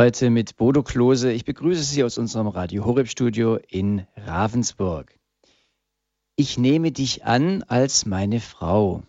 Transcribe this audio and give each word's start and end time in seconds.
Heute 0.00 0.30
mit 0.30 0.56
Bodo 0.56 0.82
Klose. 0.82 1.30
Ich 1.30 1.44
begrüße 1.44 1.82
Sie 1.82 2.02
aus 2.02 2.16
unserem 2.16 2.46
Radio 2.48 2.86
Horeb 2.86 3.06
Studio 3.06 3.58
in 3.68 4.06
Ravensburg. 4.16 5.14
Ich 6.36 6.56
nehme 6.56 6.90
dich 6.90 7.26
an 7.26 7.64
als 7.64 8.06
meine 8.06 8.40
Frau. 8.40 9.02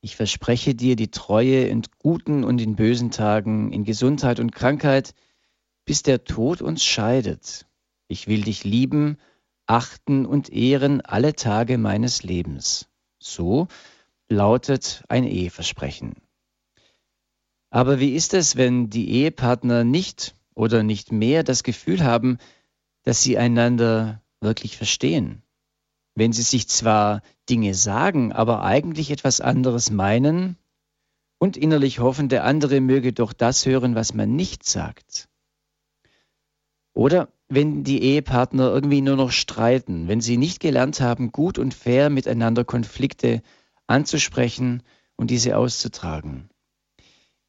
Ich 0.00 0.16
verspreche 0.16 0.74
dir 0.74 0.96
die 0.96 1.12
Treue 1.12 1.68
in 1.68 1.82
guten 2.00 2.42
und 2.42 2.60
in 2.60 2.74
bösen 2.74 3.12
Tagen, 3.12 3.70
in 3.70 3.84
Gesundheit 3.84 4.40
und 4.40 4.50
Krankheit, 4.50 5.14
bis 5.84 6.02
der 6.02 6.24
Tod 6.24 6.62
uns 6.62 6.84
scheidet. 6.84 7.68
Ich 8.08 8.26
will 8.26 8.42
dich 8.42 8.64
lieben, 8.64 9.18
achten 9.66 10.26
und 10.26 10.50
ehren 10.52 11.00
alle 11.00 11.36
Tage 11.36 11.78
meines 11.78 12.24
Lebens. 12.24 12.88
So 13.20 13.68
lautet 14.28 15.04
ein 15.08 15.22
Eheversprechen. 15.22 16.23
Aber 17.74 17.98
wie 17.98 18.14
ist 18.14 18.34
es, 18.34 18.54
wenn 18.54 18.88
die 18.88 19.10
Ehepartner 19.10 19.82
nicht 19.82 20.36
oder 20.54 20.84
nicht 20.84 21.10
mehr 21.10 21.42
das 21.42 21.64
Gefühl 21.64 22.04
haben, 22.04 22.38
dass 23.02 23.24
sie 23.24 23.36
einander 23.36 24.22
wirklich 24.40 24.76
verstehen? 24.76 25.42
Wenn 26.14 26.32
sie 26.32 26.42
sich 26.42 26.68
zwar 26.68 27.20
Dinge 27.50 27.74
sagen, 27.74 28.32
aber 28.32 28.62
eigentlich 28.62 29.10
etwas 29.10 29.40
anderes 29.40 29.90
meinen 29.90 30.56
und 31.38 31.56
innerlich 31.56 31.98
hoffen, 31.98 32.28
der 32.28 32.44
andere 32.44 32.80
möge 32.80 33.12
doch 33.12 33.32
das 33.32 33.66
hören, 33.66 33.96
was 33.96 34.14
man 34.14 34.36
nicht 34.36 34.62
sagt. 34.62 35.28
Oder 36.92 37.26
wenn 37.48 37.82
die 37.82 38.04
Ehepartner 38.04 38.68
irgendwie 38.70 39.00
nur 39.00 39.16
noch 39.16 39.32
streiten, 39.32 40.06
wenn 40.06 40.20
sie 40.20 40.36
nicht 40.36 40.60
gelernt 40.60 41.00
haben, 41.00 41.32
gut 41.32 41.58
und 41.58 41.74
fair 41.74 42.08
miteinander 42.08 42.64
Konflikte 42.64 43.42
anzusprechen 43.88 44.84
und 45.16 45.32
diese 45.32 45.56
auszutragen. 45.56 46.50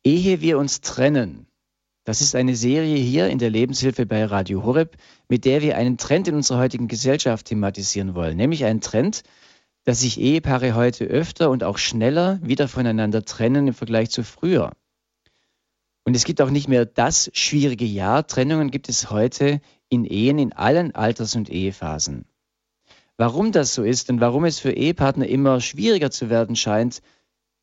Ehe 0.06 0.40
wir 0.40 0.60
uns 0.60 0.82
trennen, 0.82 1.48
das 2.04 2.22
ist 2.22 2.36
eine 2.36 2.56
Serie 2.56 2.96
hier 2.96 3.28
in 3.28 3.40
der 3.40 3.50
Lebenshilfe 3.50 4.06
bei 4.06 4.24
Radio 4.24 4.64
Horeb, 4.64 4.98
mit 5.30 5.46
der 5.46 5.64
wir 5.64 5.78
einen 5.78 5.98
Trend 5.98 6.28
in 6.28 6.36
unserer 6.36 6.60
heutigen 6.60 6.88
Gesellschaft 6.88 7.48
thematisieren 7.48 8.14
wollen, 8.14 8.38
nämlich 8.38 8.66
einen 8.66 8.82
Trend, 8.82 9.24
dass 9.84 10.02
sich 10.02 10.20
Ehepaare 10.20 10.76
heute 10.76 11.06
öfter 11.06 11.50
und 11.50 11.64
auch 11.64 11.80
schneller 11.80 12.40
wieder 12.44 12.68
voneinander 12.68 13.26
trennen 13.26 13.68
im 13.68 13.74
Vergleich 13.74 14.12
zu 14.12 14.24
früher. 14.24 14.74
Und 16.04 16.16
es 16.16 16.24
gibt 16.24 16.40
auch 16.40 16.52
nicht 16.52 16.68
mehr 16.68 16.86
das 16.86 17.32
schwierige 17.34 17.86
Jahr. 17.86 18.28
Trennungen 18.28 18.70
gibt 18.70 18.90
es 18.90 19.10
heute 19.10 19.60
in 19.90 20.06
Ehen 20.06 20.38
in 20.38 20.54
allen 20.54 20.94
Alters- 20.94 21.36
und 21.36 21.50
Ehephasen. 21.50 22.26
Warum 23.18 23.52
das 23.52 23.74
so 23.74 23.84
ist 23.84 24.12
und 24.12 24.22
warum 24.22 24.46
es 24.46 24.60
für 24.60 24.72
Ehepartner 24.72 25.28
immer 25.28 25.60
schwieriger 25.62 26.12
zu 26.12 26.30
werden 26.30 26.56
scheint, 26.56 27.02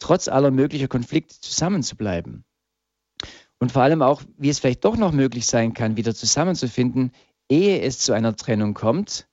trotz 0.02 0.28
aller 0.28 0.50
möglicher 0.50 0.88
Konflikte 0.88 1.40
zusammenzubleiben. 1.40 2.44
Und 3.58 3.70
vor 3.70 3.82
allem 3.82 4.02
auch, 4.02 4.22
wie 4.36 4.48
es 4.48 4.58
vielleicht 4.58 4.84
doch 4.84 4.96
noch 4.96 5.12
möglich 5.12 5.46
sein 5.46 5.72
kann, 5.72 5.96
wieder 5.96 6.14
zusammenzufinden, 6.14 7.12
ehe 7.48 7.80
es 7.80 8.00
zu 8.00 8.12
einer 8.12 8.34
Trennung 8.34 8.74
kommt. 8.74 9.28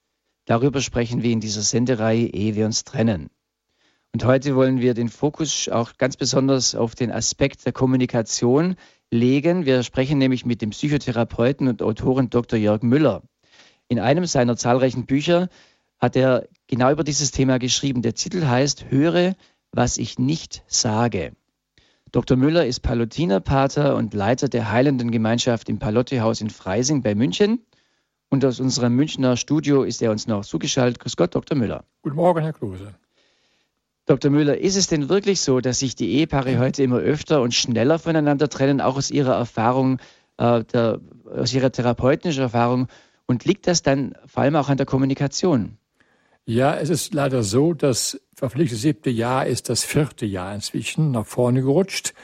Darüber 0.46 0.82
sprechen 0.82 1.24
wir 1.24 1.32
in 1.32 1.40
dieser 1.40 1.64
Sendereihe, 1.64 2.28
ehe 2.28 2.56
wir 2.56 2.66
uns 2.66 2.84
trennen. 2.84 3.32
Und 4.14 4.26
heute 4.26 4.56
wollen 4.56 4.82
wir 4.82 4.94
den 4.94 5.10
Fokus 5.10 5.68
auch 5.70 5.98
ganz 5.98 6.16
besonders 6.18 6.76
auf 6.76 6.94
den 6.94 7.12
Aspekt 7.12 7.66
der 7.66 7.74
Kommunikation 7.74 8.76
legen. 9.12 9.66
Wir 9.66 9.82
sprechen 9.82 10.20
nämlich 10.20 10.46
mit 10.46 10.62
dem 10.62 10.70
Psychotherapeuten 10.70 11.68
und 11.68 11.82
Autoren 11.82 12.30
Dr. 12.30 12.60
Jörg 12.60 12.84
Müller. 12.84 13.24
In 13.88 14.00
einem 14.00 14.26
seiner 14.26 14.58
zahlreichen 14.58 15.08
Bücher 15.08 15.50
hat 16.00 16.16
er 16.16 16.48
genau 16.68 16.92
über 16.92 17.04
dieses 17.04 17.32
Thema 17.32 17.58
geschrieben. 17.58 18.04
Der 18.04 18.14
Titel 18.14 18.46
heißt 18.46 18.92
Höre, 18.92 19.36
was 19.72 19.98
ich 19.98 20.20
nicht 20.20 20.64
sage. 20.68 21.34
Dr. 22.12 22.38
Müller 22.38 22.66
ist 22.66 22.80
Palutinerpater 22.82 23.96
und 23.96 24.14
Leiter 24.14 24.50
der 24.50 24.72
Heilenden 24.72 25.12
Gemeinschaft 25.12 25.70
im 25.70 25.78
Palottehaus 25.78 26.42
in 26.42 26.50
Freising 26.50 27.04
bei 27.04 27.14
München. 27.14 27.60
Und 28.30 28.46
aus 28.46 28.60
unserem 28.60 28.96
Münchner 28.96 29.38
Studio 29.38 29.84
ist 29.84 30.02
er 30.02 30.12
uns 30.12 30.28
noch 30.28 30.46
zugeschaltet. 30.46 31.00
Grüß 31.00 31.18
Gott, 31.18 31.36
Dr. 31.36 31.58
Müller. 31.58 31.84
Guten 32.04 32.16
Morgen, 32.16 32.42
Herr 32.42 32.54
Klose. 32.54 32.96
Dr. 34.06 34.32
Müller, 34.32 34.58
ist 34.58 34.76
es 34.76 34.88
denn 34.88 35.10
wirklich 35.10 35.42
so, 35.42 35.62
dass 35.62 35.80
sich 35.80 35.96
die 35.96 36.12
Ehepaare 36.14 36.58
heute 36.58 36.82
immer 36.82 36.98
öfter 36.98 37.42
und 37.42 37.54
schneller 37.54 38.00
voneinander 38.00 38.50
trennen, 38.50 38.82
auch 38.82 38.98
aus 38.98 39.12
Ihrer 39.12 39.36
Erfahrung, 39.36 40.00
äh, 40.38 40.64
der, 40.64 41.00
aus 41.26 41.54
Ihrer 41.54 41.72
therapeutischen 41.72 42.42
Erfahrung? 42.42 42.88
Und 43.28 43.46
liegt 43.46 43.68
das 43.68 43.84
dann 43.84 44.16
vor 44.26 44.44
allem 44.44 44.56
auch 44.56 44.70
an 44.70 44.78
der 44.78 44.88
Kommunikation? 44.88 45.78
Ja, 46.50 46.76
es 46.76 46.90
ist 46.90 47.14
leider 47.14 47.44
so, 47.44 47.76
das 47.76 48.20
verpflichtete 48.34 48.82
siebte 48.82 49.12
Jahr 49.12 49.46
ist 49.46 49.70
das 49.70 49.84
vierte 49.84 50.26
Jahr 50.26 50.56
inzwischen 50.56 51.12
nach 51.12 51.28
vorne 51.28 51.62
gerutscht. 51.62 52.16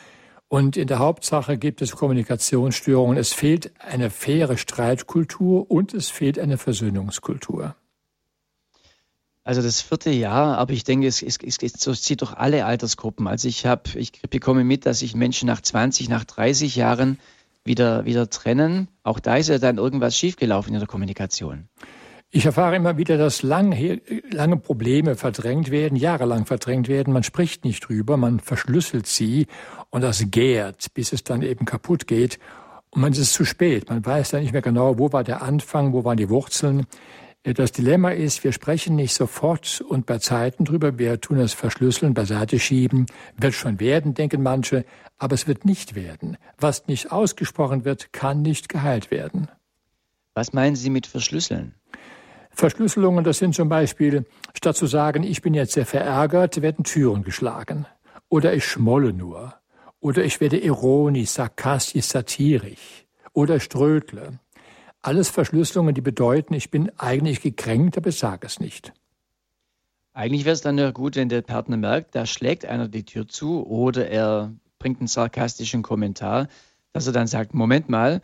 Und 0.47 0.77
in 0.77 0.87
der 0.87 0.97
Hauptsache 0.97 1.59
gibt 1.59 1.83
es 1.83 1.91
Kommunikationsstörungen. 1.91 3.17
Es 3.19 3.33
fehlt 3.33 3.79
eine 3.79 4.09
faire 4.09 4.57
Streitkultur 4.57 5.69
und 5.69 5.93
es 5.93 6.09
fehlt 6.09 6.39
eine 6.39 6.57
Versöhnungskultur. 6.57 7.75
Also 9.43 9.61
das 9.61 9.81
vierte 9.81 10.09
Jahr, 10.09 10.57
aber 10.57 10.73
ich 10.73 10.85
denke, 10.85 11.05
es, 11.05 11.21
es, 11.21 11.37
es, 11.43 11.59
es 11.61 12.01
zieht 12.01 12.23
doch 12.23 12.33
alle 12.33 12.65
Altersgruppen. 12.65 13.27
Also 13.27 13.47
ich 13.47 13.67
habe, 13.67 13.83
ich 13.93 14.11
bekomme 14.23 14.63
mit, 14.63 14.87
dass 14.87 14.99
sich 14.99 15.13
Menschen 15.13 15.45
nach 15.45 15.61
20, 15.61 16.09
nach 16.09 16.23
30 16.23 16.75
Jahren 16.75 17.19
wieder, 17.63 18.05
wieder 18.05 18.27
trennen. 18.27 18.87
Auch 19.03 19.19
da 19.19 19.35
ist 19.35 19.49
ja 19.49 19.59
dann 19.59 19.77
irgendwas 19.77 20.17
schiefgelaufen 20.17 20.73
in 20.73 20.79
der 20.79 20.87
Kommunikation. 20.87 21.69
Ich 22.35 22.45
erfahre 22.45 22.75
immer 22.75 22.97
wieder, 22.97 23.17
dass 23.17 23.43
lange, 23.43 24.01
lange 24.29 24.57
Probleme 24.57 25.15
verdrängt 25.15 25.71
werden, 25.71 25.95
jahrelang 25.95 26.45
verdrängt 26.45 26.89
werden. 26.89 27.13
Man 27.13 27.23
spricht 27.23 27.63
nicht 27.63 27.87
drüber, 27.87 28.17
man 28.17 28.41
verschlüsselt 28.41 29.07
sie 29.07 29.47
und 29.89 30.01
das 30.01 30.21
gärt, 30.31 30.93
bis 30.93 31.13
es 31.13 31.23
dann 31.23 31.43
eben 31.43 31.63
kaputt 31.63 32.07
geht. 32.07 32.37
Und 32.89 32.99
man 33.03 33.13
ist 33.13 33.31
zu 33.31 33.45
spät. 33.45 33.89
Man 33.89 34.05
weiß 34.05 34.31
dann 34.31 34.41
nicht 34.41 34.51
mehr 34.51 34.61
genau, 34.61 34.99
wo 34.99 35.13
war 35.13 35.23
der 35.23 35.43
Anfang, 35.43 35.93
wo 35.93 36.03
waren 36.03 36.17
die 36.17 36.29
Wurzeln. 36.29 36.87
Das 37.43 37.71
Dilemma 37.71 38.09
ist, 38.09 38.43
wir 38.43 38.51
sprechen 38.51 38.97
nicht 38.97 39.13
sofort 39.13 39.79
und 39.87 40.05
bei 40.05 40.17
Zeiten 40.17 40.65
drüber. 40.65 40.99
Wir 40.99 41.21
tun 41.21 41.39
es 41.39 41.53
verschlüsseln, 41.53 42.13
beiseite 42.13 42.59
schieben. 42.59 43.05
Wird 43.37 43.53
schon 43.53 43.79
werden, 43.79 44.13
denken 44.13 44.43
manche. 44.43 44.83
Aber 45.17 45.35
es 45.35 45.47
wird 45.47 45.63
nicht 45.63 45.95
werden. 45.95 46.35
Was 46.57 46.87
nicht 46.87 47.13
ausgesprochen 47.13 47.85
wird, 47.85 48.11
kann 48.11 48.41
nicht 48.41 48.67
geheilt 48.67 49.09
werden. 49.09 49.47
Was 50.33 50.51
meinen 50.51 50.75
Sie 50.75 50.89
mit 50.89 51.07
verschlüsseln? 51.07 51.75
Verschlüsselungen, 52.55 53.23
das 53.23 53.39
sind 53.39 53.53
zum 53.53 53.69
Beispiel, 53.69 54.25
statt 54.53 54.77
zu 54.77 54.87
sagen, 54.87 55.23
ich 55.23 55.41
bin 55.41 55.53
jetzt 55.53 55.73
sehr 55.73 55.85
verärgert, 55.85 56.61
werden 56.61 56.85
Türen 56.85 57.23
geschlagen. 57.23 57.85
Oder 58.29 58.53
ich 58.53 58.65
schmolle 58.65 59.13
nur. 59.13 59.53
Oder 59.99 60.23
ich 60.23 60.39
werde 60.39 60.57
ironisch, 60.57 61.31
sarkastisch, 61.31 62.05
satirisch. 62.05 63.05
Oder 63.33 63.59
strödle. 63.59 64.39
Alles 65.01 65.29
Verschlüsselungen, 65.29 65.93
die 65.93 66.01
bedeuten, 66.01 66.53
ich 66.53 66.71
bin 66.71 66.91
eigentlich 66.97 67.41
gekränkt, 67.41 67.97
aber 67.97 68.09
ich 68.09 68.17
sage 68.17 68.47
es 68.47 68.59
nicht. 68.59 68.93
Eigentlich 70.13 70.45
wäre 70.45 70.53
es 70.53 70.61
dann 70.61 70.77
ja 70.77 70.91
gut, 70.91 71.17
wenn 71.17 71.27
der 71.27 71.41
Partner 71.41 71.75
merkt, 71.75 72.15
da 72.15 72.25
schlägt 72.25 72.65
einer 72.65 72.87
die 72.87 73.03
Tür 73.03 73.27
zu 73.27 73.67
oder 73.67 74.07
er 74.07 74.53
bringt 74.79 74.99
einen 74.99 75.07
sarkastischen 75.07 75.83
Kommentar, 75.83 76.47
dass 76.93 77.05
er 77.05 77.13
dann 77.13 77.27
sagt, 77.27 77.53
Moment 77.53 77.89
mal, 77.89 78.21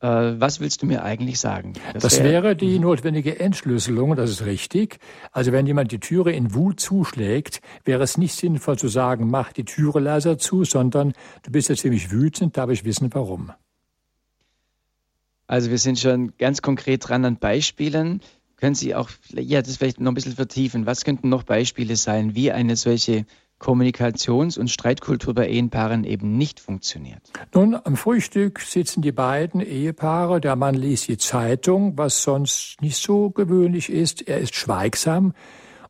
was 0.00 0.60
willst 0.60 0.82
du 0.82 0.86
mir 0.86 1.02
eigentlich 1.02 1.40
sagen? 1.40 1.72
Das, 1.92 2.02
das 2.04 2.18
wäre, 2.18 2.44
wäre 2.44 2.56
die 2.56 2.76
mhm. 2.76 2.82
notwendige 2.82 3.40
Entschlüsselung, 3.40 4.14
das 4.14 4.30
ist 4.30 4.44
richtig. 4.44 4.98
Also 5.32 5.50
wenn 5.52 5.66
jemand 5.66 5.90
die 5.90 5.98
Türe 5.98 6.32
in 6.32 6.54
Wut 6.54 6.78
zuschlägt, 6.78 7.60
wäre 7.84 8.02
es 8.02 8.16
nicht 8.16 8.34
sinnvoll 8.34 8.78
zu 8.78 8.88
sagen, 8.88 9.28
mach 9.28 9.52
die 9.52 9.64
Türe 9.64 10.00
leiser 10.00 10.38
zu, 10.38 10.64
sondern 10.64 11.14
du 11.42 11.50
bist 11.50 11.68
ja 11.68 11.74
ziemlich 11.74 12.10
wütend, 12.10 12.56
darf 12.56 12.70
ich 12.70 12.84
wissen, 12.84 13.12
warum. 13.12 13.52
Also 15.48 15.70
wir 15.70 15.78
sind 15.78 15.98
schon 15.98 16.32
ganz 16.38 16.62
konkret 16.62 17.08
dran 17.08 17.24
an 17.24 17.36
Beispielen. 17.36 18.20
Können 18.56 18.74
Sie 18.74 18.94
auch, 18.94 19.08
ja, 19.30 19.62
das 19.62 19.78
vielleicht 19.78 19.98
noch 19.98 20.12
ein 20.12 20.14
bisschen 20.14 20.34
vertiefen. 20.34 20.84
Was 20.84 21.04
könnten 21.04 21.28
noch 21.28 21.42
Beispiele 21.42 21.96
sein, 21.96 22.34
wie 22.34 22.52
eine 22.52 22.76
solche 22.76 23.24
Kommunikations- 23.60 24.58
und 24.58 24.70
Streitkultur 24.70 25.34
bei 25.34 25.48
Ehepaaren 25.48 26.04
eben 26.04 26.36
nicht 26.36 26.60
funktioniert. 26.60 27.20
Nun, 27.54 27.74
am 27.74 27.96
Frühstück 27.96 28.60
sitzen 28.60 29.02
die 29.02 29.12
beiden 29.12 29.60
Ehepaare. 29.60 30.40
Der 30.40 30.56
Mann 30.56 30.74
liest 30.74 31.08
die 31.08 31.18
Zeitung, 31.18 31.98
was 31.98 32.22
sonst 32.22 32.80
nicht 32.80 33.02
so 33.02 33.30
gewöhnlich 33.30 33.90
ist. 33.90 34.26
Er 34.28 34.38
ist 34.38 34.54
schweigsam 34.54 35.34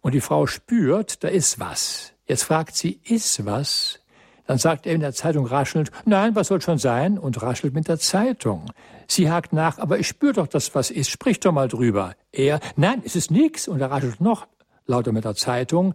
und 0.01 0.15
die 0.15 0.21
Frau 0.21 0.47
spürt, 0.47 1.23
da 1.23 1.29
ist 1.29 1.61
was. 1.61 2.13
Jetzt 2.27 2.45
fragt 2.45 2.77
sie, 2.77 3.01
ist 3.05 3.45
was? 3.45 4.01
Dann 4.47 4.57
sagt 4.57 4.87
er 4.87 4.95
in 4.95 5.03
der 5.03 5.13
Zeitung 5.13 5.45
raschelnd, 5.45 5.91
nein, 6.07 6.35
was 6.35 6.49
soll 6.49 6.63
schon 6.63 6.79
sein? 6.79 7.19
Und 7.19 7.43
raschelt 7.43 7.75
mit 7.75 7.87
der 7.87 7.99
Zeitung. 7.99 8.71
Sie 9.07 9.31
hakt 9.31 9.53
nach, 9.53 9.79
aber 9.79 9.99
ich 9.99 10.09
spüre 10.09 10.33
doch, 10.33 10.47
dass 10.47 10.75
was 10.75 10.91
ist. 10.91 11.11
Sprich 11.11 11.39
doch 11.41 11.53
mal 11.53 11.69
drüber. 11.69 12.15
Er, 12.33 12.61
nein, 12.75 13.03
es 13.05 13.15
ist 13.15 13.31
nix. 13.31 13.69
Und 13.69 13.81
er 13.81 13.91
raschelt 13.91 14.23
noch 14.23 14.47
lauter 14.87 15.13
mit 15.13 15.27
der 15.27 15.35
Zeitung. 15.35 15.95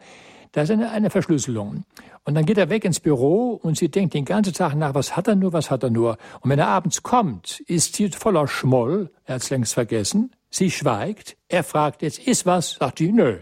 Da 0.53 0.61
ist 0.61 0.71
eine, 0.71 0.91
eine 0.91 1.09
Verschlüsselung. 1.09 1.83
Und 2.23 2.35
dann 2.35 2.45
geht 2.45 2.59
er 2.59 2.69
weg 2.69 2.85
ins 2.85 2.99
Büro 2.99 3.59
und 3.61 3.75
sie 3.75 3.89
denkt 3.89 4.13
den 4.13 4.23
ganzen 4.23 4.53
Tag 4.53 4.75
nach, 4.75 4.93
was 4.93 5.17
hat 5.17 5.27
er 5.27 5.35
nur, 5.35 5.51
was 5.51 5.71
hat 5.71 5.83
er 5.83 5.89
nur. 5.89 6.17
Und 6.41 6.51
wenn 6.51 6.59
er 6.59 6.67
abends 6.67 7.03
kommt, 7.03 7.59
ist 7.61 7.95
sie 7.95 8.09
voller 8.09 8.47
Schmoll, 8.47 9.11
er 9.25 9.35
hat's 9.35 9.49
längst 9.49 9.73
vergessen. 9.73 10.31
Sie 10.51 10.69
schweigt, 10.69 11.35
er 11.49 11.63
fragt 11.63 12.03
jetzt, 12.03 12.19
ist 12.19 12.45
was? 12.45 12.73
Sagt 12.73 12.99
sie, 12.99 13.11
nö. 13.11 13.39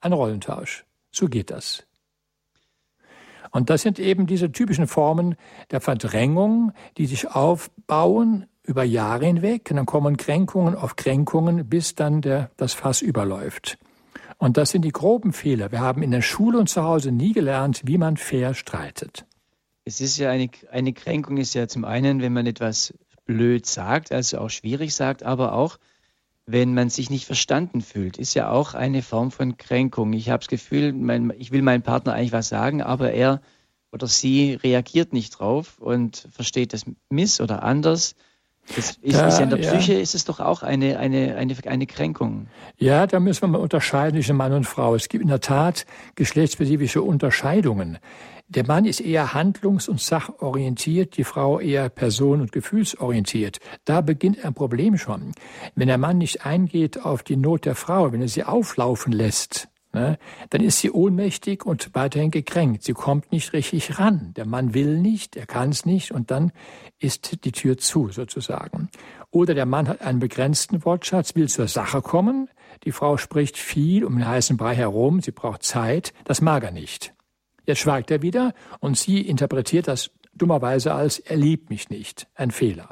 Ein 0.00 0.12
Rollentausch. 0.12 0.84
So 1.12 1.28
geht 1.28 1.50
das. 1.50 1.84
Und 3.52 3.70
das 3.70 3.82
sind 3.82 4.00
eben 4.00 4.26
diese 4.26 4.50
typischen 4.50 4.88
Formen 4.88 5.36
der 5.70 5.80
Verdrängung, 5.80 6.72
die 6.96 7.06
sich 7.06 7.30
aufbauen 7.30 8.46
über 8.64 8.82
Jahre 8.82 9.26
hinweg. 9.26 9.68
Und 9.70 9.76
dann 9.76 9.86
kommen 9.86 10.16
Kränkungen 10.16 10.74
auf 10.74 10.96
Kränkungen, 10.96 11.68
bis 11.68 11.94
dann 11.94 12.20
der, 12.22 12.50
das 12.56 12.74
Fass 12.74 13.02
überläuft. 13.02 13.78
Und 14.38 14.56
das 14.56 14.70
sind 14.70 14.82
die 14.82 14.92
groben 14.92 15.32
Fehler. 15.32 15.72
Wir 15.72 15.80
haben 15.80 16.02
in 16.02 16.12
der 16.12 16.22
Schule 16.22 16.58
und 16.58 16.68
zu 16.68 16.84
Hause 16.84 17.10
nie 17.10 17.32
gelernt, 17.32 17.82
wie 17.84 17.98
man 17.98 18.16
fair 18.16 18.54
streitet. 18.54 19.26
Es 19.84 20.00
ist 20.00 20.16
ja 20.16 20.30
eine, 20.30 20.48
eine 20.70 20.92
Kränkung 20.92 21.38
ist 21.38 21.54
ja 21.54 21.66
zum 21.66 21.84
einen, 21.84 22.20
wenn 22.20 22.32
man 22.32 22.46
etwas 22.46 22.94
blöd 23.24 23.66
sagt, 23.66 24.12
also 24.12 24.38
auch 24.38 24.48
schwierig 24.48 24.94
sagt, 24.94 25.22
aber 25.22 25.52
auch, 25.54 25.78
wenn 26.46 26.72
man 26.72 26.88
sich 26.88 27.10
nicht 27.10 27.26
verstanden 27.26 27.82
fühlt, 27.82 28.16
ist 28.16 28.34
ja 28.34 28.50
auch 28.50 28.74
eine 28.74 29.02
Form 29.02 29.30
von 29.30 29.56
Kränkung. 29.56 30.12
Ich 30.12 30.30
habe 30.30 30.40
das 30.40 30.48
Gefühl, 30.48 30.92
mein, 30.92 31.32
ich 31.36 31.50
will 31.50 31.62
meinem 31.62 31.82
Partner 31.82 32.14
eigentlich 32.14 32.32
was 32.32 32.48
sagen, 32.48 32.80
aber 32.80 33.12
er 33.12 33.42
oder 33.92 34.06
sie 34.06 34.54
reagiert 34.54 35.12
nicht 35.12 35.38
drauf 35.38 35.78
und 35.78 36.28
versteht 36.30 36.72
das 36.72 36.84
miss 37.10 37.40
oder 37.40 37.62
anders. 37.62 38.14
Das 38.76 38.98
ist, 39.00 39.16
da, 39.16 39.28
ist 39.28 39.38
ja 39.38 39.44
in 39.44 39.50
der 39.50 39.56
Psyche 39.56 39.94
ja. 39.94 40.00
ist 40.00 40.14
es 40.14 40.24
doch 40.24 40.40
auch 40.40 40.62
eine, 40.62 40.98
eine, 40.98 41.36
eine, 41.36 41.56
eine 41.66 41.86
Kränkung. 41.86 42.48
Ja, 42.76 43.06
da 43.06 43.20
müssen 43.20 43.42
wir 43.42 43.48
mal 43.48 43.58
unterscheiden 43.58 44.14
zwischen 44.14 44.36
Mann 44.36 44.52
und 44.52 44.64
Frau. 44.64 44.94
Es 44.94 45.08
gibt 45.08 45.22
in 45.22 45.28
der 45.28 45.40
Tat 45.40 45.86
geschlechtsspezifische 46.16 47.02
Unterscheidungen. 47.02 47.98
Der 48.50 48.66
Mann 48.66 48.86
ist 48.86 49.00
eher 49.00 49.34
handlungs- 49.34 49.90
und 49.90 50.00
sachorientiert, 50.00 51.18
die 51.18 51.24
Frau 51.24 51.60
eher 51.60 51.90
person- 51.90 52.40
und 52.40 52.50
gefühlsorientiert. 52.50 53.58
Da 53.84 54.00
beginnt 54.00 54.42
ein 54.42 54.54
Problem 54.54 54.96
schon. 54.96 55.32
Wenn 55.74 55.88
der 55.88 55.98
Mann 55.98 56.16
nicht 56.16 56.46
eingeht 56.46 57.04
auf 57.04 57.22
die 57.22 57.36
Not 57.36 57.66
der 57.66 57.74
Frau, 57.74 58.10
wenn 58.12 58.22
er 58.22 58.28
sie 58.28 58.44
auflaufen 58.44 59.12
lässt, 59.12 59.68
ne, 59.92 60.18
dann 60.50 60.62
ist 60.62 60.78
sie 60.78 60.90
ohnmächtig 60.90 61.64
und 61.64 61.94
weiterhin 61.94 62.30
gekränkt. 62.30 62.82
Sie 62.82 62.92
kommt 62.92 63.32
nicht 63.32 63.52
richtig 63.52 63.98
ran. 63.98 64.32
Der 64.36 64.46
Mann 64.46 64.74
will 64.74 64.98
nicht, 64.98 65.36
er 65.36 65.46
kann 65.46 65.70
es 65.70 65.86
nicht 65.86 66.12
und 66.12 66.30
dann 66.30 66.52
ist 66.98 67.44
die 67.44 67.52
Tür 67.52 67.78
zu 67.78 68.08
sozusagen. 68.10 68.88
Oder 69.30 69.54
der 69.54 69.66
Mann 69.66 69.88
hat 69.88 70.02
einen 70.02 70.20
begrenzten 70.20 70.84
Wortschatz, 70.84 71.34
will 71.34 71.48
zur 71.48 71.68
Sache 71.68 72.02
kommen. 72.02 72.48
Die 72.84 72.92
Frau 72.92 73.16
spricht 73.16 73.56
viel 73.56 74.04
um 74.04 74.16
den 74.16 74.26
heißen 74.26 74.56
Brei 74.56 74.74
herum, 74.74 75.20
sie 75.20 75.32
braucht 75.32 75.62
Zeit, 75.62 76.12
das 76.24 76.40
mag 76.40 76.64
er 76.64 76.72
nicht. 76.72 77.14
Jetzt 77.66 77.80
schweigt 77.80 78.10
er 78.10 78.22
wieder 78.22 78.54
und 78.80 78.96
sie 78.96 79.20
interpretiert 79.20 79.88
das 79.88 80.10
dummerweise 80.34 80.94
als 80.94 81.18
er 81.18 81.36
liebt 81.36 81.68
mich 81.70 81.90
nicht, 81.90 82.28
ein 82.34 82.50
Fehler. 82.50 82.90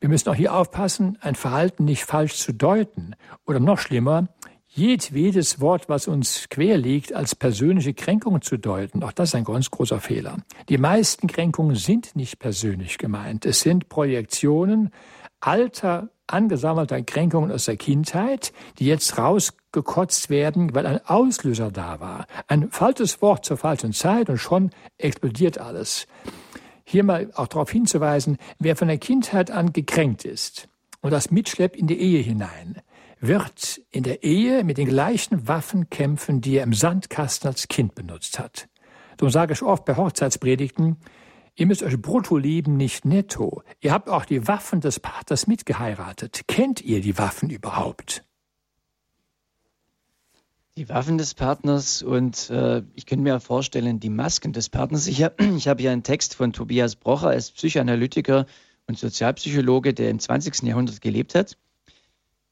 Wir 0.00 0.08
müssen 0.08 0.28
auch 0.28 0.34
hier 0.34 0.54
aufpassen, 0.54 1.18
ein 1.20 1.34
Verhalten 1.34 1.84
nicht 1.84 2.04
falsch 2.04 2.34
zu 2.34 2.52
deuten 2.52 3.14
oder 3.46 3.60
noch 3.60 3.78
schlimmer, 3.78 4.28
jedwedes 4.74 5.60
Wort, 5.60 5.88
was 5.88 6.08
uns 6.08 6.48
quer 6.48 6.76
liegt, 6.76 7.12
als 7.12 7.34
persönliche 7.34 7.94
Kränkung 7.94 8.42
zu 8.42 8.58
deuten. 8.58 9.04
Auch 9.04 9.12
das 9.12 9.30
ist 9.30 9.34
ein 9.36 9.44
ganz 9.44 9.70
großer 9.70 10.00
Fehler. 10.00 10.38
Die 10.68 10.78
meisten 10.78 11.28
Kränkungen 11.28 11.76
sind 11.76 12.16
nicht 12.16 12.40
persönlich 12.40 12.98
gemeint. 12.98 13.46
Es 13.46 13.60
sind 13.60 13.88
Projektionen 13.88 14.90
alter, 15.40 16.08
angesammelter 16.26 17.02
Kränkungen 17.02 17.52
aus 17.52 17.66
der 17.66 17.76
Kindheit, 17.76 18.52
die 18.78 18.86
jetzt 18.86 19.16
rausgekotzt 19.16 20.28
werden, 20.28 20.74
weil 20.74 20.86
ein 20.86 21.06
Auslöser 21.06 21.70
da 21.70 22.00
war. 22.00 22.26
Ein 22.48 22.70
falsches 22.70 23.22
Wort 23.22 23.44
zur 23.44 23.56
falschen 23.56 23.92
Zeit 23.92 24.28
und 24.28 24.38
schon 24.38 24.70
explodiert 24.98 25.58
alles. 25.58 26.08
Hier 26.84 27.04
mal 27.04 27.30
auch 27.34 27.46
darauf 27.46 27.70
hinzuweisen, 27.70 28.38
wer 28.58 28.74
von 28.74 28.88
der 28.88 28.98
Kindheit 28.98 29.50
an 29.50 29.72
gekränkt 29.72 30.24
ist 30.24 30.68
und 31.00 31.12
das 31.12 31.30
mitschleppt 31.30 31.76
in 31.76 31.86
die 31.86 32.00
Ehe 32.00 32.20
hinein, 32.20 32.80
wird 33.26 33.80
in 33.90 34.02
der 34.02 34.22
Ehe 34.22 34.64
mit 34.64 34.78
den 34.78 34.88
gleichen 34.88 35.48
Waffen 35.48 35.90
kämpfen, 35.90 36.40
die 36.40 36.56
er 36.56 36.64
im 36.64 36.72
Sandkasten 36.72 37.48
als 37.48 37.68
Kind 37.68 37.94
benutzt 37.94 38.38
hat. 38.38 38.68
So 39.20 39.28
sage 39.28 39.52
ich 39.52 39.62
oft 39.62 39.84
bei 39.84 39.96
Hochzeitspredigten, 39.96 40.96
ihr 41.54 41.66
müsst 41.66 41.82
euch 41.82 42.00
brutto 42.00 42.36
lieben, 42.36 42.76
nicht 42.76 43.04
netto. 43.04 43.62
Ihr 43.80 43.92
habt 43.92 44.08
auch 44.08 44.24
die 44.24 44.46
Waffen 44.48 44.80
des 44.80 45.00
Paters 45.00 45.46
mitgeheiratet. 45.46 46.42
Kennt 46.48 46.80
ihr 46.80 47.00
die 47.00 47.16
Waffen 47.16 47.50
überhaupt? 47.50 48.24
Die 50.76 50.88
Waffen 50.88 51.18
des 51.18 51.34
Partners 51.34 52.02
und 52.02 52.50
äh, 52.50 52.82
ich 52.94 53.06
könnte 53.06 53.22
mir 53.22 53.38
vorstellen, 53.38 54.00
die 54.00 54.10
Masken 54.10 54.52
des 54.52 54.68
Partners. 54.68 55.06
Ich, 55.06 55.22
hab, 55.22 55.40
ich 55.56 55.68
habe 55.68 55.80
hier 55.80 55.92
einen 55.92 56.02
Text 56.02 56.34
von 56.34 56.52
Tobias 56.52 56.96
Brocher, 56.96 57.30
er 57.30 57.36
ist 57.36 57.54
Psychoanalytiker 57.54 58.46
und 58.88 58.98
Sozialpsychologe, 58.98 59.94
der 59.94 60.10
im 60.10 60.18
20. 60.18 60.62
Jahrhundert 60.64 61.00
gelebt 61.00 61.36
hat. 61.36 61.56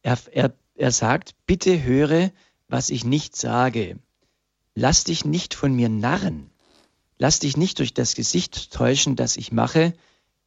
Er, 0.02 0.19
er 0.32 0.54
er 0.74 0.92
sagt, 0.92 1.34
bitte 1.46 1.82
höre, 1.82 2.30
was 2.69 2.90
ich 2.90 3.04
nicht 3.04 3.36
sage. 3.36 3.98
Lass 4.74 5.04
dich 5.04 5.24
nicht 5.24 5.54
von 5.54 5.74
mir 5.74 5.88
narren. 5.88 6.50
Lass 7.19 7.38
dich 7.38 7.56
nicht 7.56 7.78
durch 7.78 7.94
das 7.94 8.14
Gesicht 8.14 8.72
täuschen, 8.72 9.16
das 9.16 9.36
ich 9.36 9.52
mache, 9.52 9.92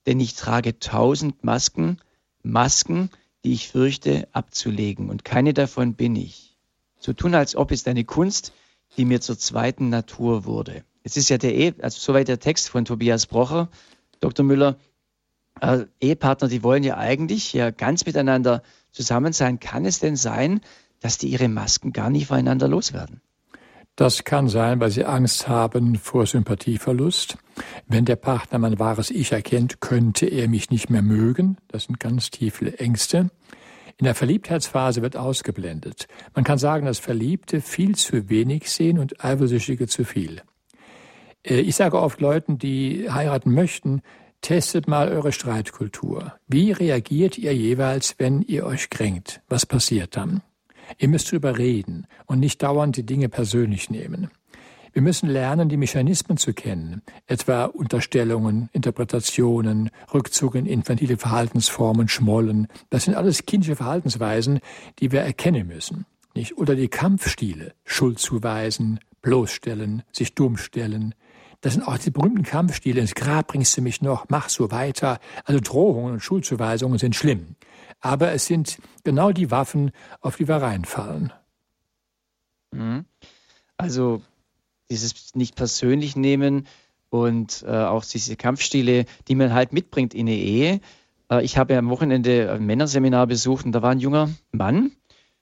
denn 0.05 0.19
ich 0.19 0.35
trage 0.35 0.79
tausend 0.79 1.43
Masken, 1.43 1.99
Masken, 2.43 3.09
die 3.43 3.53
ich 3.53 3.69
fürchte 3.69 4.27
abzulegen, 4.33 5.09
und 5.09 5.23
keine 5.23 5.53
davon 5.53 5.93
bin 5.93 6.15
ich. 6.15 6.57
So 6.99 7.13
tun, 7.13 7.35
als 7.35 7.55
ob 7.55 7.71
es 7.71 7.85
eine 7.87 8.03
Kunst, 8.03 8.51
die 8.97 9.05
mir 9.05 9.21
zur 9.21 9.37
zweiten 9.37 9.89
Natur 9.89 10.45
wurde. 10.45 10.83
Es 11.03 11.17
ist 11.17 11.29
ja 11.29 11.37
der, 11.37 11.55
e 11.55 11.73
also 11.79 11.99
soweit 11.99 12.27
der 12.27 12.39
Text 12.39 12.69
von 12.69 12.85
Tobias 12.85 13.27
Brocher, 13.27 13.69
Dr. 14.19 14.43
Müller, 14.45 14.77
äh, 15.61 15.85
Ehepartner, 16.01 16.47
die 16.47 16.63
wollen 16.63 16.83
ja 16.83 16.97
eigentlich 16.97 17.53
ja 17.53 17.69
ganz 17.69 18.05
miteinander 18.05 18.63
zusammen 18.95 19.33
sein. 19.33 19.59
Kann 19.59 19.85
es 19.85 19.99
denn 19.99 20.15
sein, 20.15 20.61
dass 21.01 21.17
die 21.17 21.27
ihre 21.27 21.49
Masken 21.49 21.93
gar 21.93 22.09
nicht 22.09 22.27
voneinander 22.27 22.67
loswerden? 22.67 23.21
Das 23.95 24.25
kann 24.25 24.49
sein, 24.49 24.81
weil 24.81 24.89
sie 24.89 25.05
Angst 25.05 25.47
haben 25.47 25.95
vor 25.95 26.25
Sympathieverlust. 26.25 27.37
Wenn 27.87 28.03
der 28.03 28.17
Partner 28.17 28.59
mein 28.59 28.77
wahres 28.77 29.09
Ich 29.09 29.31
erkennt, 29.31 29.79
könnte 29.79 30.25
er 30.25 30.49
mich 30.49 30.69
nicht 30.69 30.89
mehr 30.89 31.01
mögen. 31.01 31.57
Das 31.69 31.85
sind 31.85 31.99
ganz 31.99 32.29
tiefe 32.29 32.77
Ängste. 32.77 33.29
In 33.97 34.03
der 34.03 34.15
Verliebtheitsphase 34.15 35.01
wird 35.01 35.15
ausgeblendet. 35.15 36.07
Man 36.33 36.43
kann 36.43 36.57
sagen, 36.57 36.85
dass 36.85 36.99
Verliebte 36.99 37.61
viel 37.61 37.95
zu 37.95 38.27
wenig 38.29 38.69
sehen 38.69 38.99
und 38.99 39.23
Eifersüchtige 39.23 39.87
zu 39.87 40.03
viel. 40.03 40.41
Äh, 41.45 41.61
ich 41.61 41.77
sage 41.77 41.97
oft 41.97 42.19
Leuten, 42.19 42.57
die 42.57 43.09
heiraten 43.09 43.53
möchten, 43.53 44.01
Testet 44.45 44.87
mal 44.87 45.09
eure 45.09 45.31
Streitkultur. 45.31 46.35
Wie 46.47 46.71
reagiert 46.71 47.39
ihr 47.39 47.55
jeweils, 47.55 48.13
wenn 48.19 48.43
ihr 48.43 48.67
euch 48.67 48.91
kränkt? 48.91 49.41
Was 49.49 49.65
passiert 49.65 50.15
dann? 50.15 50.43
Ihr 50.99 51.07
müsst 51.07 51.31
drüber 51.31 51.57
reden 51.57 52.05
und 52.27 52.41
nicht 52.41 52.61
dauernd 52.61 52.95
die 52.95 53.07
Dinge 53.07 53.27
persönlich 53.27 53.89
nehmen. 53.89 54.29
Wir 54.93 55.01
müssen 55.01 55.29
lernen, 55.29 55.67
die 55.67 55.77
Mechanismen 55.77 56.37
zu 56.37 56.53
kennen, 56.53 57.01
etwa 57.25 57.65
Unterstellungen, 57.65 58.69
Interpretationen, 58.71 59.89
Rückzug 60.13 60.53
in 60.53 60.67
infantile 60.67 61.17
Verhaltensformen, 61.17 62.07
Schmollen. 62.07 62.67
Das 62.91 63.05
sind 63.05 63.15
alles 63.15 63.47
kindische 63.47 63.75
Verhaltensweisen, 63.75 64.59
die 64.99 65.11
wir 65.11 65.21
erkennen 65.21 65.65
müssen. 65.65 66.05
Nicht? 66.35 66.55
Oder 66.59 66.75
die 66.75 66.89
Kampfstile, 66.89 67.73
Schuld 67.83 68.19
zuweisen, 68.19 68.99
bloßstellen, 69.23 70.03
sich 70.11 70.35
dumm 70.35 70.57
stellen, 70.57 71.15
das 71.65 71.73
sind 71.73 71.87
auch 71.87 71.97
die 71.97 72.11
berühmten 72.11 72.43
Kampfstile. 72.43 73.01
Ins 73.01 73.15
Grab 73.15 73.47
bringst 73.47 73.75
du 73.75 73.81
mich 73.81 73.99
noch, 73.99 74.25
mach 74.29 74.49
so 74.49 74.69
weiter. 74.69 75.19
Also 75.45 75.59
Drohungen 75.59 76.13
und 76.13 76.19
Schuldzuweisungen 76.19 76.99
sind 76.99 77.15
schlimm. 77.15 77.55
Aber 78.01 78.33
es 78.33 78.45
sind 78.45 78.77
genau 79.03 79.31
die 79.31 79.49
Waffen, 79.49 79.89
auf 80.21 80.35
die 80.35 80.47
wir 80.47 80.57
reinfallen. 80.57 81.33
Mhm. 82.71 83.05
Also 83.77 84.21
dieses 84.91 85.33
nicht 85.33 85.55
persönlich 85.55 86.15
nehmen 86.15 86.67
und 87.09 87.65
äh, 87.67 87.71
auch 87.71 88.05
diese 88.05 88.35
Kampfstile, 88.35 89.05
die 89.27 89.33
man 89.33 89.51
halt 89.51 89.73
mitbringt 89.73 90.13
in 90.13 90.27
eine 90.27 90.37
Ehe. 90.37 90.81
Äh, 91.31 91.43
ich 91.43 91.57
habe 91.57 91.75
am 91.79 91.89
Wochenende 91.89 92.51
ein 92.51 92.63
Männerseminar 92.67 93.25
besucht 93.25 93.65
und 93.65 93.71
da 93.71 93.81
war 93.81 93.89
ein 93.89 93.99
junger 93.99 94.29
Mann 94.51 94.91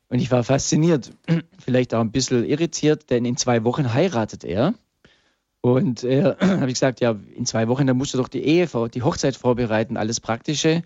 und 0.07 0.19
ich 0.19 0.31
war 0.31 0.45
fasziniert, 0.45 1.11
vielleicht 1.59 1.93
auch 1.93 1.99
ein 1.99 2.13
bisschen 2.13 2.45
irritiert, 2.45 3.09
denn 3.09 3.25
in 3.25 3.35
zwei 3.35 3.65
Wochen 3.65 3.93
heiratet 3.93 4.45
er. 4.45 4.73
Und 5.65 6.03
äh, 6.03 6.36
habe 6.41 6.67
ich 6.67 6.74
gesagt, 6.74 7.00
ja, 7.00 7.15
in 7.36 7.46
zwei 7.46 7.70
Wochen, 7.70 7.88
dann 7.88 7.98
musst 7.98 8.13
du 8.13 8.17
doch 8.17 8.27
die 8.27 8.43
Ehe, 8.43 8.67
die 8.93 9.01
Hochzeit 9.01 9.38
vorbereiten, 9.38 9.96
alles 9.96 10.20
Praktische. 10.20 10.84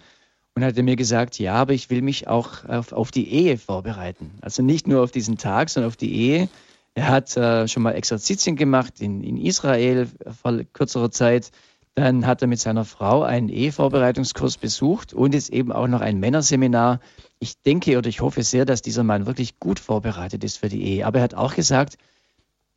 Und 0.53 0.63
hat 0.63 0.77
er 0.77 0.83
mir 0.83 0.95
gesagt, 0.95 1.37
ja, 1.39 1.55
aber 1.55 1.73
ich 1.73 1.89
will 1.89 2.01
mich 2.01 2.27
auch 2.27 2.65
auf, 2.65 2.91
auf 2.91 3.11
die 3.11 3.31
Ehe 3.31 3.57
vorbereiten. 3.57 4.31
Also 4.41 4.63
nicht 4.63 4.87
nur 4.87 5.03
auf 5.03 5.11
diesen 5.11 5.37
Tag, 5.37 5.69
sondern 5.69 5.87
auf 5.87 5.97
die 5.97 6.13
Ehe. 6.13 6.49
Er 6.93 7.09
hat 7.09 7.35
äh, 7.37 7.67
schon 7.67 7.83
mal 7.83 7.91
Exerzitien 7.91 8.55
gemacht 8.55 9.01
in, 9.01 9.23
in 9.23 9.37
Israel 9.37 10.07
vor 10.41 10.59
kürzerer 10.73 11.11
Zeit. 11.11 11.51
Dann 11.95 12.27
hat 12.27 12.43
er 12.43 12.47
mit 12.47 12.59
seiner 12.59 12.85
Frau 12.85 13.23
einen 13.23 13.49
Ehevorbereitungskurs 13.49 14.57
besucht 14.57 15.13
und 15.13 15.33
jetzt 15.33 15.49
eben 15.49 15.71
auch 15.71 15.87
noch 15.87 16.01
ein 16.01 16.19
Männerseminar. 16.19 16.99
Ich 17.39 17.61
denke 17.63 17.97
oder 17.97 18.09
ich 18.09 18.21
hoffe 18.21 18.43
sehr, 18.43 18.65
dass 18.65 18.83
dieser 18.83 19.03
Mann 19.03 19.25
wirklich 19.25 19.59
gut 19.59 19.79
vorbereitet 19.79 20.43
ist 20.43 20.57
für 20.57 20.69
die 20.69 20.83
Ehe. 20.83 21.05
Aber 21.07 21.19
er 21.19 21.23
hat 21.23 21.35
auch 21.35 21.55
gesagt, 21.55 21.97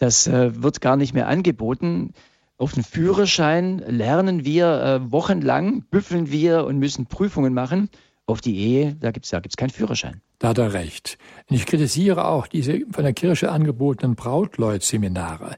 das 0.00 0.26
äh, 0.26 0.62
wird 0.62 0.80
gar 0.80 0.96
nicht 0.96 1.14
mehr 1.14 1.28
angeboten. 1.28 2.14
Auf 2.56 2.72
den 2.72 2.82
Führerschein 2.82 3.78
lernen 3.78 4.44
wir 4.44 4.82
äh, 4.82 5.12
wochenlang, 5.12 5.84
büffeln 5.90 6.30
wir 6.32 6.64
und 6.64 6.78
müssen 6.78 7.06
Prüfungen 7.06 7.54
machen. 7.54 7.88
auf 8.26 8.40
die 8.40 8.56
Ehe, 8.56 8.94
da 8.94 9.10
gibt 9.10 9.24
es 9.26 9.30
da 9.30 9.40
gibt's 9.40 9.56
keinen 9.56 9.70
Führerschein. 9.70 10.20
Da 10.38 10.48
hat 10.48 10.58
er 10.58 10.72
recht. 10.72 11.18
Ich 11.48 11.66
kritisiere 11.66 12.26
auch 12.26 12.46
diese 12.46 12.80
von 12.92 13.02
der 13.02 13.12
Kirche 13.12 13.50
angebotenen 13.50 14.14
Brautleutseminare. 14.14 15.56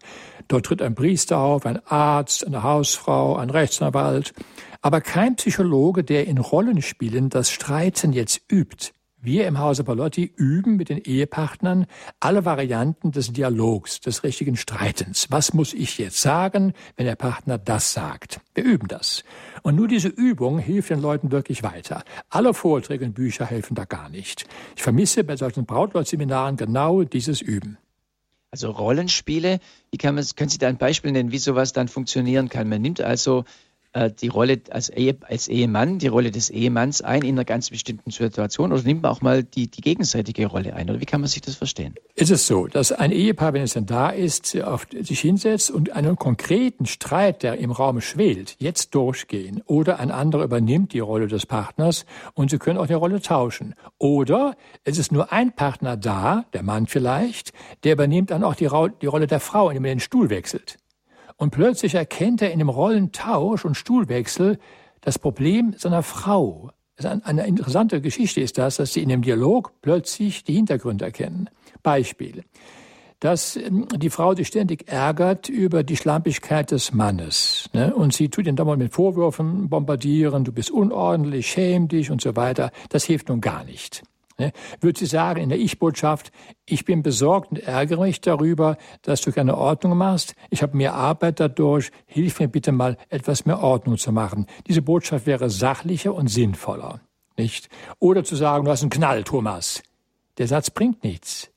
Dort 0.49 0.67
tritt 0.67 0.83
ein 0.83 0.95
Priester 0.95 1.39
auf, 1.39 1.67
ein 1.67 1.87
Arzt, 1.87 2.47
eine 2.47 2.63
Hausfrau, 2.63 3.37
ein 3.37 3.51
Rechtsanwalt, 3.51 4.33
aber 4.81 5.01
kein 5.01 5.37
Psychologe, 5.37 6.03
der 6.03 6.27
in 6.27 6.39
Rollenspielen 6.39 7.29
das 7.29 7.51
Streiten 7.51 8.13
jetzt 8.13 8.41
übt. 8.51 8.93
Wir 9.25 9.47
im 9.47 9.61
Hause 9.61 9.85
Palotti 9.85 10.33
üben 10.35 10.75
mit 10.75 10.89
den 10.89 10.99
Ehepartnern 10.99 11.87
alle 12.19 12.45
Varianten 12.45 13.13
des 13.13 13.33
Dialogs, 13.33 14.01
des 14.01 14.25
richtigen 14.25 14.57
Streitens. 14.57 15.29
Was 15.31 15.55
muss 15.55 15.75
ich 15.75 15.97
jetzt 15.99 16.21
sagen, 16.21 16.73
wenn 16.97 17.07
der 17.07 17.15
Partner 17.15 17.57
das 17.57 17.93
sagt? 17.93 18.41
Wir 18.53 18.65
üben 18.65 18.89
das. 18.89 19.23
Und 19.63 19.77
nur 19.77 19.87
diese 19.87 20.09
Übung 20.09 20.59
hilft 20.59 20.91
den 20.91 21.01
Leuten 21.01 21.31
wirklich 21.31 21.63
weiter. 21.63 22.03
Alle 22.31 22.53
Vorträge 22.53 23.05
und 23.05 23.15
Bücher 23.15 23.47
helfen 23.47 23.77
da 23.77 23.85
gar 23.85 24.09
nicht. 24.09 24.45
Ich 24.75 24.83
vermisse 24.83 25.23
bei 25.23 25.37
solchen 25.37 25.67
Brautleutseminaren 25.67 26.57
genau 26.57 27.05
dieses 27.05 27.41
Üben. 27.41 27.79
Also 28.51 28.73
Rollenspiele, 28.73 29.61
wie 29.93 29.99
kann 29.99 30.17
man, 30.17 30.27
können 30.35 30.51
Sie 30.51 30.59
da 30.59 30.67
ein 30.67 30.79
Beispiel 30.79 31.13
nennen, 31.13 31.31
wie 31.31 31.39
sowas 31.39 31.73
dann 31.73 31.87
funktionieren 31.87 32.49
kann? 32.49 32.69
Man 32.69 32.83
nimmt 32.83 33.01
also 33.01 33.45
äh, 33.93 34.11
die 34.11 34.29
Rolle 34.29 34.61
als, 34.71 34.89
Ehe, 34.89 35.17
als 35.23 35.49
Ehemann, 35.49 35.99
die 35.99 36.09
Rolle 36.09 36.31
des 36.31 36.51
Ehemanns 36.51 37.03
ein 37.03 37.23
in 37.23 37.35
einer 37.35 37.45
ganz 37.45 37.71
bestimmten 37.71 38.11
Situation 38.11 38.73
oder 38.73 38.83
nimmt 38.83 39.03
man 39.03 39.13
auch 39.13 39.21
mal 39.21 39.43
die, 39.43 39.69
die 39.69 39.81
gegenseitige 39.81 40.47
Rolle 40.47 40.75
ein? 40.75 40.89
Oder 40.91 41.01
wie 41.01 41.05
kann 41.05 41.21
man 41.21 41.29
sich 41.29 41.43
das 41.43 41.57
verstehen? 41.57 41.95
Es 42.15 42.31
ist 42.31 42.47
so, 42.47 42.67
dass 42.67 42.93
ein 42.93 43.13
Ehepaar, 43.13 43.53
wenn 43.53 43.63
es 43.63 43.75
dann 43.75 43.87
da 43.87 44.11
ist, 44.11 44.57
auf, 44.63 44.87
sich 44.91 45.21
hinsetzt 45.21 45.71
und 45.71 45.93
einen 45.93 46.17
konkreten 46.17 46.87
Streit, 46.87 47.43
der 47.43 47.59
im 47.59 47.71
Raum 47.71 48.01
schwelt, 48.01 48.57
jetzt 48.59 48.95
durchgehen. 48.95 49.63
Oder 49.67 49.99
ein 49.99 50.11
anderer 50.11 50.45
übernimmt 50.45 50.93
die 50.93 51.01
Rolle 51.01 51.29
des 51.29 51.47
Partners 51.47 52.07
und 52.35 52.51
sie 52.51 52.59
können 52.59 52.79
auch 52.79 52.87
die 52.87 52.95
Rolle 52.95 53.21
tauschen. 53.21 53.75
Oder 53.99 54.57
es 54.85 54.99
ist 54.99 55.13
nur 55.13 55.33
ein 55.33 55.55
Partner 55.55 55.97
da, 55.97 56.45
der 56.53 56.63
Mann 56.63 56.87
vielleicht, 56.87 57.53
der 57.85 57.95
übernimmt 57.95 58.31
dann 58.31 58.45
auch 58.45 58.55
die, 58.55 58.69
die 59.03 59.07
Rolle 59.07 59.27
der 59.27 59.41
Frau, 59.41 59.69
indem 59.69 59.85
er 59.85 59.95
den 59.95 60.01
Stuhl 60.01 60.31
wechselt. 60.31 60.79
Und 61.43 61.51
plötzlich 61.51 61.97
erkennt 61.97 62.41
er 62.41 62.53
in 62.53 62.61
dem 62.61 62.69
Rollentausch 62.69 63.65
und 63.65 63.75
Stuhlwechsel 63.75 64.61
das 65.01 65.19
Problem 65.19 65.75
seiner 65.77 66.05
Frau. 66.05 66.71
Eine 67.03 67.49
interessante 67.49 68.01
Geschichte 68.01 68.41
ist 68.41 68.59
das, 68.59 68.77
dass 68.77 68.93
sie 68.93 69.03
in 69.03 69.09
dem 69.09 69.23
Dialog 69.23 69.73
plötzlich 69.83 70.45
die 70.45 70.55
Hintergründe 70.55 71.05
erkennen. 71.05 71.51
Beispiel. 71.83 72.45
Dass 73.19 73.57
ähm, 73.57 73.89
die 73.97 74.11
Frau 74.11 74.37
sich 74.37 74.47
ständig 74.47 74.87
ärgert 74.87 75.49
über 75.49 75.83
die 75.83 75.97
Schlampigkeit 75.97 76.71
des 76.71 76.93
Mannes. 76.93 77.69
Ne? 77.73 77.93
Und 77.93 78.15
sie 78.15 78.29
tut 78.29 78.47
ihn 78.47 78.55
dann 78.55 78.69
mal 78.69 78.77
mit 78.77 78.93
Vorwürfen 78.93 79.69
bombardieren, 79.69 80.45
du 80.45 80.53
bist 80.53 80.71
unordentlich, 80.71 81.49
schäm 81.49 81.89
dich 81.89 82.13
und 82.13 82.21
so 82.21 82.37
weiter. 82.37 82.71
Das 82.91 83.03
hilft 83.03 83.31
nun 83.31 83.41
gar 83.41 83.65
nicht. 83.65 84.05
Ne? 84.43 84.53
Würde 84.81 84.99
sie 84.99 85.07
sagen 85.07 85.41
in 85.41 85.51
der 85.51 85.59
Ich-Botschaft, 85.59 86.33
ich 86.67 86.85
bin 86.85 87.05
besorgt 87.05 87.53
und 87.53 87.61
ärgere 87.61 88.03
mich 88.03 88.21
darüber, 88.21 88.77
dass 89.03 89.21
du 89.21 89.31
keine 89.31 89.57
Ordnung 89.57 89.97
machst, 89.97 90.35
ich 90.51 90.63
habe 90.63 90.77
mehr 90.77 90.95
Arbeit 90.95 91.39
dadurch, 91.39 91.93
hilf 92.07 92.41
mir 92.41 92.49
bitte 92.49 92.73
mal, 92.73 92.97
etwas 93.09 93.47
mehr 93.47 93.61
Ordnung 93.61 93.99
zu 93.99 94.11
machen. 94.11 94.47
Diese 94.67 94.83
Botschaft 94.83 95.27
wäre 95.27 95.49
sachlicher 95.49 96.13
und 96.13 96.27
sinnvoller. 96.27 97.01
Nicht? 97.37 97.69
Oder 98.01 98.25
zu 98.25 98.35
sagen, 98.35 98.65
du 98.65 98.73
hast 98.73 98.83
einen 98.83 98.91
Knall, 98.91 99.23
Thomas. 99.23 99.83
Der 100.39 100.49
Satz 100.49 100.71
bringt 100.71 101.05
nichts. 101.05 101.51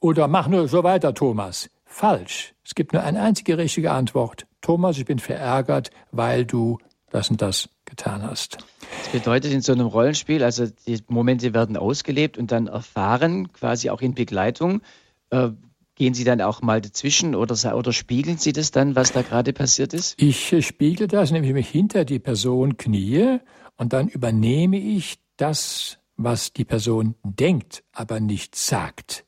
Oder 0.00 0.26
mach 0.26 0.48
nur 0.48 0.66
so 0.66 0.82
weiter, 0.82 1.14
Thomas. 1.14 1.70
Falsch. 1.84 2.54
Es 2.64 2.74
gibt 2.74 2.92
nur 2.94 3.02
eine 3.02 3.22
einzige 3.22 3.58
richtige 3.58 3.92
Antwort. 3.92 4.46
Thomas, 4.60 4.98
ich 4.98 5.04
bin 5.04 5.20
verärgert, 5.20 5.90
weil 6.10 6.44
du 6.44 6.78
das 7.10 7.30
und 7.30 7.40
das 7.40 7.68
getan 7.88 8.22
hast. 8.22 8.58
Das 9.04 9.08
bedeutet 9.12 9.52
in 9.52 9.60
so 9.60 9.72
einem 9.72 9.86
Rollenspiel, 9.86 10.42
also 10.42 10.66
die 10.86 10.98
Momente 11.08 11.54
werden 11.54 11.76
ausgelebt 11.76 12.38
und 12.38 12.52
dann 12.52 12.66
erfahren, 12.66 13.52
quasi 13.52 13.90
auch 13.90 14.00
in 14.00 14.14
Begleitung. 14.14 14.82
Äh, 15.30 15.50
gehen 15.94 16.14
Sie 16.14 16.24
dann 16.24 16.40
auch 16.40 16.62
mal 16.62 16.80
dazwischen 16.80 17.34
oder, 17.34 17.76
oder 17.76 17.92
spiegeln 17.92 18.38
Sie 18.38 18.52
das 18.52 18.70
dann, 18.70 18.94
was 18.94 19.12
da 19.12 19.22
gerade 19.22 19.52
passiert 19.52 19.92
ist? 19.92 20.14
Ich 20.20 20.52
äh, 20.52 20.62
spiegele 20.62 21.08
das, 21.08 21.30
nämlich 21.30 21.52
mich 21.52 21.68
hinter 21.68 22.04
die 22.04 22.20
Person 22.20 22.76
knie 22.76 23.38
und 23.76 23.92
dann 23.92 24.08
übernehme 24.08 24.78
ich 24.78 25.18
das, 25.36 25.98
was 26.16 26.52
die 26.52 26.64
Person 26.64 27.14
denkt, 27.22 27.84
aber 27.92 28.20
nicht 28.20 28.56
sagt. 28.56 29.24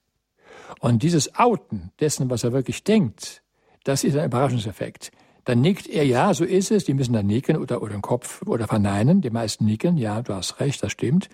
Und 0.80 1.02
dieses 1.02 1.34
Outen 1.36 1.90
dessen, 2.00 2.30
was 2.30 2.44
er 2.44 2.52
wirklich 2.52 2.84
denkt, 2.84 3.42
das 3.84 4.04
ist 4.04 4.16
ein 4.16 4.26
Überraschungseffekt. 4.26 5.10
Dann 5.44 5.60
nickt 5.60 5.88
er, 5.88 6.04
ja, 6.04 6.34
so 6.34 6.44
ist 6.44 6.70
es, 6.70 6.84
die 6.84 6.94
müssen 6.94 7.12
dann 7.12 7.26
nicken 7.26 7.56
oder, 7.56 7.82
oder 7.82 7.92
den 7.92 8.02
Kopf 8.02 8.42
oder 8.46 8.66
verneinen, 8.66 9.20
die 9.20 9.30
meisten 9.30 9.64
nicken, 9.64 9.96
ja, 9.96 10.22
du 10.22 10.34
hast 10.34 10.60
recht, 10.60 10.82
das 10.82 10.92
stimmt. 10.92 11.28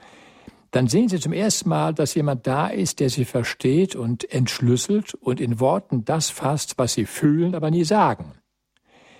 Dann 0.71 0.89
sehen 0.89 1.09
sie 1.09 1.21
zum 1.21 1.33
ersten 1.33 1.69
Mal, 1.69 1.95
dass 1.95 2.15
jemand 2.15 2.47
da 2.47 2.69
ist, 2.69 3.01
der 3.01 3.09
sie 3.09 3.25
versteht 3.25 3.97
und 3.97 4.31
entschlüsselt 4.31 5.15
und 5.15 5.41
in 5.41 5.61
Worten 5.61 6.05
das 6.05 6.31
fasst, 6.31 6.75
was 6.77 6.95
sie 6.95 7.07
fühlen, 7.07 7.55
aber 7.55 7.71
nie 7.71 7.85
sagen. 7.85 8.33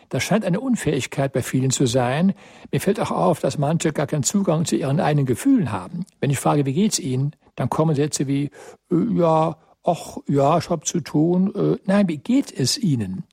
Das 0.09 0.23
scheint 0.23 0.45
eine 0.45 0.61
Unfähigkeit 0.61 1.33
bei 1.33 1.43
vielen 1.43 1.71
zu 1.71 1.87
sein. 1.87 2.35
Mir 2.71 2.81
fällt 2.81 3.01
auch 3.01 3.11
auf, 3.11 3.41
dass 3.41 3.59
manche 3.59 3.93
gar 3.93 4.07
keinen 4.07 4.23
Zugang 4.23 4.65
zu 4.65 4.77
ihren 4.77 5.01
eigenen 5.01 5.27
Gefühlen 5.27 5.73
haben. 5.73 6.05
Wenn 6.21 6.31
ich 6.31 6.39
frage, 6.39 6.65
wie 6.65 6.75
geht's 6.75 6.99
Ihnen, 6.99 7.35
dann 7.57 7.71
kommen 7.71 7.97
Sätze 7.97 8.27
wie, 8.27 8.51
äh, 8.91 9.15
ja, 9.15 9.57
ach, 9.83 10.19
ja, 10.29 10.59
ich 10.59 10.71
hab 10.71 10.87
zu 10.87 11.01
tun. 11.01 11.53
Äh, 11.55 11.79
nein, 11.87 12.09
wie 12.09 12.19
geht 12.19 12.53
es 12.53 12.79
Ihnen? 12.79 13.25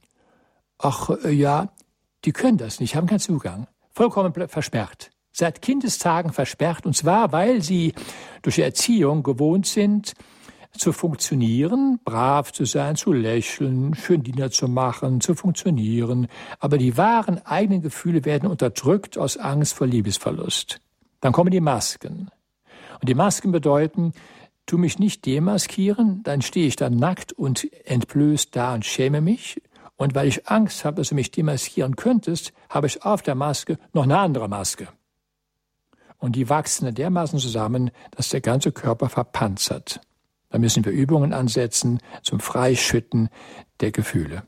Ach 0.83 1.09
äh, 1.23 1.31
ja, 1.31 1.69
die 2.25 2.31
können 2.31 2.57
das 2.57 2.79
nicht, 2.79 2.95
haben 2.95 3.07
keinen 3.07 3.19
Zugang. 3.19 3.67
Vollkommen 3.91 4.33
versperrt. 4.47 5.09
Seit 5.31 5.61
Kindestagen 5.61 6.31
versperrt, 6.31 6.85
und 6.85 6.95
zwar, 6.95 7.31
weil 7.31 7.61
sie 7.61 7.93
durch 8.43 8.55
die 8.55 8.61
Erziehung 8.61 9.23
gewohnt 9.23 9.65
sind, 9.65 10.13
zu 10.77 10.91
funktionieren, 10.91 11.99
brav 12.03 12.51
zu 12.51 12.65
sein, 12.65 12.95
zu 12.95 13.13
lächeln, 13.13 13.93
schön 13.95 14.23
Diener 14.23 14.49
zu 14.49 14.67
machen, 14.67 15.21
zu 15.21 15.35
funktionieren. 15.35 16.27
Aber 16.59 16.77
die 16.77 16.97
wahren 16.97 17.43
eigenen 17.45 17.81
Gefühle 17.81 18.25
werden 18.25 18.49
unterdrückt 18.49 19.17
aus 19.17 19.37
Angst 19.37 19.75
vor 19.75 19.87
Liebesverlust. 19.87 20.79
Dann 21.21 21.31
kommen 21.31 21.51
die 21.51 21.61
Masken. 21.61 22.29
Und 22.99 23.09
die 23.09 23.15
Masken 23.15 23.51
bedeuten, 23.51 24.13
tu 24.65 24.77
mich 24.77 24.97
nicht 24.97 25.25
demaskieren, 25.25 26.21
dann 26.23 26.41
stehe 26.41 26.67
ich 26.67 26.75
da 26.75 26.89
nackt 26.89 27.33
und 27.33 27.67
entblößt 27.85 28.55
da 28.55 28.73
und 28.73 28.85
schäme 28.85 29.21
mich. 29.21 29.61
Und 29.95 30.15
weil 30.15 30.27
ich 30.27 30.47
Angst 30.47 30.85
habe, 30.85 30.97
dass 30.97 31.09
du 31.09 31.15
mich 31.15 31.31
demaskieren 31.31 31.95
könntest, 31.95 32.53
habe 32.69 32.87
ich 32.87 33.03
auf 33.03 33.21
der 33.21 33.35
Maske 33.35 33.77
noch 33.93 34.03
eine 34.03 34.17
andere 34.17 34.49
Maske. 34.49 34.87
Und 36.17 36.35
die 36.35 36.49
wachsen 36.49 36.93
dermaßen 36.93 37.37
zusammen, 37.39 37.91
dass 38.11 38.29
der 38.29 38.41
ganze 38.41 38.71
Körper 38.71 39.09
verpanzert. 39.09 40.01
Da 40.49 40.57
müssen 40.57 40.85
wir 40.85 40.91
Übungen 40.91 41.33
ansetzen 41.33 41.99
zum 42.21 42.39
Freischütten 42.39 43.29
der 43.81 43.91
Gefühle. 43.91 44.43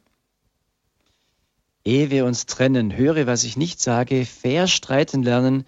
Ehe 1.83 2.09
wir 2.09 2.25
uns 2.25 2.45
trennen, 2.45 2.95
höre, 2.95 3.27
was 3.27 3.43
ich 3.43 3.57
nicht 3.57 3.79
sage, 3.79 4.25
fair 4.25 4.67
streiten 4.67 5.21
lernen. 5.21 5.65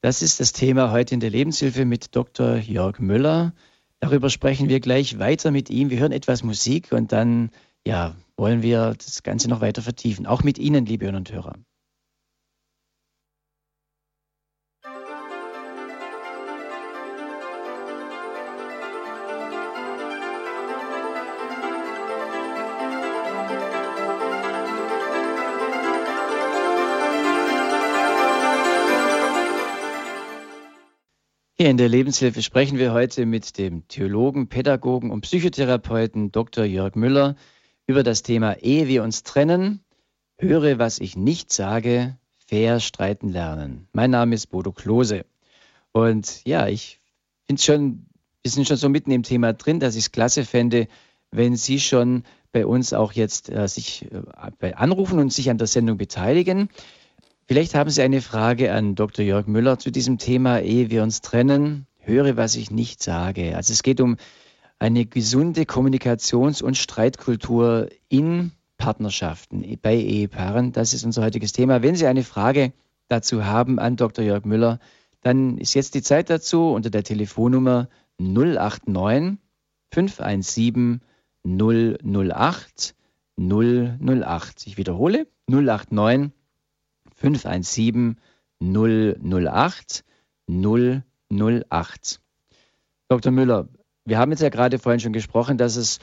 Das 0.00 0.22
ist 0.22 0.40
das 0.40 0.52
Thema 0.52 0.90
heute 0.90 1.14
in 1.14 1.20
der 1.20 1.30
Lebenshilfe 1.30 1.84
mit 1.84 2.16
Dr. 2.16 2.56
Jörg 2.56 2.98
Müller. 2.98 3.52
Darüber 4.00 4.30
sprechen 4.30 4.68
wir 4.68 4.80
gleich 4.80 5.18
weiter 5.18 5.50
mit 5.50 5.70
ihm. 5.70 5.90
Wir 5.90 5.98
hören 5.98 6.12
etwas 6.12 6.42
Musik 6.42 6.92
und 6.92 7.12
dann 7.12 7.50
ja, 7.86 8.16
wollen 8.36 8.62
wir 8.62 8.94
das 8.94 9.22
Ganze 9.22 9.48
noch 9.48 9.60
weiter 9.60 9.82
vertiefen. 9.82 10.26
Auch 10.26 10.42
mit 10.42 10.58
Ihnen, 10.58 10.86
liebe 10.86 11.06
Hörer 11.06 11.16
und 11.16 11.32
Hörer. 11.32 11.54
Hier 31.58 31.70
in 31.70 31.78
der 31.78 31.88
Lebenshilfe 31.88 32.42
sprechen 32.42 32.76
wir 32.76 32.92
heute 32.92 33.24
mit 33.24 33.56
dem 33.56 33.88
Theologen, 33.88 34.50
Pädagogen 34.50 35.10
und 35.10 35.22
Psychotherapeuten 35.22 36.30
Dr. 36.30 36.66
Jörg 36.66 36.96
Müller 36.96 37.34
über 37.86 38.02
das 38.02 38.22
Thema 38.22 38.54
Ehe 38.62 38.88
wir 38.88 39.02
uns 39.02 39.22
trennen, 39.22 39.80
höre, 40.38 40.78
was 40.78 40.98
ich 40.98 41.16
nicht 41.16 41.52
sage, 41.52 42.16
fair 42.46 42.80
streiten 42.80 43.28
lernen. 43.28 43.88
Mein 43.92 44.10
Name 44.10 44.34
ist 44.34 44.48
Bodo 44.48 44.72
Klose. 44.72 45.24
Und 45.92 46.44
ja, 46.44 46.66
ich 46.68 47.00
finde 47.46 47.62
schon, 47.62 48.06
wir 48.42 48.50
sind 48.50 48.66
schon 48.68 48.76
so 48.76 48.88
mitten 48.88 49.10
im 49.10 49.22
Thema 49.22 49.52
drin, 49.52 49.80
dass 49.80 49.94
ich 49.96 50.04
es 50.04 50.12
klasse 50.12 50.44
fände, 50.44 50.88
wenn 51.30 51.56
Sie 51.56 51.80
schon 51.80 52.24
bei 52.52 52.66
uns 52.66 52.92
auch 52.92 53.12
jetzt 53.12 53.50
äh, 53.50 53.66
sich 53.68 54.06
äh, 54.60 54.72
anrufen 54.72 55.18
und 55.18 55.32
sich 55.32 55.50
an 55.50 55.58
der 55.58 55.66
Sendung 55.66 55.96
beteiligen. 55.96 56.68
Vielleicht 57.46 57.74
haben 57.74 57.90
Sie 57.90 58.02
eine 58.02 58.20
Frage 58.20 58.72
an 58.72 58.94
Dr. 58.94 59.24
Jörg 59.24 59.46
Müller 59.46 59.78
zu 59.78 59.90
diesem 59.90 60.18
Thema, 60.18 60.60
ehe 60.60 60.90
wir 60.90 61.02
uns 61.02 61.20
trennen. 61.20 61.86
Höre, 61.98 62.36
was 62.36 62.54
ich 62.54 62.70
nicht 62.70 63.02
sage. 63.02 63.56
Also 63.56 63.72
es 63.72 63.82
geht 63.82 64.00
um 64.00 64.16
eine 64.78 65.06
gesunde 65.06 65.62
Kommunikations- 65.62 66.62
und 66.62 66.76
Streitkultur 66.76 67.88
in 68.08 68.52
Partnerschaften, 68.76 69.78
bei 69.80 69.96
Ehepaaren. 69.96 70.72
Das 70.72 70.92
ist 70.92 71.04
unser 71.04 71.22
heutiges 71.22 71.52
Thema. 71.52 71.82
Wenn 71.82 71.96
Sie 71.96 72.06
eine 72.06 72.24
Frage 72.24 72.72
dazu 73.08 73.44
haben 73.44 73.78
an 73.78 73.96
Dr. 73.96 74.24
Jörg 74.24 74.44
Müller, 74.44 74.78
dann 75.22 75.58
ist 75.58 75.74
jetzt 75.74 75.94
die 75.94 76.02
Zeit 76.02 76.30
dazu 76.30 76.70
unter 76.70 76.90
der 76.90 77.04
Telefonnummer 77.04 77.88
089 78.18 79.38
517 79.92 81.00
008 81.44 82.94
008. 83.38 84.66
Ich 84.66 84.76
wiederhole 84.76 85.26
089 85.48 86.32
517 87.14 88.16
008 88.60 90.04
008. 90.48 92.20
Dr. 93.08 93.32
Müller, 93.32 93.68
wir 94.06 94.18
haben 94.18 94.30
jetzt 94.30 94.40
ja 94.40 94.48
gerade 94.48 94.78
vorhin 94.78 95.00
schon 95.00 95.12
gesprochen, 95.12 95.58
dass 95.58 95.76
es 95.76 95.98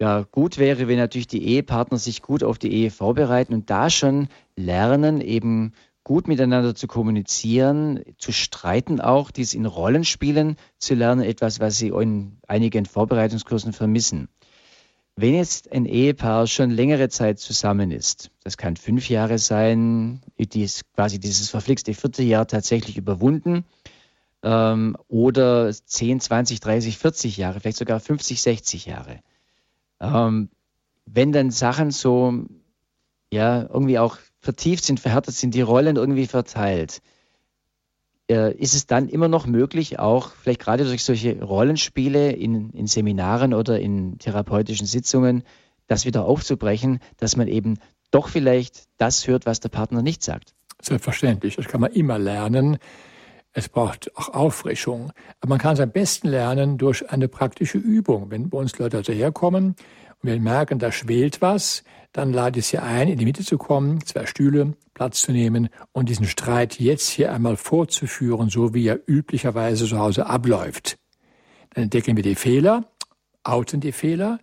ja 0.00 0.22
gut 0.22 0.58
wäre, 0.58 0.88
wenn 0.88 0.98
natürlich 0.98 1.28
die 1.28 1.46
Ehepartner 1.46 1.98
sich 1.98 2.22
gut 2.22 2.42
auf 2.42 2.58
die 2.58 2.72
Ehe 2.72 2.90
vorbereiten 2.90 3.54
und 3.54 3.70
da 3.70 3.90
schon 3.90 4.28
lernen, 4.56 5.20
eben 5.20 5.74
gut 6.02 6.26
miteinander 6.26 6.74
zu 6.74 6.88
kommunizieren, 6.88 8.02
zu 8.18 8.32
streiten 8.32 9.00
auch, 9.00 9.30
dies 9.30 9.54
in 9.54 9.66
Rollenspielen 9.66 10.56
zu 10.78 10.94
lernen, 10.94 11.22
etwas, 11.22 11.60
was 11.60 11.78
sie 11.78 11.88
in 11.88 12.38
einigen 12.48 12.86
Vorbereitungskursen 12.86 13.72
vermissen. 13.72 14.28
Wenn 15.14 15.34
jetzt 15.34 15.70
ein 15.70 15.84
Ehepaar 15.84 16.46
schon 16.46 16.70
längere 16.70 17.10
Zeit 17.10 17.38
zusammen 17.38 17.90
ist, 17.90 18.30
das 18.44 18.56
kann 18.56 18.76
fünf 18.76 19.10
Jahre 19.10 19.38
sein, 19.38 20.22
die 20.38 20.62
ist 20.62 20.90
quasi 20.94 21.20
dieses 21.20 21.50
verflixte 21.50 21.92
vierte 21.92 22.22
Jahr 22.22 22.46
tatsächlich 22.46 22.96
überwunden, 22.96 23.64
ähm, 24.42 24.96
oder 25.08 25.72
10, 25.72 26.20
20, 26.20 26.60
30, 26.60 26.98
40 26.98 27.36
Jahre, 27.36 27.60
vielleicht 27.60 27.78
sogar 27.78 28.00
50, 28.00 28.42
60 28.42 28.86
Jahre. 28.86 29.20
Ähm, 30.00 30.50
wenn 31.06 31.32
dann 31.32 31.50
Sachen 31.50 31.90
so, 31.90 32.44
ja, 33.32 33.62
irgendwie 33.62 33.98
auch 33.98 34.18
vertieft 34.40 34.84
sind, 34.84 35.00
verhärtet 35.00 35.34
sind, 35.34 35.54
die 35.54 35.60
Rollen 35.60 35.96
irgendwie 35.96 36.26
verteilt, 36.26 37.00
äh, 38.28 38.54
ist 38.54 38.74
es 38.74 38.86
dann 38.86 39.08
immer 39.08 39.28
noch 39.28 39.46
möglich, 39.46 39.98
auch 39.98 40.30
vielleicht 40.30 40.60
gerade 40.60 40.84
durch 40.84 41.04
solche 41.04 41.42
Rollenspiele 41.42 42.32
in, 42.32 42.70
in 42.70 42.86
Seminaren 42.86 43.54
oder 43.54 43.78
in 43.80 44.18
therapeutischen 44.18 44.86
Sitzungen, 44.86 45.44
das 45.86 46.04
wieder 46.06 46.24
aufzubrechen, 46.24 47.00
dass 47.16 47.36
man 47.36 47.48
eben 47.48 47.78
doch 48.10 48.28
vielleicht 48.28 48.84
das 48.98 49.26
hört, 49.26 49.46
was 49.46 49.60
der 49.60 49.68
Partner 49.68 50.02
nicht 50.02 50.22
sagt? 50.22 50.54
Selbstverständlich, 50.80 51.56
das 51.56 51.68
kann 51.68 51.80
man 51.80 51.92
immer 51.92 52.18
lernen. 52.18 52.78
Es 53.52 53.68
braucht 53.68 54.16
auch 54.16 54.30
Auffrischung. 54.30 55.12
Aber 55.40 55.50
man 55.50 55.58
kann 55.58 55.74
es 55.74 55.80
am 55.80 55.90
besten 55.90 56.28
lernen 56.28 56.78
durch 56.78 57.10
eine 57.10 57.28
praktische 57.28 57.78
Übung. 57.78 58.30
Wenn 58.30 58.48
bei 58.48 58.58
uns 58.58 58.78
Leute 58.78 58.98
also 58.98 59.12
herkommen 59.12 59.76
und 60.22 60.28
wir 60.28 60.40
merken, 60.40 60.78
da 60.78 60.90
schwelt 60.90 61.42
was, 61.42 61.84
dann 62.12 62.32
lade 62.32 62.58
ich 62.58 62.66
sie 62.66 62.78
ein, 62.78 63.08
in 63.08 63.18
die 63.18 63.24
Mitte 63.24 63.44
zu 63.44 63.58
kommen, 63.58 64.04
zwei 64.04 64.26
Stühle, 64.26 64.74
Platz 64.94 65.22
zu 65.22 65.32
nehmen 65.32 65.68
und 65.92 66.08
diesen 66.08 66.26
Streit 66.26 66.78
jetzt 66.78 67.08
hier 67.08 67.32
einmal 67.32 67.56
vorzuführen, 67.56 68.50
so 68.50 68.74
wie 68.74 68.86
er 68.86 69.00
üblicherweise 69.06 69.86
zu 69.86 69.98
Hause 69.98 70.26
abläuft. 70.26 70.98
Dann 71.70 71.84
entdecken 71.84 72.16
wir 72.16 72.22
die 72.22 72.34
Fehler, 72.34 72.84
outen 73.44 73.80
die 73.80 73.92
Fehler, 73.92 74.38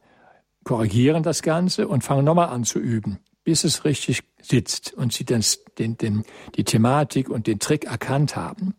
korrigieren 0.63 1.23
das 1.23 1.41
Ganze 1.43 1.87
und 1.87 2.03
fangen 2.03 2.25
nochmal 2.25 2.49
an 2.49 2.63
zu 2.63 2.79
üben, 2.79 3.19
bis 3.49 3.63
es 3.63 3.83
richtig 3.83 4.21
sitzt 4.39 4.93
und 4.93 5.11
sie 5.11 5.25
den, 5.25 5.43
den, 5.79 5.97
den, 5.97 6.23
die 6.53 6.63
Thematik 6.63 7.31
und 7.31 7.47
den 7.47 7.57
Trick 7.57 7.85
erkannt 7.85 8.35
haben. 8.35 8.75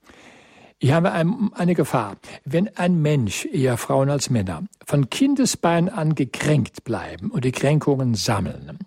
Ich 0.78 0.92
habe 0.92 1.10
eine 1.10 1.74
Gefahr. 1.74 2.18
Wenn 2.44 2.68
ein 2.76 3.02
Mensch, 3.02 3.46
eher 3.46 3.76
Frauen 3.78 4.10
als 4.10 4.30
Männer, 4.30 4.62
von 4.86 5.10
Kindesbein 5.10 5.88
an 5.88 6.14
gekränkt 6.14 6.84
bleiben 6.84 7.32
und 7.32 7.44
die 7.44 7.50
Kränkungen 7.50 8.14
sammeln, 8.14 8.78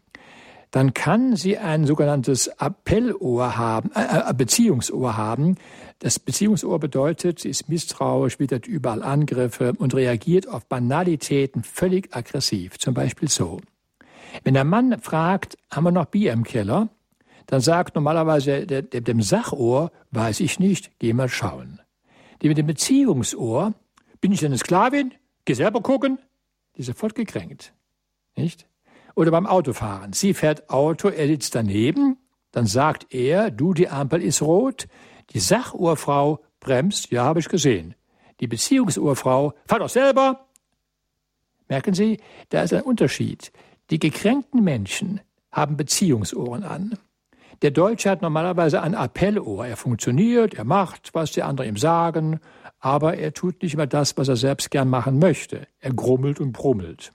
dann 0.71 0.93
kann 0.93 1.35
sie 1.35 1.57
ein 1.57 1.85
sogenanntes 1.85 2.47
Appellohr 2.61 3.57
haben, 3.57 3.91
äh, 3.93 4.29
äh, 4.29 4.33
Beziehungsohr 4.33 5.17
haben. 5.17 5.57
Das 5.99 6.17
Beziehungsohr 6.17 6.79
bedeutet, 6.79 7.39
sie 7.39 7.49
ist 7.49 7.67
misstrauisch, 7.67 8.39
wittert 8.39 8.67
überall 8.67 9.03
Angriffe 9.03 9.73
und 9.77 9.93
reagiert 9.93 10.47
auf 10.47 10.65
Banalitäten 10.65 11.61
völlig 11.61 12.15
aggressiv. 12.15 12.79
Zum 12.79 12.93
Beispiel 12.93 13.27
so. 13.27 13.59
Wenn 14.43 14.53
der 14.53 14.63
Mann 14.63 14.99
fragt, 15.01 15.57
haben 15.71 15.83
wir 15.83 15.91
noch 15.91 16.05
Bier 16.05 16.33
im 16.33 16.43
Keller? 16.43 16.89
Dann 17.45 17.61
sagt 17.61 17.95
normalerweise 17.95 18.65
der, 18.65 18.81
der, 18.81 19.01
dem 19.01 19.21
Sachohr, 19.21 19.91
weiß 20.11 20.39
ich 20.39 20.59
nicht, 20.59 20.91
geh 20.99 21.13
mal 21.13 21.29
schauen. 21.29 21.81
Die 22.41 22.47
mit 22.47 22.57
dem 22.57 22.67
Beziehungsohr, 22.67 23.73
bin 24.21 24.31
ich 24.31 24.45
eine 24.45 24.57
Sklavin? 24.57 25.13
Geh 25.45 25.53
selber 25.53 25.81
gucken? 25.81 26.19
Die 26.75 26.81
ist 26.81 26.87
sofort 26.87 27.15
gekränkt. 27.15 27.73
Nicht? 28.35 28.67
Oder 29.15 29.31
beim 29.31 29.45
Autofahren. 29.45 30.13
Sie 30.13 30.33
fährt 30.33 30.69
Auto, 30.69 31.09
er 31.09 31.27
sitzt 31.27 31.53
daneben, 31.55 32.17
dann 32.51 32.65
sagt 32.65 33.13
er, 33.13 33.51
du, 33.51 33.73
die 33.73 33.89
Ampel 33.89 34.21
ist 34.21 34.41
rot. 34.41 34.87
Die 35.31 35.39
Sachuhrfrau 35.39 36.39
bremst, 36.59 37.11
ja, 37.11 37.23
habe 37.23 37.39
ich 37.39 37.49
gesehen. 37.49 37.95
Die 38.39 38.47
Beziehungsuhrfrau, 38.47 39.53
fahr 39.65 39.79
doch 39.79 39.89
selber. 39.89 40.47
Merken 41.67 41.93
Sie, 41.93 42.19
da 42.49 42.63
ist 42.63 42.73
ein 42.73 42.81
Unterschied. 42.81 43.51
Die 43.89 43.99
gekränkten 43.99 44.63
Menschen 44.63 45.21
haben 45.51 45.77
Beziehungsohren 45.77 46.63
an. 46.63 46.97
Der 47.61 47.71
Deutsche 47.71 48.09
hat 48.09 48.21
normalerweise 48.21 48.81
ein 48.81 48.95
Appellohr. 48.95 49.65
Er 49.67 49.77
funktioniert, 49.77 50.53
er 50.55 50.65
macht, 50.65 51.13
was 51.13 51.31
die 51.31 51.43
anderen 51.43 51.69
ihm 51.69 51.77
sagen, 51.77 52.39
aber 52.79 53.17
er 53.17 53.33
tut 53.33 53.61
nicht 53.61 53.73
immer 53.73 53.87
das, 53.87 54.17
was 54.17 54.27
er 54.27 54.35
selbst 54.35 54.71
gern 54.71 54.89
machen 54.89 55.19
möchte. 55.19 55.67
Er 55.79 55.93
grummelt 55.93 56.39
und 56.39 56.51
brummelt. 56.51 57.13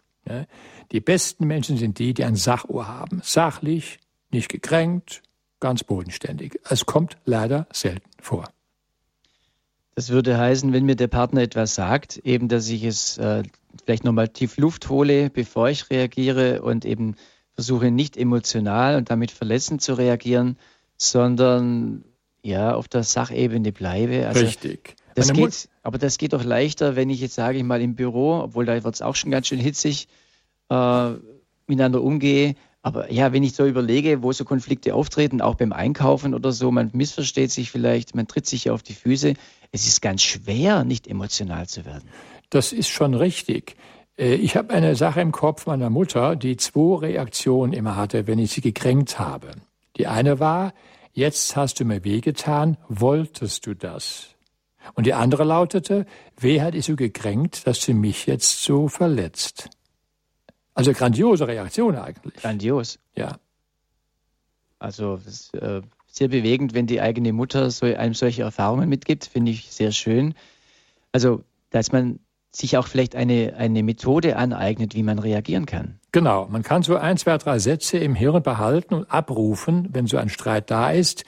Die 0.93 1.01
besten 1.01 1.47
Menschen 1.47 1.77
sind 1.77 1.99
die, 1.99 2.15
die 2.15 2.25
ein 2.25 2.37
Sachohr 2.37 2.87
haben. 2.87 3.21
Sachlich, 3.23 3.99
nicht 4.31 4.49
gekränkt, 4.49 5.23
ganz 5.61 5.85
bodenständig. 5.85 6.59
Es 6.69 6.87
kommt 6.87 7.17
leider 7.25 7.67
selten 7.73 8.09
vor. 8.21 8.49
Das 9.99 10.11
würde 10.11 10.39
heißen, 10.39 10.73
wenn 10.73 10.85
mir 10.85 10.95
der 10.95 11.09
Partner 11.09 11.43
etwas 11.43 11.75
sagt, 11.75 12.19
eben, 12.19 12.47
dass 12.47 12.69
ich 12.69 12.85
es 12.85 13.19
äh, 13.19 13.43
vielleicht 13.85 14.05
nochmal 14.05 14.29
tief 14.29 14.57
Luft 14.57 14.91
hole, 14.91 15.29
bevor 15.29 15.71
ich 15.71 15.91
reagiere 15.91 16.63
und 16.63 16.85
eben 16.85 17.17
versuche 17.55 17.91
nicht 17.91 18.17
emotional 18.17 18.95
und 18.95 19.11
damit 19.11 19.33
verletzend 19.33 19.83
zu 19.83 19.95
reagieren, 19.95 20.57
sondern 20.99 22.05
ja 22.45 22.77
auf 22.77 22.87
der 22.87 23.03
Sachebene 23.03 23.73
bleibe. 23.73 24.29
Also, 24.29 24.43
Richtig. 24.43 24.95
Das 25.17 25.33
geht, 25.33 25.69
aber 25.83 25.99
das 25.99 26.17
geht 26.17 26.33
doch 26.33 26.45
leichter, 26.45 26.95
wenn 26.95 27.11
ich 27.11 27.21
jetzt 27.21 27.35
sage 27.35 27.59
ich 27.59 27.65
mal 27.65 27.83
im 27.83 27.97
Büro, 27.97 28.39
obwohl 28.39 28.67
da 28.67 28.85
wird 28.85 28.95
es 28.95 29.03
auch 29.03 29.17
schon 29.17 29.33
ganz 29.33 29.49
schön 29.49 29.59
hitzig, 29.59 30.07
äh, 30.71 31.11
miteinander 31.67 32.03
umgehe. 32.03 32.55
Aber 32.89 33.13
ja, 33.13 33.35
wenn 33.35 33.43
ich 33.43 33.53
so 33.53 33.67
überlege, 33.67 34.23
wo 34.23 34.33
so 34.33 34.47
Konflikte 34.47 34.95
auftreten, 34.95 35.43
auch 35.43 35.57
beim 35.57 35.75
Einkaufen 35.75 36.33
oder 36.33 36.53
so, 36.53 36.71
man 36.71 36.89
missversteht 36.95 37.51
sich 37.51 37.71
vielleicht, 37.71 38.15
man 38.15 38.27
tritt 38.27 38.47
sich 38.47 38.71
auf 38.71 38.83
die 38.83 38.95
Füße. 38.95 39.35
Es 39.73 39.87
ist 39.87 40.01
ganz 40.01 40.23
schwer, 40.23 40.85
nicht 40.85 41.07
emotional 41.07 41.67
zu 41.67 41.85
werden. 41.85 42.09
Das 42.49 42.73
ist 42.73 42.89
schon 42.89 43.13
richtig. 43.13 43.77
Äh, 44.17 44.37
ich 44.37 44.57
habe 44.57 44.73
eine 44.73 44.97
Sache 44.97 45.21
im 45.21 45.33
Kopf 45.33 45.67
meiner 45.67 45.91
Mutter, 45.91 46.35
die 46.35 46.57
zwei 46.57 46.97
Reaktionen 47.01 47.75
immer 47.75 47.95
hatte, 47.95 48.27
wenn 48.27 48.39
ich 48.39 48.53
sie 48.53 48.63
gekränkt 48.63 49.19
habe. 49.19 49.51
Die 49.99 50.07
eine 50.07 50.41
war, 50.41 50.73
jetzt 51.13 51.57
hast 51.57 51.81
du 51.81 51.85
mir 51.85 52.05
wehgetan, 52.05 52.79
wolltest 52.89 53.67
du 53.67 53.75
das? 53.75 54.29
Und 54.95 55.05
die 55.05 55.13
andere 55.13 55.45
lautete, 55.45 56.07
wer 56.41 56.65
hat 56.65 56.73
dich 56.73 56.87
so 56.87 56.97
gekränkt, 56.97 57.67
dass 57.67 57.85
du 57.85 57.93
mich 57.93 58.25
jetzt 58.25 58.63
so 58.65 58.89
verletzt? 58.89 59.69
Also 60.79 60.93
grandiose 60.93 61.49
Reaktion 61.49 61.97
eigentlich. 61.97 62.35
Grandios. 62.35 62.99
Ja. 63.17 63.37
Also 64.79 65.17
das 65.17 65.27
ist 65.27 65.55
äh, 65.55 65.83
sehr 66.07 66.29
bewegend, 66.29 66.73
wenn 66.73 66.87
die 66.87 67.01
eigene 67.01 67.33
Mutter 67.33 67.71
so, 67.71 67.87
einem 67.87 68.15
solche 68.15 68.43
Erfahrungen 68.43 68.89
mitgibt, 68.89 69.25
finde 69.27 69.51
ich 69.51 69.73
sehr 69.73 69.91
schön. 69.93 70.35
Also, 71.13 71.43
dass 71.71 71.91
man 71.91 72.21
sich 72.53 72.77
auch 72.77 72.87
vielleicht 72.87 73.15
eine, 73.15 73.55
eine 73.57 73.83
Methode 73.83 74.37
aneignet, 74.37 74.95
wie 74.95 75.03
man 75.03 75.19
reagieren 75.19 75.67
kann. 75.67 75.99
Genau, 76.13 76.47
man 76.49 76.63
kann 76.63 76.83
so 76.83 76.97
ein, 76.97 77.17
zwei, 77.17 77.37
drei 77.39 77.59
Sätze 77.59 77.99
im 77.99 78.15
Hirn 78.15 78.43
behalten 78.43 78.95
und 78.95 79.11
abrufen, 79.11 79.89
wenn 79.93 80.07
so 80.07 80.17
ein 80.17 80.29
Streit 80.29 80.71
da 80.71 80.91
ist. 80.91 81.25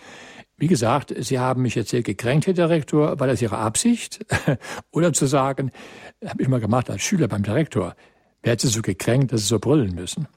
Wie 0.56 0.66
gesagt, 0.66 1.14
Sie 1.16 1.38
haben 1.38 1.62
mich 1.62 1.74
jetzt 1.74 1.90
sehr 1.90 2.02
gekränkt, 2.02 2.46
Herr 2.46 2.54
Direktor, 2.54 3.18
war 3.18 3.26
das 3.26 3.42
Ihre 3.42 3.58
Absicht? 3.58 4.24
Oder 4.92 5.12
zu 5.12 5.26
sagen, 5.26 5.70
habe 6.24 6.42
ich 6.42 6.48
mal 6.48 6.60
gemacht 6.60 6.90
als 6.90 7.02
Schüler 7.02 7.28
beim 7.28 7.42
Direktor, 7.42 7.94
wer 8.42 8.53
hat 8.53 8.61
Sie 8.61 8.68
so 8.68 8.83
gekränkt, 8.83 9.33
dass 9.33 9.42
Sie 9.42 9.46
so 9.48 9.59
brüllen 9.59 9.94
müssen? 9.94 10.29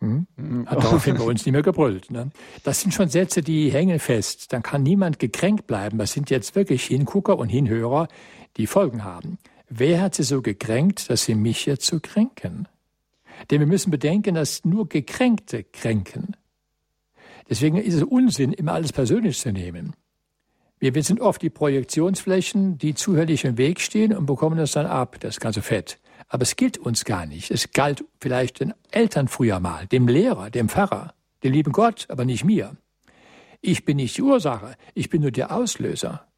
Hm? 0.00 0.26
Hat 0.66 0.82
daraufhin 0.82 1.16
bei 1.16 1.24
uns 1.24 1.44
nicht 1.44 1.52
mehr 1.52 1.62
gebrüllt. 1.62 2.10
Ne? 2.10 2.30
Das 2.62 2.80
sind 2.80 2.92
schon 2.92 3.08
Sätze, 3.08 3.42
die 3.42 3.70
hängen 3.70 3.98
fest. 3.98 4.52
Dann 4.52 4.62
kann 4.62 4.82
niemand 4.82 5.18
gekränkt 5.18 5.66
bleiben. 5.66 5.98
Das 5.98 6.12
sind 6.12 6.30
jetzt 6.30 6.54
wirklich 6.54 6.84
Hingucker 6.84 7.38
und 7.38 7.48
Hinhörer, 7.48 8.08
die 8.56 8.66
Folgen 8.66 9.04
haben. 9.04 9.38
Wer 9.68 10.00
hat 10.00 10.14
sie 10.14 10.22
so 10.22 10.40
gekränkt, 10.40 11.10
dass 11.10 11.24
sie 11.24 11.34
mich 11.34 11.66
jetzt 11.66 11.86
so 11.86 12.00
kränken? 12.00 12.68
Denn 13.50 13.60
wir 13.60 13.66
müssen 13.66 13.90
bedenken, 13.90 14.34
dass 14.34 14.64
nur 14.64 14.88
Gekränkte 14.88 15.64
kränken. 15.64 16.36
Deswegen 17.48 17.76
ist 17.76 17.94
es 17.94 18.02
Unsinn, 18.02 18.52
immer 18.52 18.72
alles 18.72 18.92
persönlich 18.92 19.38
zu 19.38 19.52
nehmen. 19.52 19.94
Wir, 20.80 20.94
wir 20.94 21.02
sind 21.02 21.20
oft 21.20 21.42
die 21.42 21.50
Projektionsflächen, 21.50 22.78
die 22.78 22.94
zuhörlich 22.94 23.44
im 23.44 23.58
Weg 23.58 23.80
stehen 23.80 24.16
und 24.16 24.26
bekommen 24.26 24.58
das 24.58 24.72
dann 24.72 24.86
ab, 24.86 25.16
das 25.20 25.40
ganze 25.40 25.62
Fett. 25.62 25.98
Aber 26.28 26.42
es 26.42 26.56
gilt 26.56 26.78
uns 26.78 27.04
gar 27.04 27.26
nicht. 27.26 27.50
Es 27.50 27.72
galt 27.72 28.04
vielleicht 28.20 28.60
den 28.60 28.74
Eltern 28.90 29.28
früher 29.28 29.60
mal, 29.60 29.86
dem 29.86 30.08
Lehrer, 30.08 30.50
dem 30.50 30.68
Pfarrer, 30.68 31.14
dem 31.42 31.52
lieben 31.52 31.72
Gott, 31.72 32.06
aber 32.08 32.24
nicht 32.24 32.44
mir. 32.44 32.76
Ich 33.60 33.84
bin 33.84 33.96
nicht 33.96 34.16
die 34.16 34.22
Ursache, 34.22 34.76
ich 34.94 35.08
bin 35.10 35.22
nur 35.22 35.32
der 35.32 35.52
Auslöser. 35.54 36.28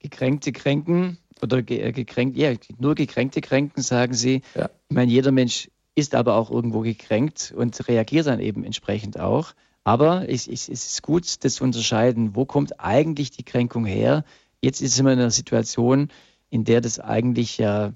gekränkte 0.00 0.52
kränken 0.52 1.18
oder 1.42 1.62
ge 1.62 1.92
gekränkt, 1.92 2.36
ja, 2.36 2.52
nur 2.78 2.94
gekränkte 2.94 3.40
kränken, 3.40 3.82
sagen 3.82 4.14
Sie. 4.14 4.42
Ja. 4.54 4.70
Ich 4.88 4.94
meine, 4.96 5.10
jeder 5.10 5.32
Mensch 5.32 5.68
ist 5.94 6.14
aber 6.14 6.36
auch 6.36 6.50
irgendwo 6.50 6.80
gekränkt 6.80 7.52
und 7.56 7.88
reagiert 7.88 8.26
dann 8.26 8.40
eben 8.40 8.64
entsprechend 8.64 9.18
auch. 9.18 9.52
Aber 9.84 10.28
es, 10.28 10.48
es, 10.48 10.68
es 10.68 10.86
ist 10.86 11.02
gut, 11.02 11.44
das 11.44 11.54
zu 11.54 11.64
unterscheiden, 11.64 12.34
wo 12.34 12.44
kommt 12.44 12.80
eigentlich 12.80 13.30
die 13.30 13.44
Kränkung 13.44 13.84
her. 13.84 14.24
Jetzt 14.60 14.80
ist 14.80 15.00
man 15.02 15.14
in 15.14 15.20
einer 15.20 15.30
Situation, 15.30 16.08
in 16.50 16.64
der 16.64 16.80
das 16.80 16.98
eigentlich 16.98 17.58
ja 17.58 17.92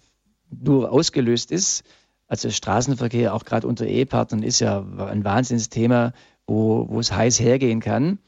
nur 0.50 0.90
ausgelöst 0.92 1.52
ist. 1.52 1.84
Also 2.26 2.50
Straßenverkehr, 2.50 3.34
auch 3.34 3.44
gerade 3.44 3.66
unter 3.66 3.86
Ehepartnern, 3.86 4.42
ist 4.42 4.60
ja 4.60 4.84
ein 4.98 5.24
Wahnsinnsthema, 5.24 6.12
wo, 6.46 6.88
wo 6.88 7.00
es 7.00 7.12
heiß 7.12 7.40
hergehen 7.40 7.80
kann, 7.80 8.18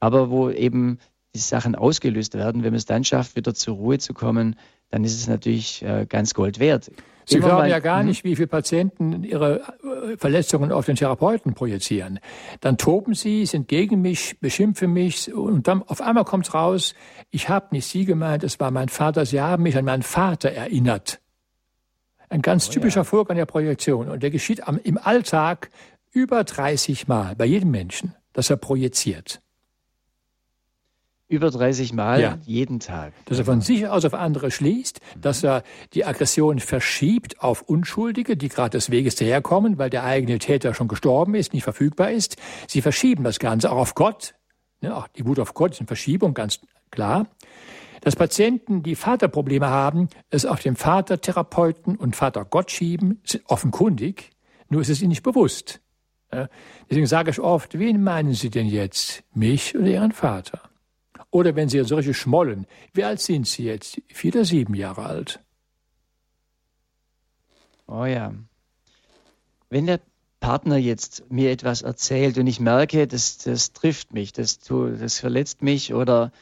aber 0.00 0.30
wo 0.30 0.50
eben 0.50 0.98
die 1.34 1.40
Sachen 1.40 1.74
ausgelöst 1.74 2.34
werden. 2.34 2.62
Wenn 2.62 2.72
man 2.72 2.78
es 2.78 2.86
dann 2.86 3.04
schafft, 3.04 3.36
wieder 3.36 3.54
zur 3.54 3.76
Ruhe 3.76 3.98
zu 3.98 4.14
kommen, 4.14 4.56
dann 4.90 5.04
ist 5.04 5.14
es 5.14 5.28
natürlich 5.28 5.82
äh, 5.82 6.06
ganz 6.08 6.34
Gold 6.34 6.58
wert. 6.58 6.90
Sie 7.28 7.36
Immer 7.36 7.48
glauben 7.48 7.68
ja 7.68 7.78
gar 7.78 8.00
hm? 8.00 8.06
nicht, 8.06 8.24
wie 8.24 8.36
viele 8.36 8.48
Patienten 8.48 9.22
ihre 9.22 9.60
äh, 9.60 10.16
Verletzungen 10.16 10.72
auf 10.72 10.86
den 10.86 10.96
Therapeuten 10.96 11.52
projizieren. 11.52 12.20
Dann 12.60 12.78
toben 12.78 13.12
sie, 13.12 13.44
sind 13.44 13.68
gegen 13.68 14.00
mich, 14.00 14.40
beschimpfen 14.40 14.92
mich 14.92 15.32
und 15.34 15.68
dann 15.68 15.82
auf 15.82 16.00
einmal 16.00 16.24
kommt 16.24 16.54
raus, 16.54 16.94
ich 17.30 17.50
habe 17.50 17.66
nicht 17.72 17.86
Sie 17.86 18.06
gemeint, 18.06 18.44
es 18.44 18.58
war 18.60 18.70
mein 18.70 18.88
Vater, 18.88 19.26
Sie 19.26 19.42
haben 19.42 19.62
mich 19.62 19.76
an 19.76 19.84
meinen 19.84 20.02
Vater 20.02 20.50
erinnert. 20.50 21.20
Ein 22.30 22.40
ganz 22.40 22.68
oh, 22.68 22.72
typischer 22.72 23.00
ja. 23.00 23.04
Vorgang 23.04 23.36
der 23.36 23.46
Projektion 23.46 24.08
und 24.08 24.22
der 24.22 24.30
geschieht 24.30 24.66
am, 24.66 24.78
im 24.82 24.96
Alltag 24.96 25.68
über 26.12 26.44
30 26.44 27.08
Mal 27.08 27.36
bei 27.36 27.44
jedem 27.44 27.70
Menschen, 27.70 28.14
dass 28.32 28.48
er 28.48 28.56
projiziert. 28.56 29.42
Über 31.30 31.50
30 31.50 31.92
Mal 31.92 32.20
ja. 32.20 32.38
jeden 32.46 32.80
Tag. 32.80 33.12
Dass 33.26 33.38
er 33.38 33.44
von 33.44 33.60
sich 33.60 33.86
aus 33.86 34.06
auf 34.06 34.14
andere 34.14 34.50
schließt, 34.50 35.00
mhm. 35.16 35.20
dass 35.20 35.44
er 35.44 35.62
die 35.92 36.06
Aggression 36.06 36.58
verschiebt 36.58 37.40
auf 37.40 37.62
Unschuldige, 37.62 38.36
die 38.36 38.48
gerade 38.48 38.70
des 38.70 38.90
Weges 38.90 39.14
daherkommen, 39.14 39.76
weil 39.76 39.90
der 39.90 40.04
eigene 40.04 40.38
Täter 40.38 40.72
schon 40.72 40.88
gestorben 40.88 41.34
ist, 41.34 41.52
nicht 41.52 41.64
verfügbar 41.64 42.10
ist. 42.10 42.36
Sie 42.66 42.80
verschieben 42.80 43.24
das 43.24 43.38
Ganze 43.38 43.70
auch 43.70 43.76
auf 43.76 43.94
Gott. 43.94 44.34
Ja, 44.80 44.96
auch 44.96 45.08
die 45.08 45.26
Wut 45.26 45.38
auf 45.38 45.52
Gott 45.52 45.72
ist 45.72 45.80
eine 45.80 45.86
Verschiebung, 45.86 46.32
ganz 46.32 46.60
klar. 46.90 47.26
Dass 48.00 48.16
Patienten, 48.16 48.82
die 48.82 48.94
Vaterprobleme 48.94 49.68
haben, 49.68 50.08
es 50.30 50.46
auf 50.46 50.60
den 50.60 50.76
Vatertherapeuten 50.76 51.96
und 51.96 52.16
Vater 52.16 52.44
Gott 52.44 52.70
schieben, 52.70 53.20
ist 53.24 53.40
offenkundig, 53.46 54.30
nur 54.68 54.80
ist 54.80 54.88
es 54.88 55.02
ihnen 55.02 55.10
nicht 55.10 55.24
bewusst. 55.24 55.80
Ja, 56.32 56.48
deswegen 56.88 57.06
sage 57.06 57.30
ich 57.30 57.40
oft, 57.40 57.78
wen 57.78 58.02
meinen 58.02 58.34
Sie 58.34 58.50
denn 58.50 58.66
jetzt? 58.66 59.24
Mich 59.34 59.76
oder 59.76 59.86
Ihren 59.86 60.12
Vater? 60.12 60.67
Oder 61.30 61.54
wenn 61.56 61.68
Sie 61.68 61.82
solche 61.84 62.14
schmollen, 62.14 62.66
wie 62.94 63.04
alt 63.04 63.20
sind 63.20 63.46
Sie 63.46 63.64
jetzt? 63.64 64.00
Vier 64.08 64.34
oder 64.34 64.44
sieben 64.44 64.74
Jahre 64.74 65.04
alt? 65.04 65.40
Oh 67.86 68.04
ja. 68.04 68.34
Wenn 69.70 69.86
der 69.86 70.00
Partner 70.40 70.76
jetzt 70.76 71.30
mir 71.30 71.50
etwas 71.50 71.82
erzählt 71.82 72.38
und 72.38 72.46
ich 72.46 72.60
merke, 72.60 73.06
das, 73.06 73.38
das 73.38 73.72
trifft 73.72 74.12
mich, 74.14 74.32
das, 74.32 74.58
das 74.60 75.18
verletzt 75.18 75.62
mich 75.62 75.92
oder 75.92 76.32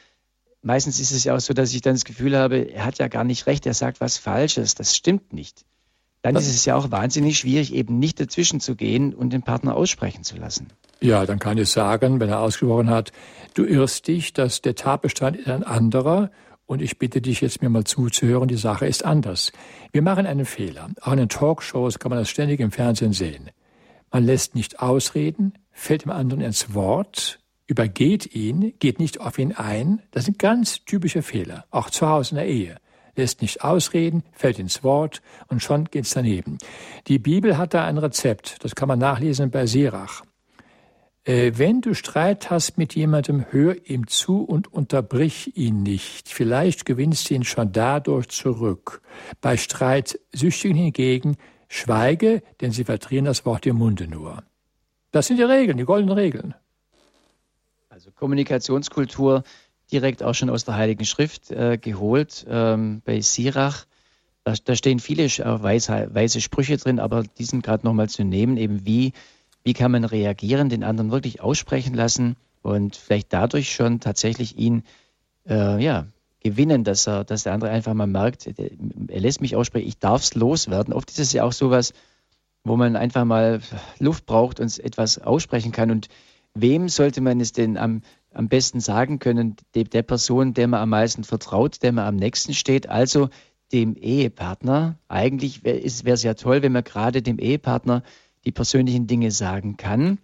meistens 0.63 1.01
ist 1.01 1.13
es 1.13 1.25
ja 1.25 1.35
auch 1.35 1.41
so, 1.41 1.55
dass 1.55 1.73
ich 1.73 1.81
dann 1.81 1.95
das 1.95 2.05
Gefühl 2.05 2.37
habe, 2.37 2.59
er 2.71 2.85
hat 2.85 2.99
ja 2.99 3.09
gar 3.09 3.25
nicht 3.25 3.47
recht, 3.47 3.67
er 3.67 3.75
sagt 3.75 4.01
was 4.01 4.19
Falsches, 4.19 4.75
das 4.75 4.97
stimmt 4.97 5.33
nicht. 5.33 5.65
Dann 6.23 6.35
das 6.35 6.47
ist 6.47 6.57
es 6.57 6.65
ja 6.65 6.77
auch 6.77 6.91
wahnsinnig 6.91 7.39
schwierig, 7.39 7.73
eben 7.73 7.99
nicht 7.99 8.19
dazwischen 8.21 8.61
zu 8.61 8.75
gehen 8.75 9.15
und 9.15 9.33
den 9.33 9.43
Partner 9.43 9.77
aussprechen 9.77 10.25
zu 10.25 10.37
lassen. 10.37 10.69
Ja, 11.01 11.27
dann 11.27 11.39
kann 11.39 11.59
ich 11.59 11.69
sagen, 11.69 12.21
wenn 12.21 12.31
er 12.31 12.41
ausgesprochen 12.41 12.89
hat, 12.89 13.13
du 13.55 13.65
irrst 13.65 14.07
dich, 14.09 14.33
dass 14.33 14.63
der 14.63 14.75
Tatbestand 14.75 15.37
ist 15.37 15.49
ein 15.49 15.63
anderer 15.63 16.31
und 16.65 16.83
ich 16.83 16.99
bitte 16.99 17.21
dich 17.21 17.41
jetzt 17.41 17.63
mir 17.63 17.69
mal 17.69 17.85
zuzuhören, 17.85 18.49
die 18.49 18.57
Sache 18.57 18.87
ist 18.87 19.05
anders. 19.05 19.53
Wir 19.93 20.03
machen 20.03 20.27
einen 20.27 20.47
Fehler. 20.47 20.89
Auch 21.03 21.13
in 21.13 21.19
den 21.19 21.29
Talkshows 21.29 21.99
kann 21.99 22.11
man 22.11 22.19
das 22.19 22.31
ständig 22.31 22.61
im 22.61 22.73
Fernsehen 22.73 23.13
sehen. 23.13 23.51
Man 24.11 24.25
lässt 24.25 24.55
nicht 24.55 24.81
ausreden, 24.81 25.53
fällt 25.71 26.05
dem 26.05 26.11
anderen 26.11 26.41
ins 26.43 26.75
Wort, 26.75 27.41
übergeht 27.67 28.35
ihn, 28.35 28.75
geht 28.79 28.99
nicht 28.99 29.21
auf 29.21 29.39
ihn 29.39 29.53
ein. 29.53 30.03
Das 30.11 30.25
sind 30.25 30.39
ganz 30.39 30.85
typische 30.85 31.23
Fehler, 31.23 31.67
auch 31.71 31.91
zu 31.91 32.09
Hause 32.09 32.31
in 32.31 32.37
der 32.37 32.47
Ehe. 32.47 32.77
Lässt 33.17 33.43
nicht 33.43 33.63
ausreden, 33.63 34.25
fällt 34.33 34.59
ins 34.59 34.83
Wort 34.83 35.23
und 35.49 35.63
schon 35.63 35.87
geht's 35.87 36.11
daneben. 36.11 36.59
Die 37.07 37.19
Bibel 37.19 37.57
hat 37.57 37.75
da 37.75 37.85
ein 37.85 37.99
Rezept, 37.99 38.65
das 38.65 38.75
kann 38.75 38.89
man 38.89 38.99
nachlesen 38.99 39.51
bei 39.51 39.67
Sirach. 39.67 40.23
Äh, 41.27 41.59
wenn 41.59 41.81
du 41.81 41.93
Streit 41.95 42.51
hast 42.51 42.79
mit 42.79 42.95
jemandem, 42.95 43.47
hör 43.51 43.75
ihm 43.89 44.07
zu 44.07 44.45
und 44.45 44.73
unterbrich 44.73 45.57
ihn 45.57 45.83
nicht. 45.83 46.29
Vielleicht 46.29 46.85
gewinnst 46.85 47.29
du 47.29 47.35
ihn 47.35 47.43
schon 47.43 47.73
dadurch 47.73 48.29
zurück. 48.29 49.03
Bei 49.41 49.57
Streitsüchtigen 49.57 50.77
hingegen, 50.77 51.37
schweige, 51.69 52.45
denn 52.61 52.71
sie 52.71 52.85
verdrehen 52.85 53.25
das 53.25 53.45
Wort 53.45 53.67
im 53.67 53.77
Munde 53.77 54.07
nur. 54.07 54.45
Das 55.11 55.27
sind 55.27 55.39
die 55.39 55.43
Regeln, 55.43 55.79
die 55.79 55.85
goldenen 55.85 56.17
Regeln. 56.17 56.55
Also 57.89 58.13
Kommunikationskultur 58.13 59.43
direkt 59.91 60.23
auch 60.23 60.35
schon 60.35 60.51
aus 60.51 60.65
der 60.65 60.77
Heiligen 60.77 61.05
Schrift 61.05 61.51
äh, 61.51 61.77
geholt 61.77 62.47
ähm, 62.49 63.03
bei 63.05 63.21
Sirach. 63.21 63.87
Da, 64.45 64.55
da 64.65 64.77
stehen 64.77 65.01
viele 65.01 65.25
äh, 65.25 65.63
weise, 65.63 66.09
weise 66.13 66.41
Sprüche 66.41 66.77
drin, 66.77 67.01
aber 67.01 67.25
diesen 67.25 67.63
gerade 67.63 67.85
nochmal 67.85 68.09
zu 68.09 68.23
nehmen, 68.23 68.57
eben 68.59 68.87
wie 68.87 69.13
wie 69.67 69.73
kann 69.73 69.91
man 69.91 70.05
reagieren, 70.05 70.69
den 70.69 70.85
anderen 70.85 71.11
wirklich 71.11 71.41
aussprechen 71.41 71.93
lassen 71.93 72.37
und 72.63 72.95
vielleicht 72.95 73.33
dadurch 73.33 73.75
schon 73.75 73.99
tatsächlich 73.99 74.57
ihn 74.57 74.85
äh, 75.49 75.83
ja, 75.83 76.07
gewinnen, 76.39 76.85
dass 76.85 77.09
er, 77.09 77.25
dass 77.25 77.43
der 77.43 77.53
andere 77.53 77.71
einfach 77.71 77.93
mal 77.93 78.07
merkt, 78.07 78.47
er 78.47 79.21
lässt 79.21 79.41
mich 79.41 79.57
aussprechen, 79.57 79.89
ich 79.89 79.99
darf 79.99 80.23
es 80.23 80.37
loswerden. 80.37 80.95
Oft 80.95 81.11
ist 81.11 81.19
es 81.19 81.33
ja 81.33 81.43
auch 81.43 81.51
sowas, 81.51 81.95
wo 82.63 82.77
man 82.77 82.95
einfach 82.95 83.25
mal 83.25 83.61
Luft 83.99 84.25
braucht 84.27 84.61
und 84.61 84.79
etwas 84.79 85.19
aussprechen 85.19 85.73
kann. 85.73 85.91
Und 85.91 86.07
wem 86.55 86.89
sollte 86.89 87.21
man 87.21 87.41
es 87.41 87.51
denn 87.51 87.77
am, 87.77 88.03
am 88.33 88.47
besten 88.47 88.79
sagen 88.79 89.19
können? 89.19 89.57
De, 89.75 89.83
der 89.83 90.05
Person, 90.05 90.55
der 90.55 90.69
man 90.69 90.81
am 90.81 90.91
meisten 90.91 91.25
vertraut, 91.25 91.83
der 91.83 91.91
man 91.91 92.05
am 92.05 92.15
nächsten 92.15 92.55
steht, 92.55 92.89
also 92.89 93.31
dem 93.73 93.97
Ehepartner. 93.97 94.97
Eigentlich 95.09 95.65
wäre 95.65 95.81
es 95.81 96.23
ja 96.23 96.35
toll, 96.35 96.63
wenn 96.63 96.71
man 96.71 96.85
gerade 96.85 97.21
dem 97.21 97.41
Ehepartner 97.41 98.05
die 98.47 98.53
persönlichen 98.53 99.07
Dinge 99.07 99.31
sagen 99.31 99.77
kann. 99.77 100.19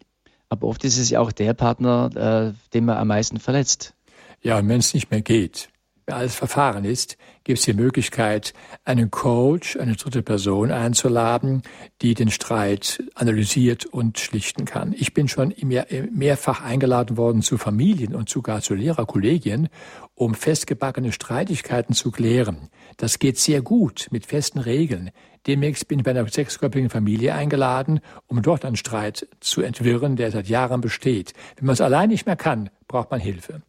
Aber 0.48 0.68
oft 0.68 0.84
ist 0.84 0.98
es 0.98 1.10
ja 1.10 1.20
auch 1.20 1.32
der 1.32 1.54
Partner, 1.54 2.52
äh, 2.54 2.70
den 2.72 2.84
man 2.84 2.96
am 2.96 3.08
meisten 3.08 3.38
verletzt. 3.38 3.94
Ja, 4.42 4.56
wenn 4.66 4.78
es 4.78 4.94
nicht 4.94 5.10
mehr 5.10 5.22
geht, 5.22 5.68
alles 6.12 6.34
verfahren 6.34 6.84
ist, 6.84 7.16
gibt 7.44 7.58
es 7.58 7.64
die 7.64 7.72
Möglichkeit, 7.72 8.52
einen 8.84 9.10
Coach, 9.10 9.76
eine 9.76 9.96
dritte 9.96 10.22
Person 10.22 10.70
einzuladen, 10.70 11.62
die 12.00 12.14
den 12.14 12.30
Streit 12.30 13.02
analysiert 13.14 13.86
und 13.86 14.18
schlichten 14.18 14.64
kann. 14.64 14.94
Ich 14.96 15.14
bin 15.14 15.28
schon 15.28 15.54
mehr, 15.62 15.86
mehrfach 16.10 16.62
eingeladen 16.62 17.16
worden 17.16 17.42
zu 17.42 17.58
Familien 17.58 18.14
und 18.14 18.28
sogar 18.28 18.62
zu 18.62 18.74
Lehrerkollegien, 18.74 19.68
um 20.14 20.34
festgebackene 20.34 21.12
Streitigkeiten 21.12 21.94
zu 21.94 22.10
klären. 22.10 22.68
Das 22.96 23.18
geht 23.18 23.38
sehr 23.38 23.62
gut 23.62 24.08
mit 24.10 24.26
festen 24.26 24.58
Regeln. 24.58 25.10
Demnächst 25.46 25.88
bin 25.88 25.98
ich 25.98 26.04
bei 26.04 26.12
einer 26.12 26.28
sechsköpfigen 26.28 26.90
Familie 26.90 27.34
eingeladen, 27.34 28.00
um 28.28 28.42
dort 28.42 28.64
einen 28.64 28.76
Streit 28.76 29.26
zu 29.40 29.62
entwirren, 29.62 30.14
der 30.16 30.30
seit 30.30 30.48
Jahren 30.48 30.80
besteht. 30.80 31.32
Wenn 31.56 31.66
man 31.66 31.74
es 31.74 31.80
allein 31.80 32.10
nicht 32.10 32.26
mehr 32.26 32.36
kann, 32.36 32.70
braucht 32.86 33.10
man 33.10 33.18
Hilfe. 33.18 33.62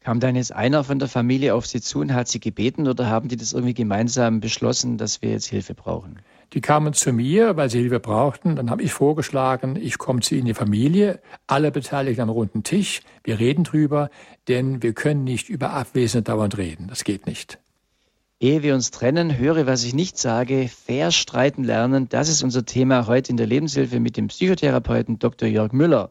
Kam 0.00 0.18
dann 0.18 0.34
jetzt 0.34 0.54
einer 0.54 0.82
von 0.82 0.98
der 0.98 1.08
Familie 1.08 1.54
auf 1.54 1.66
Sie 1.66 1.80
zu 1.80 2.00
und 2.00 2.14
hat 2.14 2.26
Sie 2.26 2.40
gebeten 2.40 2.88
oder 2.88 3.08
haben 3.08 3.28
die 3.28 3.36
das 3.36 3.52
irgendwie 3.52 3.74
gemeinsam 3.74 4.40
beschlossen, 4.40 4.96
dass 4.96 5.20
wir 5.20 5.30
jetzt 5.30 5.46
Hilfe 5.46 5.74
brauchen? 5.74 6.20
Die 6.52 6.60
kamen 6.60 6.94
zu 6.94 7.12
mir, 7.12 7.56
weil 7.56 7.70
sie 7.70 7.78
Hilfe 7.78 8.00
brauchten. 8.00 8.56
Dann 8.56 8.70
habe 8.70 8.82
ich 8.82 8.92
vorgeschlagen, 8.92 9.76
ich 9.76 9.98
komme 9.98 10.20
zu 10.20 10.34
Ihnen 10.34 10.40
in 10.40 10.46
die 10.46 10.54
Familie, 10.54 11.20
alle 11.46 11.70
Beteiligten 11.70 12.22
am 12.22 12.30
runden 12.30 12.64
Tisch. 12.64 13.02
Wir 13.22 13.38
reden 13.38 13.62
drüber, 13.62 14.10
denn 14.48 14.82
wir 14.82 14.92
können 14.92 15.22
nicht 15.22 15.48
über 15.48 15.70
Abwesende 15.70 16.24
dauernd 16.24 16.58
reden. 16.58 16.88
Das 16.88 17.04
geht 17.04 17.26
nicht. 17.26 17.58
Ehe 18.40 18.62
wir 18.62 18.74
uns 18.74 18.90
trennen, 18.90 19.36
höre, 19.36 19.66
was 19.66 19.84
ich 19.84 19.94
nicht 19.94 20.18
sage, 20.18 20.68
fair 20.68 21.12
streiten 21.12 21.62
lernen. 21.62 22.08
Das 22.08 22.28
ist 22.28 22.42
unser 22.42 22.64
Thema 22.64 23.06
heute 23.06 23.30
in 23.30 23.36
der 23.36 23.46
Lebenshilfe 23.46 24.00
mit 24.00 24.16
dem 24.16 24.28
Psychotherapeuten 24.28 25.18
Dr. 25.18 25.46
Jörg 25.46 25.72
Müller. 25.72 26.10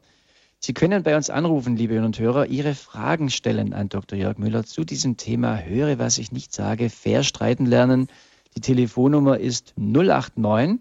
Sie 0.62 0.74
können 0.74 1.04
bei 1.04 1.16
uns 1.16 1.30
anrufen, 1.30 1.78
liebe 1.78 1.94
Hörer 1.94 2.06
und 2.06 2.20
Hörer, 2.20 2.46
Ihre 2.48 2.74
Fragen 2.74 3.30
stellen 3.30 3.74
an 3.74 3.88
Dr. 3.88 4.20
Jörg 4.20 4.38
Müller 4.38 4.66
zu 4.66 4.84
diesem 4.84 5.16
Thema 5.16 5.58
Höre, 5.58 6.00
was 6.00 6.18
ich 6.18 6.34
nicht 6.34 6.54
sage, 6.54 6.90
fair 6.90 7.24
streiten 7.24 7.66
lernen. 7.66 8.10
Die 8.58 8.62
Telefonnummer 8.62 9.38
ist 9.38 9.74
089 9.78 10.80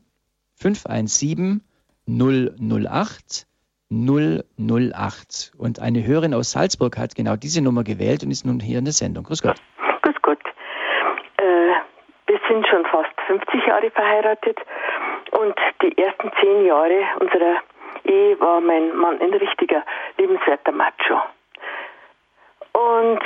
517 0.57 1.63
008 2.09 3.47
008. 3.91 5.53
Und 5.57 5.81
eine 5.81 6.05
Hörerin 6.05 6.35
aus 6.35 6.51
Salzburg 6.51 6.99
hat 6.99 7.15
genau 7.15 7.37
diese 7.37 7.63
Nummer 7.63 7.85
gewählt 7.85 8.25
und 8.25 8.33
ist 8.33 8.45
nun 8.45 8.59
hier 8.59 8.81
in 8.81 8.85
der 8.85 8.93
Sendung. 8.93 9.25
Grüß 9.25 9.43
Gott. 9.43 9.61
Grüß 10.03 10.17
Gott. 10.23 10.43
Äh, 11.37 11.73
wir 12.27 12.41
sind 12.49 12.67
schon 12.67 12.85
fast 12.87 13.15
50 13.29 13.65
Jahre 13.65 13.91
verheiratet 13.93 14.59
und 15.31 15.55
die 15.83 15.97
ersten 15.97 16.33
zehn 16.41 16.67
Jahre 16.67 17.01
unserer 17.21 17.63
Ehe 18.09 18.41
war 18.41 18.61
mein 18.61 18.97
Mann 18.97 19.21
ein 19.21 19.35
richtiger, 19.35 19.83
lebenswerter 20.17 20.73
Macho. 20.73 21.21
Und 22.73 23.21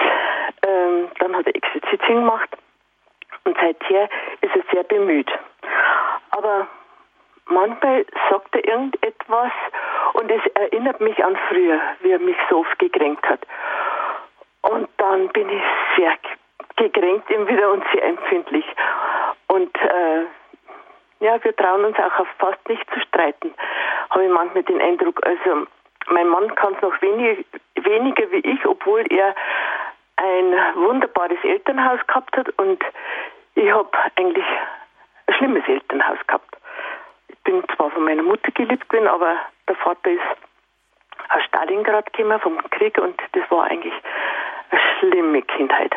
ähm, 0.67 1.09
dann 1.19 1.37
hat 1.37 1.47
Exerzitien 1.47 2.21
gemacht 2.21 2.49
und 3.45 3.57
seither 3.57 4.09
ist 4.41 4.57
er 4.57 4.63
sehr 4.73 4.85
bemüht. 4.85 5.31
Aber 6.31 6.67
manchmal 7.47 8.05
sagt 8.31 8.55
er 8.55 8.67
irgendetwas 8.67 9.53
und 10.15 10.31
es 10.31 10.43
erinnert 10.55 11.01
mich 11.01 11.23
an 11.25 11.37
früher, 11.49 11.81
wie 12.01 12.13
er 12.13 12.19
mich 12.19 12.37
so 12.49 12.61
oft 12.61 12.79
gekränkt 12.79 13.29
hat. 13.29 13.41
Und 14.63 14.89
dann 14.97 15.29
bin 15.29 15.49
ich 15.51 15.63
sehr 15.97 16.17
gekränkt 16.77 17.31
ihm 17.31 17.47
wieder 17.49 17.73
und 17.73 17.85
sehr 17.93 18.05
empfindlich. 18.05 18.65
Und 19.49 19.75
äh, 19.77 20.25
ja, 21.23 21.43
wir 21.43 21.55
trauen 21.55 21.85
uns 21.85 21.97
auch 21.99 22.19
auf 22.19 22.29
fast 22.39 22.69
nicht 22.69 22.85
zu 22.93 23.01
streiten, 23.01 23.55
habe 24.11 24.25
ich 24.25 24.31
manchmal 24.31 24.65
den 24.65 24.81
Eindruck. 24.81 25.25
Also 25.25 25.67
mein 26.09 26.29
Mann 26.29 26.53
kann 26.57 26.75
es 26.75 26.83
noch 26.83 27.01
wenig, 27.01 27.47
weniger 27.77 28.31
wie 28.33 28.41
ich, 28.41 28.67
obwohl 28.67 29.05
er 29.09 29.35
ein 30.17 30.53
wunderbares 30.75 31.39
Elternhaus 31.45 32.01
gehabt 32.09 32.37
hat 32.37 32.49
und 32.59 32.83
ich 33.55 33.71
habe 33.71 33.89
eigentlich 34.17 34.45
ein 35.27 35.35
schlimmes 35.35 35.67
Elternhaus 35.69 36.19
gehabt. 36.27 36.57
Ich 37.29 37.39
bin 37.45 37.63
zwar 37.77 37.91
von 37.91 38.05
meiner 38.05 38.23
Mutter 38.23 38.51
geliebt 38.51 38.89
gewesen, 38.89 39.07
aber 39.07 39.37
der 39.69 39.77
Vater 39.77 40.11
ist 40.11 40.21
aus 41.29 41.45
Stalingrad 41.45 42.13
gekommen 42.13 42.41
vom 42.41 42.59
Krieg 42.71 42.99
und 42.99 43.21
das 43.33 43.49
war 43.51 43.65
eigentlich 43.65 43.95
eine 44.71 44.81
schlimme 44.99 45.43
Kindheit. 45.43 45.95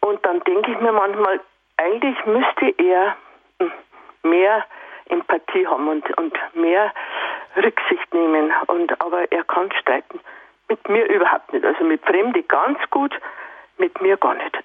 Und 0.00 0.24
dann 0.24 0.40
denke 0.40 0.72
ich 0.72 0.80
mir 0.80 0.92
manchmal, 0.92 1.40
eigentlich 1.76 2.24
müsste 2.24 2.74
er 2.78 3.16
hm, 3.60 3.72
mehr 4.22 4.64
Empathie 5.08 5.66
haben 5.66 5.88
und, 5.88 6.18
und 6.18 6.34
mehr 6.54 6.92
Rücksicht 7.56 8.14
nehmen. 8.14 8.52
Und, 8.66 9.00
aber 9.00 9.30
er 9.30 9.44
kann 9.44 9.70
streiten. 9.80 10.20
Mit 10.68 10.88
mir 10.88 11.04
überhaupt 11.08 11.52
nicht. 11.52 11.64
Also 11.64 11.84
mit 11.84 12.02
Fremde 12.04 12.42
ganz 12.44 12.78
gut, 12.90 13.12
mit 13.78 14.00
mir 14.00 14.16
gar 14.16 14.34
nicht. 14.34 14.56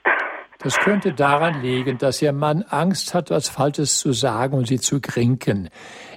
Das 0.59 0.79
könnte 0.79 1.13
daran 1.13 1.61
liegen, 1.61 1.97
dass 1.97 2.21
Ihr 2.21 2.31
Mann 2.31 2.63
Angst 2.69 3.13
hat, 3.13 3.29
was 3.29 3.49
Falsches 3.49 3.99
zu 3.99 4.13
sagen 4.13 4.57
und 4.57 4.67
Sie 4.67 4.79
zu 4.79 5.01
kränken. 5.01 5.69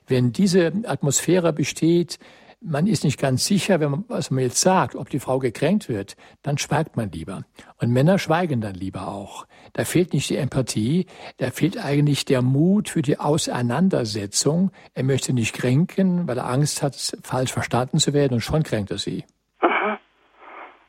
Wenn 0.06 0.32
diese 0.32 0.72
Atmosphäre 0.86 1.52
besteht, 1.52 2.18
man 2.60 2.86
ist 2.86 3.04
nicht 3.04 3.20
ganz 3.20 3.46
sicher, 3.46 3.80
wenn 3.80 3.90
man, 3.90 4.04
was 4.08 4.30
man 4.30 4.42
jetzt 4.42 4.60
sagt, 4.60 4.96
ob 4.96 5.08
die 5.10 5.20
Frau 5.20 5.38
gekränkt 5.38 5.88
wird, 5.88 6.16
dann 6.42 6.58
schweigt 6.58 6.96
man 6.96 7.10
lieber. 7.10 7.42
Und 7.80 7.92
Männer 7.92 8.18
schweigen 8.18 8.60
dann 8.60 8.74
lieber 8.74 9.08
auch. 9.08 9.46
Da 9.74 9.84
fehlt 9.84 10.12
nicht 10.12 10.30
die 10.30 10.36
Empathie, 10.36 11.06
da 11.38 11.50
fehlt 11.50 11.82
eigentlich 11.82 12.24
der 12.24 12.42
Mut 12.42 12.88
für 12.88 13.02
die 13.02 13.18
Auseinandersetzung. 13.18 14.72
Er 14.94 15.04
möchte 15.04 15.32
nicht 15.32 15.54
kränken, 15.54 16.26
weil 16.26 16.38
er 16.38 16.48
Angst 16.48 16.82
hat, 16.82 16.94
falsch 17.22 17.52
verstanden 17.52 17.98
zu 17.98 18.12
werden 18.12 18.34
und 18.34 18.40
schon 18.40 18.62
kränkt 18.62 18.90
er 18.90 18.98
sie. 18.98 19.24
Mhm. 19.62 19.68
Mhm. 19.68 19.98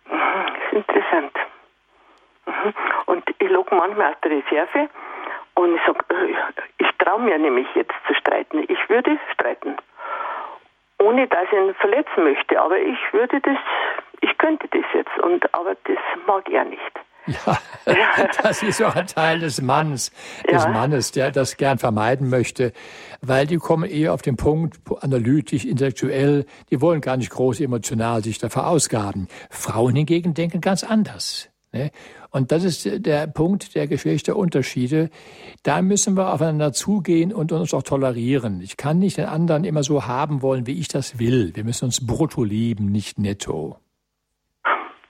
Das 0.10 0.66
ist 0.66 0.74
interessant. 0.74 1.34
Mhm. 2.48 2.74
Und 3.06 3.24
ich 3.38 3.50
log 3.50 3.72
manchmal 3.72 4.14
aus 4.14 4.20
der 4.24 4.32
Reserve 4.32 4.90
und 5.54 5.76
ich 5.76 5.82
sage, 5.86 6.00
äh, 6.10 6.84
ich 6.84 6.90
traue 6.98 7.22
mir 7.22 7.38
nämlich 7.38 7.68
jetzt 7.76 7.94
zu 8.08 8.14
streiten. 8.16 8.64
Ich 8.68 8.90
würde 8.90 9.20
streiten 9.34 9.76
ohne 11.02 11.28
dass 11.28 11.46
ich 11.52 11.58
ihn 11.58 11.74
verletzen 11.76 12.24
möchte. 12.24 12.62
Aber 12.62 12.78
ich 12.78 12.98
würde 13.12 13.40
das, 13.42 13.58
ich 14.22 14.38
könnte 14.38 14.68
das 14.72 14.84
jetzt, 14.94 15.18
und, 15.24 15.54
aber 15.54 15.76
das 15.86 15.98
mag 16.28 16.50
er 16.50 16.66
nicht. 16.66 17.00
Ja, 17.28 17.58
das 18.44 18.64
ist 18.64 18.82
auch 18.82 18.96
ein 18.96 19.08
Teil 19.08 19.40
des 19.40 19.62
Mannes, 19.62 20.12
des 20.50 20.64
ja. 20.64 20.70
Mannes, 20.70 21.12
der 21.12 21.32
das 21.32 21.58
gern 21.58 21.78
vermeiden 21.78 22.30
möchte, 22.30 22.74
weil 23.22 23.46
die 23.46 23.58
kommen 23.58 23.90
eher 23.90 24.14
auf 24.14 24.22
den 24.22 24.36
Punkt, 24.36 24.80
analytisch, 25.02 25.66
intellektuell, 25.66 26.46
die 26.72 26.82
wollen 26.82 27.02
gar 27.02 27.18
nicht 27.18 27.30
groß 27.30 27.60
emotional 27.60 28.24
sich 28.24 28.40
da 28.40 28.50
verausgaben. 28.50 29.28
Frauen 29.50 29.96
hingegen 29.96 30.34
denken 30.34 30.62
ganz 30.62 30.84
anders. 30.84 31.50
Ne? 31.72 31.92
Und 32.32 32.52
das 32.52 32.64
ist 32.64 33.06
der 33.06 33.28
Punkt 33.28 33.76
der 33.76 33.88
Geschlechterunterschiede. 33.88 35.10
Da 35.64 35.82
müssen 35.82 36.18
wir 36.18 36.34
aufeinander 36.34 36.74
zugehen 36.74 37.34
und 37.34 37.52
uns 37.52 37.74
auch 37.74 37.84
tolerieren. 37.84 38.62
Ich 38.62 38.78
kann 38.78 39.00
nicht 39.00 39.18
den 39.18 39.26
anderen 39.26 39.64
immer 39.64 39.84
so 39.84 40.08
haben 40.08 40.42
wollen, 40.42 40.66
wie 40.66 40.80
ich 40.80 40.88
das 40.88 41.20
will. 41.20 41.52
Wir 41.56 41.64
müssen 41.64 41.86
uns 41.86 42.06
brutto 42.06 42.44
lieben, 42.44 42.92
nicht 42.92 43.20
netto. 43.20 43.78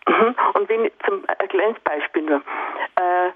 Mhm. 0.07 0.35
Und 0.53 0.69
wenn, 0.69 0.89
zum 1.05 1.23
ein 1.27 1.47
kleines 1.47 1.79
Beispiel 1.83 2.23
nur. 2.23 2.41
Äh, 2.95 3.31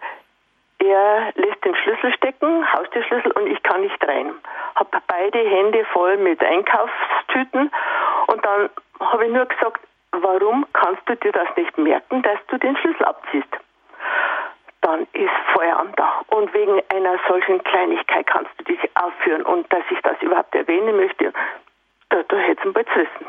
er 0.80 1.32
lässt 1.36 1.64
den 1.64 1.76
Schlüssel 1.76 2.14
stecken, 2.14 2.66
Haustürschlüssel, 2.74 3.32
und 3.32 3.48
ich 3.48 3.62
kann 3.64 3.82
nicht 3.82 4.06
rein. 4.06 4.34
Habe 4.76 5.02
beide 5.08 5.40
Hände 5.40 5.86
voll 5.94 6.18
mit 6.18 6.44
Einkaufstüten 6.44 7.72
und 8.28 8.46
dann 8.46 8.70
habe 9.00 9.26
ich 9.26 9.32
nur 9.32 9.46
gesagt, 9.46 9.80
warum 10.22 10.66
kannst 10.74 11.02
du 11.08 11.16
dir 11.16 11.32
das 11.32 11.48
nicht 11.56 11.78
merken, 11.78 12.22
dass 12.22 12.40
du 12.48 12.58
den 12.58 12.78
Schlüssel 12.78 13.06
abziehst? 13.06 13.50
dann 14.84 15.08
ist 15.14 15.32
Feuer 15.54 15.80
am 15.80 15.96
Dach. 15.96 16.24
Und 16.28 16.54
wegen 16.54 16.82
einer 16.94 17.18
solchen 17.28 17.64
Kleinigkeit 17.64 18.28
kannst 18.28 18.52
du 18.58 18.64
dich 18.66 18.80
aufführen. 18.96 19.44
Und 19.44 19.72
dass 19.72 19.84
ich 19.90 20.00
das 20.04 20.22
überhaupt 20.22 20.54
erwähnen 20.54 20.98
möchte, 20.98 21.34
da, 22.10 22.22
da 22.28 22.38
hätte 22.38 22.68
es 22.68 22.86
zerrissen. 22.86 23.26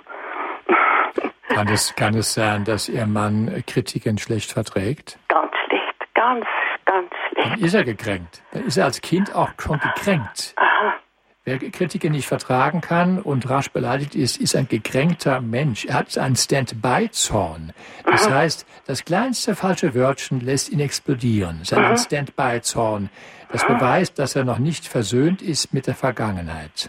Kann 1.49 1.69
es, 1.69 1.95
kann 1.95 2.15
es 2.15 2.35
sein, 2.35 2.65
dass 2.65 2.89
Ihr 2.89 3.07
Mann 3.07 3.63
Kritiken 3.67 4.19
schlecht 4.19 4.51
verträgt? 4.51 5.19
Ganz 5.29 5.53
schlecht, 5.67 6.15
ganz, 6.15 6.47
ganz 6.85 7.11
schlecht. 7.29 7.53
Dann 7.53 7.61
ist 7.61 7.75
er 7.75 7.85
gekränkt. 7.85 8.43
Dann 8.51 8.65
ist 8.65 8.77
er 8.77 8.87
als 8.87 9.01
Kind 9.01 9.33
auch 9.35 9.51
schon 9.61 9.79
gekränkt. 9.79 10.55
Aha. 10.57 10.95
Wer 11.47 11.59
Kritiker 11.59 12.09
nicht 12.09 12.27
vertragen 12.27 12.81
kann 12.81 13.21
und 13.21 13.51
rasch 13.51 13.71
beleidigt 13.71 14.15
ist, 14.15 14.41
ist 14.41 14.57
ein 14.57 14.67
gekränkter 14.67 15.43
Mensch. 15.43 15.85
Er 15.85 15.97
hat 15.97 16.17
einen 16.17 16.37
Stand-by-Zorn. 16.37 17.75
Das 18.07 18.27
mhm. 18.27 18.35
heißt, 18.35 18.67
das 18.87 19.05
kleinste 19.05 19.55
falsche 19.55 19.95
Wörtchen 19.95 20.41
lässt 20.41 20.71
ihn 20.71 20.81
explodieren. 20.81 21.59
Das 21.59 21.73
ist 21.73 21.77
ein 21.77 21.91
mhm. 21.91 21.97
Stand-by-Zorn. 21.99 23.11
Das 23.53 23.69
mhm. 23.69 23.75
beweist, 23.75 24.19
dass 24.19 24.35
er 24.37 24.45
noch 24.45 24.57
nicht 24.57 24.89
versöhnt 24.89 25.43
ist 25.43 25.75
mit 25.75 25.87
der 25.87 25.95
Vergangenheit. 25.95 26.89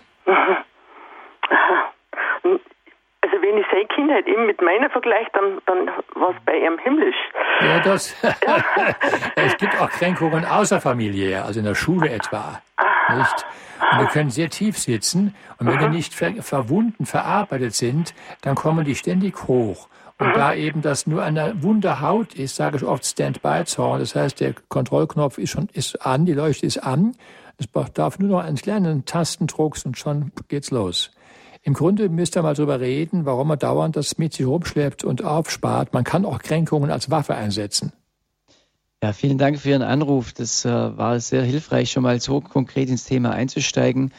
Also 3.22 3.42
wenn 3.42 3.58
ich 3.58 3.66
seine 3.70 3.88
Kindheit 3.88 4.26
eben 4.26 4.46
mit 4.46 4.62
meiner 4.62 4.90
vergleiche, 4.90 5.32
dann, 5.34 5.60
dann 5.66 5.88
war 6.14 6.30
es 6.30 6.38
bei 6.46 6.56
ihm 6.60 6.78
himmlisch. 6.78 7.18
Ja, 7.60 7.82
das. 7.82 8.16
Ja. 8.22 8.34
es 9.36 9.58
gibt 9.58 9.82
auch 9.82 9.90
Kränkungen 9.90 10.46
außerfamiliär, 10.46 11.44
also 11.44 11.60
in 11.60 11.66
der 11.66 11.76
Schule 11.76 12.10
etwa. 12.10 12.62
Nicht? 13.10 13.46
Und 13.92 14.02
die 14.02 14.06
können 14.08 14.30
sehr 14.30 14.50
tief 14.50 14.78
sitzen. 14.78 15.36
Und 15.58 15.68
wenn 15.68 15.80
die 15.80 15.90
nicht 15.90 16.14
ver 16.14 16.34
verwunden, 16.42 17.06
verarbeitet 17.06 17.76
sind, 17.76 18.14
dann 18.42 18.56
kommen 18.56 18.86
die 18.86 18.96
ständig 18.96 19.48
hoch. 19.48 19.88
Und 20.18 20.34
da 20.36 20.54
eben 20.54 20.82
das 20.82 21.08
nur 21.08 21.24
eine 21.24 21.62
Wunderhaut 21.62 22.36
ist, 22.36 22.56
sage 22.56 22.78
ich 22.78 22.84
oft 22.84 23.06
Stand-by-Zorn. 23.06 24.00
Das 24.00 24.16
heißt, 24.16 24.40
der 24.40 24.54
Kontrollknopf 24.70 25.38
ist 25.38 25.50
schon 25.50 25.68
ist 25.74 26.06
an, 26.06 26.26
die 26.26 26.34
Leuchte 26.34 26.66
ist 26.66 26.78
an. 26.78 27.16
Es 27.58 27.68
bedarf 27.68 28.20
nur 28.20 28.30
noch 28.30 28.44
einen 28.44 28.56
kleinen 28.56 29.06
Tastendrucks 29.06 29.86
und 29.86 29.98
schon 29.98 30.32
geht's 30.48 30.72
los. 30.72 31.12
Im 31.64 31.74
Grunde 31.74 32.10
müsst 32.10 32.38
ihr 32.38 32.44
mal 32.44 32.54
drüber 32.54 32.80
reden, 32.80 33.26
warum 33.26 33.48
man 33.48 33.60
dauernd 33.60 33.96
das 33.96 34.18
mit 34.18 34.34
sich 34.34 34.46
rumschleppt 34.46 35.04
und 35.04 35.24
aufspart. 35.24 35.94
Man 35.94 36.04
kann 36.04 36.24
auch 36.24 36.40
Kränkungen 36.40 36.92
als 36.92 37.10
Waffe 37.10 37.36
einsetzen. 37.36 37.92
Ja, 39.04 39.14
vielen 39.14 39.38
Dank 39.38 39.60
für 39.60 39.70
Ihren 39.70 39.82
Anruf. 39.82 40.34
Das 40.34 40.66
äh, 40.66 40.70
war 40.70 41.20
sehr 41.20 41.44
hilfreich, 41.44 41.92
schon 41.92 42.04
mal 42.04 42.20
so 42.20 42.42
konkret 42.42 42.90
ins 42.90 43.06
Thema 43.06 43.32
einzusteigen. 43.32 44.14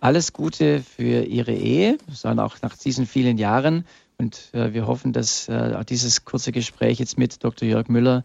Alles 0.00 0.32
Gute 0.32 0.80
für 0.80 1.22
Ihre 1.24 1.52
Ehe, 1.52 1.98
sondern 2.08 2.44
auch 2.44 2.56
nach 2.62 2.76
diesen 2.76 3.06
vielen 3.06 3.38
Jahren. 3.38 3.86
Und 4.18 4.50
äh, 4.52 4.72
wir 4.72 4.86
hoffen, 4.86 5.12
dass 5.12 5.48
äh, 5.48 5.84
dieses 5.84 6.24
kurze 6.24 6.50
Gespräch 6.50 6.98
jetzt 6.98 7.18
mit 7.18 7.44
Dr. 7.44 7.68
Jörg 7.68 7.88
Müller 7.88 8.24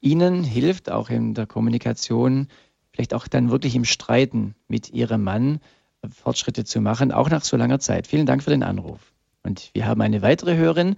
Ihnen 0.00 0.44
hilft, 0.44 0.90
auch 0.90 1.10
in 1.10 1.34
der 1.34 1.46
Kommunikation, 1.46 2.48
vielleicht 2.92 3.14
auch 3.14 3.28
dann 3.28 3.50
wirklich 3.50 3.74
im 3.74 3.84
Streiten 3.84 4.54
mit 4.68 4.90
Ihrem 4.90 5.24
Mann 5.24 5.60
äh, 6.02 6.08
Fortschritte 6.08 6.64
zu 6.64 6.80
machen, 6.80 7.12
auch 7.12 7.30
nach 7.30 7.42
so 7.42 7.56
langer 7.56 7.80
Zeit. 7.80 8.06
Vielen 8.06 8.26
Dank 8.26 8.42
für 8.42 8.50
den 8.50 8.62
Anruf. 8.62 9.12
Und 9.42 9.70
wir 9.74 9.86
haben 9.86 10.00
eine 10.00 10.22
weitere 10.22 10.56
Hörerin. 10.56 10.96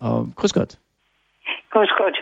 Äh, 0.00 0.22
grüß 0.34 0.54
Gott. 0.54 0.78
Grüß 1.70 1.90
Gott. 1.96 2.14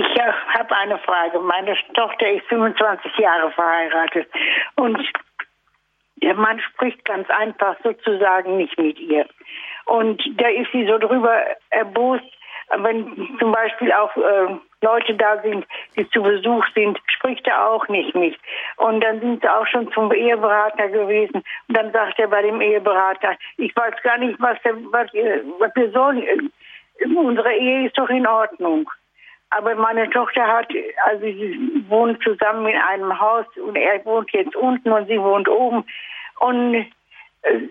Ich 0.00 0.18
habe 0.54 0.76
eine 0.76 0.98
Frage. 0.98 1.38
Meine 1.40 1.76
Tochter 1.92 2.30
ist 2.30 2.46
25 2.46 3.18
Jahre 3.18 3.50
verheiratet 3.50 4.30
und 4.76 4.98
der 6.22 6.34
Mann 6.34 6.58
spricht 6.60 7.04
ganz 7.04 7.28
einfach 7.28 7.76
sozusagen 7.82 8.56
nicht 8.56 8.78
mit 8.78 8.98
ihr. 8.98 9.26
Und 9.84 10.22
da 10.40 10.48
ist 10.48 10.72
sie 10.72 10.86
so 10.86 10.96
drüber 10.96 11.42
erbost, 11.68 12.24
wenn 12.78 13.36
zum 13.38 13.52
Beispiel 13.52 13.92
auch 13.92 14.16
äh, 14.16 14.56
Leute 14.80 15.14
da 15.16 15.42
sind, 15.42 15.66
die 15.96 16.08
zu 16.08 16.22
Besuch 16.22 16.64
sind, 16.74 16.98
spricht 17.06 17.46
er 17.46 17.68
auch 17.68 17.86
nicht 17.88 18.14
mit. 18.14 18.38
Und 18.76 19.02
dann 19.02 19.20
sind 19.20 19.42
sie 19.42 19.48
auch 19.48 19.66
schon 19.66 19.92
zum 19.92 20.12
Eheberater 20.12 20.88
gewesen. 20.88 21.42
Und 21.68 21.76
dann 21.76 21.92
sagt 21.92 22.18
er 22.18 22.28
bei 22.28 22.40
dem 22.40 22.62
Eheberater, 22.62 23.36
ich 23.58 23.76
weiß 23.76 24.00
gar 24.02 24.16
nicht, 24.16 24.40
was, 24.40 24.56
der, 24.62 24.76
was, 24.92 25.12
was 25.58 25.76
wir 25.76 25.90
sollen. 25.90 26.50
Unsere 27.16 27.52
Ehe 27.52 27.86
ist 27.86 27.98
doch 27.98 28.08
in 28.08 28.26
Ordnung. 28.26 28.88
Aber 29.50 29.74
meine 29.74 30.08
Tochter 30.10 30.46
hat, 30.46 30.68
also 31.06 31.24
sie 31.24 31.84
wohnt 31.88 32.22
zusammen 32.22 32.68
in 32.68 32.78
einem 32.78 33.18
Haus 33.20 33.46
und 33.56 33.76
er 33.76 34.04
wohnt 34.04 34.30
jetzt 34.30 34.54
unten 34.54 34.90
und 34.92 35.08
sie 35.08 35.20
wohnt 35.20 35.48
oben. 35.48 35.84
Und 36.38 36.86
äh, 37.42 37.68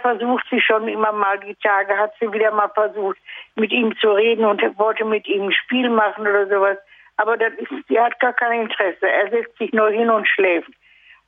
versucht 0.00 0.44
sie 0.50 0.60
schon 0.60 0.88
immer 0.88 1.12
mal 1.12 1.38
die 1.40 1.54
Tage, 1.56 1.96
hat 1.96 2.12
sie 2.18 2.32
wieder 2.32 2.50
mal 2.50 2.70
versucht, 2.70 3.18
mit 3.54 3.70
ihm 3.72 3.96
zu 3.98 4.10
reden 4.10 4.44
und 4.44 4.62
wollte 4.78 5.04
mit 5.04 5.28
ihm 5.28 5.44
ein 5.44 5.52
Spiel 5.52 5.88
machen 5.90 6.26
oder 6.26 6.46
sowas. 6.48 6.78
Aber 7.16 7.36
das 7.36 7.52
ist, 7.54 7.70
sie 7.88 8.00
hat 8.00 8.18
gar 8.18 8.32
kein 8.32 8.62
Interesse. 8.62 9.08
Er 9.08 9.30
setzt 9.30 9.56
sich 9.58 9.72
nur 9.72 9.90
hin 9.90 10.10
und 10.10 10.26
schläft. 10.26 10.70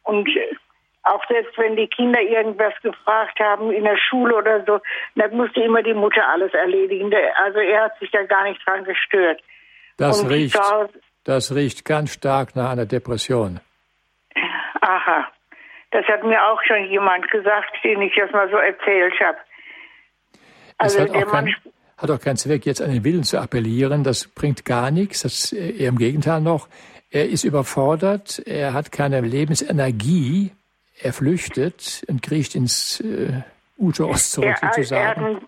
Und 0.05 0.29
äh, 0.29 0.57
auch 1.05 1.22
selbst 1.29 1.57
wenn 1.59 1.77
die 1.77 1.88
Kinder 1.88 2.20
irgendwas 2.20 2.75
gefragt 2.83 3.38
haben 3.40 3.72
in 3.72 3.85
der 3.85 3.96
Schule 3.96 4.35
oder 4.37 4.64
so, 4.64 4.81
dann 5.16 5.37
musste 5.37 5.61
immer 5.61 5.83
die 5.83 5.94
Mutter 5.94 6.27
alles 6.29 6.55
erledigen. 6.55 7.12
Also 7.44 7.59
er 7.59 7.85
hat 7.85 7.98
sich 7.98 8.11
da 8.11 8.22
gar 8.22 8.44
nicht 8.44 8.64
dran 8.66 8.85
gestört. 8.85 9.40
Das 9.96 10.28
riecht, 10.28 10.61
das 11.24 11.55
riecht 11.55 11.85
ganz 11.85 12.12
stark 12.12 12.57
nach 12.57 12.70
einer 12.70 12.87
Depression. 12.87 13.61
Aha. 14.81 15.28
Das 15.90 16.07
hat 16.07 16.24
mir 16.24 16.42
auch 16.42 16.61
schon 16.66 16.85
jemand 16.87 17.31
gesagt, 17.31 17.72
den 17.85 18.00
ich 18.02 18.14
das 18.16 18.31
mal 18.33 18.50
so 18.50 18.57
erzählt 18.57 19.14
habe. 19.20 19.38
Also 20.78 21.05
der 21.05 21.26
Mann 21.26 21.44
kein, 21.44 21.57
hat 21.98 22.11
auch 22.11 22.20
keinen 22.20 22.37
Zweck, 22.37 22.66
jetzt 22.66 22.83
an 22.83 22.90
den 22.90 23.05
Willen 23.05 23.22
zu 23.22 23.38
appellieren. 23.38 24.02
Das 24.02 24.26
bringt 24.26 24.64
gar 24.64 24.90
nichts. 24.90 25.22
Das, 25.22 25.52
eher 25.52 25.88
im 25.88 25.98
Gegenteil 25.98 26.40
noch. 26.40 26.68
Er 27.11 27.28
ist 27.28 27.44
überfordert. 27.44 28.42
Er 28.46 28.72
hat 28.72 28.90
keine 28.90 29.20
Lebensenergie. 29.20 30.52
Er 31.00 31.12
flüchtet 31.12 32.02
und 32.09 32.22
kriecht 32.22 32.55
ins 32.55 33.00
äh, 33.00 33.42
Uterus 33.76 34.31
zurück, 34.31 34.57
er, 34.61 34.72
sozusagen. 34.72 35.40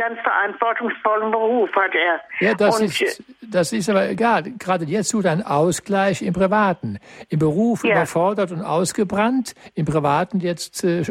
Ganz 0.00 0.18
verantwortungsvollen 0.20 1.30
Beruf, 1.30 1.68
hat 1.76 1.94
er. 1.94 2.20
Ja, 2.40 2.54
das, 2.54 2.80
und, 2.80 2.86
ist, 2.86 3.22
das 3.42 3.70
ist 3.70 3.90
aber 3.90 4.08
egal. 4.08 4.44
Gerade 4.58 4.86
jetzt 4.86 5.10
sucht 5.10 5.26
er 5.26 5.32
einen 5.32 5.42
Ausgleich 5.42 6.22
im 6.22 6.32
Privaten. 6.32 6.98
Im 7.28 7.38
Beruf 7.38 7.84
ja. 7.84 7.90
überfordert 7.90 8.50
und 8.50 8.62
ausgebrannt, 8.62 9.54
im 9.74 9.84
Privaten 9.84 10.40
jetzt 10.40 10.84
äh, 10.84 11.04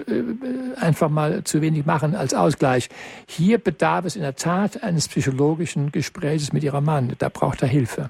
einfach 0.81 1.09
mal 1.09 1.43
zu 1.43 1.61
wenig 1.61 1.85
machen 1.85 2.15
als 2.15 2.33
Ausgleich. 2.33 2.89
Hier 3.27 3.59
bedarf 3.59 4.05
es 4.05 4.15
in 4.15 4.23
der 4.23 4.35
Tat 4.35 4.83
eines 4.83 5.07
psychologischen 5.07 5.91
Gesprächs 5.91 6.51
mit 6.51 6.63
Ihrem 6.63 6.85
Mann. 6.85 7.13
Da 7.19 7.29
braucht 7.29 7.61
er 7.61 7.67
Hilfe. 7.67 8.09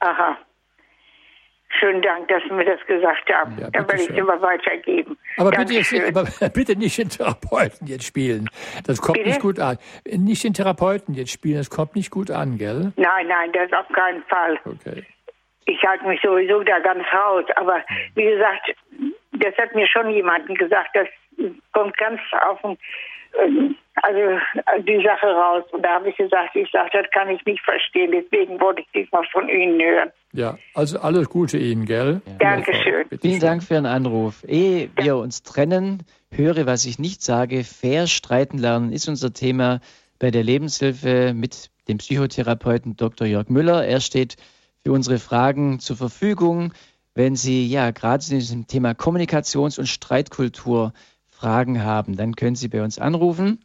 Aha. 0.00 0.36
Schönen 1.78 2.02
Dank, 2.02 2.26
dass 2.28 2.42
Sie 2.42 2.52
mir 2.52 2.64
das 2.64 2.84
gesagt 2.86 3.32
haben. 3.32 3.56
Ja, 3.58 3.70
Dann 3.70 3.86
werde 3.88 4.02
ich 4.02 4.10
es 4.10 4.16
immer 4.16 4.40
weitergeben. 4.42 5.16
Aber 5.36 5.50
bitte, 5.50 5.80
aber 6.08 6.24
bitte, 6.52 6.76
nicht 6.76 6.98
den 6.98 7.08
Therapeuten 7.08 7.86
jetzt 7.86 8.04
spielen. 8.04 8.50
Das 8.86 9.00
kommt 9.00 9.18
bitte? 9.18 9.28
nicht 9.28 9.40
gut 9.40 9.60
an. 9.60 9.78
Nicht 10.04 10.42
den 10.42 10.52
Therapeuten 10.52 11.14
jetzt 11.14 11.30
spielen, 11.30 11.58
das 11.58 11.70
kommt 11.70 11.94
nicht 11.94 12.10
gut 12.10 12.30
an, 12.30 12.58
gell? 12.58 12.92
Nein, 12.96 13.28
nein, 13.28 13.52
das 13.52 13.72
auf 13.72 13.88
keinen 13.94 14.22
Fall. 14.24 14.58
Okay. 14.64 15.04
Ich 15.66 15.80
halte 15.84 16.06
mich 16.08 16.20
sowieso 16.20 16.62
da 16.64 16.80
ganz 16.80 17.04
raus. 17.12 17.44
Aber 17.54 17.82
wie 18.16 18.24
gesagt, 18.24 18.74
das 19.32 19.56
hat 19.56 19.74
mir 19.74 19.86
schon 19.86 20.10
jemanden 20.10 20.54
gesagt, 20.56 20.90
das 20.94 21.06
kommt 21.72 21.96
ganz 21.96 22.20
auf 22.48 22.60
den 22.62 22.76
ähm, 23.38 23.76
also 24.02 24.82
die 24.82 25.02
Sache 25.04 25.26
raus. 25.26 25.64
Und 25.72 25.82
da 25.82 25.94
habe 25.94 26.10
ich 26.10 26.16
gesagt, 26.16 26.54
ich 26.54 26.70
sage, 26.70 26.90
das 26.92 27.10
kann 27.12 27.28
ich 27.28 27.44
nicht 27.44 27.62
verstehen. 27.62 28.12
Deswegen 28.12 28.60
wollte 28.60 28.82
ich 28.82 28.88
diesmal 28.94 29.24
von 29.32 29.48
Ihnen 29.48 29.80
hören. 29.80 30.10
Ja, 30.32 30.58
also 30.74 31.00
alles 31.00 31.28
Gute 31.28 31.58
Ihnen, 31.58 31.86
gell? 31.86 32.20
Ja. 32.26 32.32
Dankeschön. 32.38 33.06
Vielen 33.20 33.40
Dank 33.40 33.62
für 33.62 33.74
Ihren 33.74 33.86
Anruf. 33.86 34.44
Ehe 34.46 34.90
ja. 34.98 35.04
wir 35.04 35.16
uns 35.16 35.42
trennen, 35.42 36.04
höre, 36.30 36.66
was 36.66 36.84
ich 36.84 36.98
nicht 36.98 37.22
sage. 37.22 37.64
Fair 37.64 38.06
streiten 38.06 38.58
lernen 38.58 38.92
ist 38.92 39.08
unser 39.08 39.32
Thema 39.32 39.80
bei 40.18 40.30
der 40.30 40.44
Lebenshilfe 40.44 41.32
mit 41.34 41.70
dem 41.88 41.98
Psychotherapeuten 41.98 42.96
Dr. 42.96 43.26
Jörg 43.26 43.48
Müller. 43.48 43.84
Er 43.84 44.00
steht 44.00 44.36
für 44.84 44.92
unsere 44.92 45.18
Fragen 45.18 45.80
zur 45.80 45.96
Verfügung. 45.96 46.72
Wenn 47.14 47.34
Sie 47.34 47.66
ja 47.66 47.90
gerade 47.90 48.22
zu 48.22 48.34
diesem 48.34 48.66
Thema 48.66 48.92
Kommunikations- 48.92 49.78
und 49.78 49.86
Streitkultur 49.86 50.92
Fragen 51.26 51.82
haben, 51.82 52.16
dann 52.16 52.36
können 52.36 52.54
Sie 52.54 52.68
bei 52.68 52.82
uns 52.82 52.98
anrufen. 52.98 53.64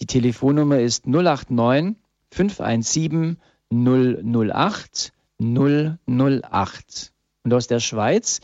Die 0.00 0.06
Telefonnummer 0.06 0.78
ist 0.78 1.06
089 1.06 1.96
517 2.32 3.38
008 3.70 5.12
008. 5.40 7.12
Und 7.44 7.54
aus 7.54 7.66
der 7.66 7.80
Schweiz 7.80 8.40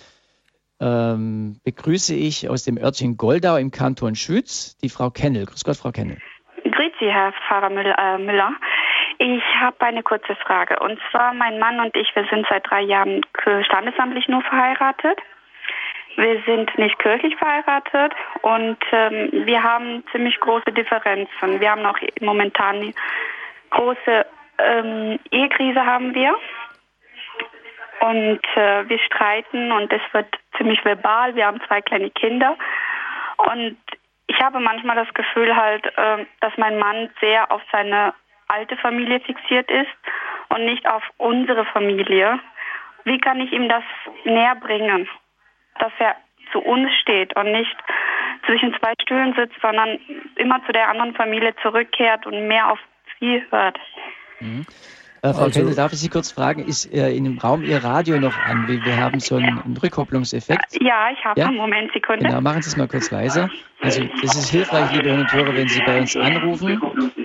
ähm, 0.80 1.56
begrüße 1.64 2.14
ich 2.14 2.48
aus 2.48 2.64
dem 2.64 2.78
Örtchen 2.78 3.16
Goldau 3.16 3.56
im 3.56 3.70
Kanton 3.70 4.14
Schütz 4.14 4.76
die 4.78 4.88
Frau 4.88 5.10
Kennel. 5.10 5.46
Grüß 5.46 5.64
Gott, 5.64 5.76
Frau 5.76 5.90
Kennel. 5.90 6.18
Grüß 6.64 6.92
Sie, 6.98 7.10
Herr 7.10 7.32
Pfarrer 7.32 7.70
äh, 7.70 8.18
Müller. 8.18 8.52
Ich 9.18 9.42
habe 9.60 9.80
eine 9.80 10.02
kurze 10.02 10.34
Frage. 10.36 10.78
Und 10.80 10.98
zwar, 11.10 11.34
mein 11.34 11.58
Mann 11.58 11.80
und 11.80 11.94
ich, 11.94 12.08
wir 12.14 12.26
sind 12.30 12.46
seit 12.48 12.68
drei 12.68 12.80
Jahren 12.80 13.20
standesamtlich 13.64 14.28
nur 14.28 14.42
verheiratet. 14.42 15.18
Wir 16.16 16.42
sind 16.44 16.76
nicht 16.76 16.98
kirchlich 16.98 17.36
verheiratet 17.36 18.12
und 18.42 18.78
ähm, 18.92 19.30
wir 19.32 19.62
haben 19.62 20.04
ziemlich 20.12 20.38
große 20.40 20.72
Differenzen. 20.72 21.60
Wir 21.60 21.70
haben 21.70 21.86
auch 21.86 21.98
momentan 22.20 22.92
große 23.70 24.26
ähm, 24.58 25.18
Ehekrise 25.30 25.84
haben 25.84 26.14
wir 26.14 26.36
und 28.00 28.40
äh, 28.56 28.88
wir 28.88 28.98
streiten 28.98 29.72
und 29.72 29.92
es 29.92 30.02
wird 30.12 30.26
ziemlich 30.56 30.84
verbal. 30.84 31.34
Wir 31.34 31.46
haben 31.46 31.60
zwei 31.66 31.80
kleine 31.80 32.10
Kinder 32.10 32.56
und 33.36 33.76
ich 34.26 34.40
habe 34.40 34.60
manchmal 34.60 34.96
das 34.96 35.12
Gefühl 35.14 35.54
halt, 35.56 35.86
äh, 35.96 36.26
dass 36.40 36.52
mein 36.56 36.78
Mann 36.78 37.10
sehr 37.20 37.50
auf 37.50 37.62
seine 37.72 38.14
alte 38.48 38.76
Familie 38.76 39.20
fixiert 39.20 39.70
ist 39.70 39.88
und 40.48 40.64
nicht 40.64 40.88
auf 40.88 41.02
unsere 41.18 41.64
Familie. 41.66 42.38
Wie 43.04 43.18
kann 43.18 43.40
ich 43.40 43.52
ihm 43.52 43.68
das 43.68 43.84
näher 44.24 44.56
bringen? 44.56 45.08
Dass 45.80 45.92
er 45.98 46.16
zu 46.52 46.60
uns 46.60 46.90
steht 47.00 47.36
und 47.36 47.52
nicht 47.52 47.76
zwischen 48.46 48.74
zwei 48.80 48.92
Stühlen 49.02 49.34
sitzt, 49.34 49.56
sondern 49.60 49.98
immer 50.36 50.64
zu 50.66 50.72
der 50.72 50.88
anderen 50.88 51.14
Familie 51.14 51.54
zurückkehrt 51.62 52.26
und 52.26 52.48
mehr 52.48 52.72
auf 52.72 52.78
sie 53.18 53.42
hört. 53.50 53.78
Mhm. 54.40 54.66
Äh, 55.22 55.34
Frau 55.34 55.44
also, 55.44 55.74
darf 55.74 55.92
ich 55.92 55.98
Sie 55.98 56.08
kurz 56.08 56.32
fragen, 56.32 56.64
ist 56.64 56.86
äh, 56.94 57.10
in 57.10 57.24
dem 57.24 57.38
Raum 57.38 57.62
Ihr 57.62 57.84
Radio 57.84 58.18
noch 58.18 58.38
an? 58.38 58.66
Wir, 58.68 58.82
wir 58.82 58.96
haben 58.96 59.20
so 59.20 59.36
einen, 59.36 59.58
einen 59.58 59.76
Rückkopplungseffekt. 59.76 60.80
Ja, 60.80 61.10
ich 61.12 61.22
habe 61.22 61.38
ja? 61.38 61.48
einen 61.48 61.58
Moment, 61.58 61.92
Sekunde. 61.92 62.24
Genau, 62.24 62.40
machen 62.40 62.62
Sie 62.62 62.70
es 62.70 62.76
mal 62.78 62.88
kurz 62.88 63.10
leiser. 63.10 63.50
Also 63.82 64.02
es 64.22 64.34
ist 64.34 64.50
hilfreich, 64.50 64.92
liebe 64.92 65.10
Hörer 65.10 65.20
und 65.20 65.32
Hörer, 65.32 65.54
wenn 65.54 65.68
Sie 65.68 65.82
bei 65.84 66.00
uns 66.00 66.16
anrufen, 66.16 66.80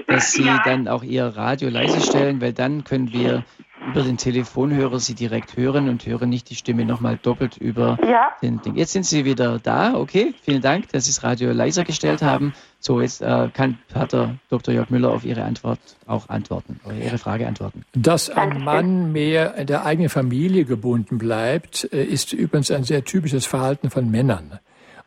dass 0.08 0.34
Sie 0.34 0.50
dann 0.66 0.90
auch 0.90 1.04
Ihr 1.04 1.26
Radio 1.26 1.70
leise 1.70 2.02
stellen, 2.02 2.42
weil 2.42 2.52
dann 2.52 2.84
können 2.84 3.14
wir 3.14 3.46
über 3.88 4.02
den 4.02 4.18
Telefonhörer 4.18 5.00
Sie 5.00 5.14
direkt 5.14 5.58
hören 5.58 5.90
und 5.90 6.06
hören 6.06 6.30
nicht 6.30 6.50
die 6.50 6.56
Stimme 6.56 6.86
nochmal 6.86 7.18
doppelt 7.22 7.58
über 7.58 7.98
ja. 8.02 8.30
den 8.42 8.62
Ding. 8.62 8.76
Jetzt 8.76 8.94
sind 8.94 9.06
Sie 9.06 9.26
wieder 9.26 9.60
da, 9.60 9.96
okay. 9.96 10.34
Vielen 10.44 10.62
Dank, 10.62 10.90
dass 10.90 11.06
Sie 11.06 11.12
das 11.12 11.24
Radio 11.24 11.52
leiser 11.52 11.84
gestellt 11.84 12.22
haben. 12.22 12.54
So, 12.80 13.02
jetzt 13.02 13.22
äh, 13.22 13.50
kann 13.54 13.80
Pater 13.92 14.36
Dr. 14.50 14.74
Jörg 14.74 14.90
Müller 14.90 15.12
auf 15.12 15.26
Ihre 15.26 15.44
Antwort 15.44 15.80
auch 16.06 16.30
antworten, 16.30 16.80
oder 16.86 16.96
Ihre 16.96 17.18
Frage 17.18 17.48
antworten. 17.48 17.84
Dass 17.94 18.30
ein 18.30 18.64
Mann 18.64 19.12
mehr 19.12 19.56
in 19.56 19.68
der 19.68 19.86
eigenen 19.86 20.10
Familie 20.10 20.66
gebunden 20.66 21.18
bleibt, 21.18 21.92
äh, 21.92 22.04
ist 22.04 22.34
übrigens 22.34 22.72
ein 22.72 22.84
sehr 22.84 23.04
typisches 23.04 23.46
Verhalten 23.46 23.90
von 23.90 24.10
Männern. 24.10 24.60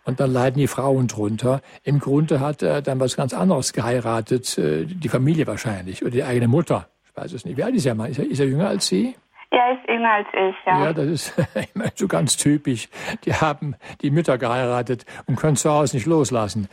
Und 0.04 0.20
dann 0.20 0.32
leiden 0.32 0.58
die 0.58 0.68
Frauen 0.68 1.06
drunter. 1.06 1.60
Im 1.84 1.98
Grunde 1.98 2.40
hat 2.40 2.62
er 2.62 2.80
dann 2.80 2.98
was 2.98 3.14
ganz 3.14 3.34
anderes 3.34 3.72
geheiratet, 3.72 4.56
äh, 4.56 4.86
die 4.86 5.08
Familie 5.08 5.46
wahrscheinlich 5.46 6.02
oder 6.02 6.12
die 6.12 6.24
eigene 6.24 6.48
Mutter 6.48 6.88
weiß 7.20 7.33
es 7.33 7.44
nicht. 7.44 7.57
Wie 7.57 7.62
alt 7.62 7.74
ist 7.74 7.87
er? 7.87 7.94
Ist 8.07 8.18
er, 8.18 8.31
ist 8.31 8.40
er 8.40 8.46
jünger 8.46 8.68
als 8.68 8.87
Sie? 8.87 9.14
Er 9.50 9.72
ist 9.72 9.88
jünger 9.88 10.12
als 10.12 10.28
ich, 10.33 10.57
ja. 10.66 10.85
Ja, 10.85 10.92
das 10.92 11.07
ist 11.07 11.35
immer 11.74 11.87
so 11.94 12.07
ganz 12.07 12.37
typisch. 12.37 12.88
Die 13.24 13.33
haben 13.33 13.76
die 14.02 14.11
Mütter 14.11 14.37
geheiratet 14.37 15.07
und 15.26 15.37
können 15.37 15.57
zu 15.57 15.70
Hause 15.70 15.96
nicht 15.96 16.07
loslassen. 16.07 16.68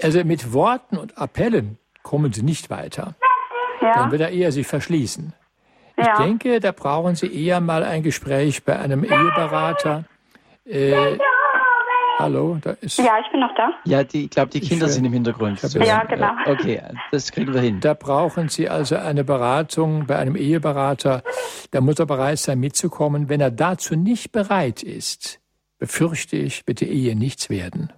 Also 0.00 0.22
mit 0.24 0.52
Worten 0.52 0.98
und 0.98 1.16
Appellen 1.16 1.78
kommen 2.02 2.32
sie 2.32 2.42
nicht 2.42 2.70
weiter. 2.70 3.14
Ja. 3.80 3.92
Dann 3.94 4.10
wird 4.10 4.20
er 4.20 4.30
eher 4.30 4.52
sich 4.52 4.66
verschließen. 4.66 5.32
Ja. 5.96 6.12
Ich 6.12 6.24
denke, 6.24 6.60
da 6.60 6.72
brauchen 6.72 7.14
Sie 7.14 7.26
eher 7.26 7.60
mal 7.60 7.82
ein 7.84 8.02
Gespräch 8.02 8.64
bei 8.64 8.78
einem 8.78 9.04
Eheberater. 9.04 10.04
Äh, 10.64 11.18
Hallo, 12.18 12.58
da 12.62 12.72
ist. 12.80 12.98
Ja, 12.98 13.18
ich 13.18 13.30
bin 13.30 13.40
noch 13.40 13.54
da. 13.54 13.72
Ja, 13.84 14.04
die, 14.04 14.24
ich 14.24 14.30
glaube, 14.30 14.50
die 14.50 14.60
Kinder 14.60 14.88
sind 14.88 15.04
im 15.04 15.12
Hintergrund. 15.12 15.60
So. 15.60 15.78
Ja, 15.80 16.04
genau. 16.04 16.32
Okay, 16.46 16.82
das 17.10 17.32
kriegen 17.32 17.52
wir 17.52 17.60
hin. 17.60 17.80
Da 17.80 17.94
brauchen 17.94 18.48
Sie 18.48 18.68
also 18.68 18.96
eine 18.96 19.24
Beratung 19.24 20.06
bei 20.06 20.16
einem 20.16 20.36
Eheberater. 20.36 21.22
Da 21.70 21.80
muss 21.80 21.98
er 21.98 22.06
bereit 22.06 22.38
sein, 22.38 22.60
mitzukommen. 22.60 23.28
Wenn 23.28 23.40
er 23.40 23.50
dazu 23.50 23.96
nicht 23.96 24.32
bereit 24.32 24.82
ist, 24.82 25.40
befürchte 25.78 26.36
ich, 26.36 26.66
wird 26.66 26.80
die 26.80 26.88
Ehe 26.88 27.16
nichts 27.16 27.50
werden. 27.50 27.92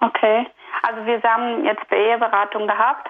Okay. 0.00 0.46
Also 0.82 1.04
wir 1.04 1.20
haben 1.22 1.64
jetzt 1.64 1.84
die 1.90 1.96
Eheberatung 1.96 2.66
gehabt. 2.66 3.08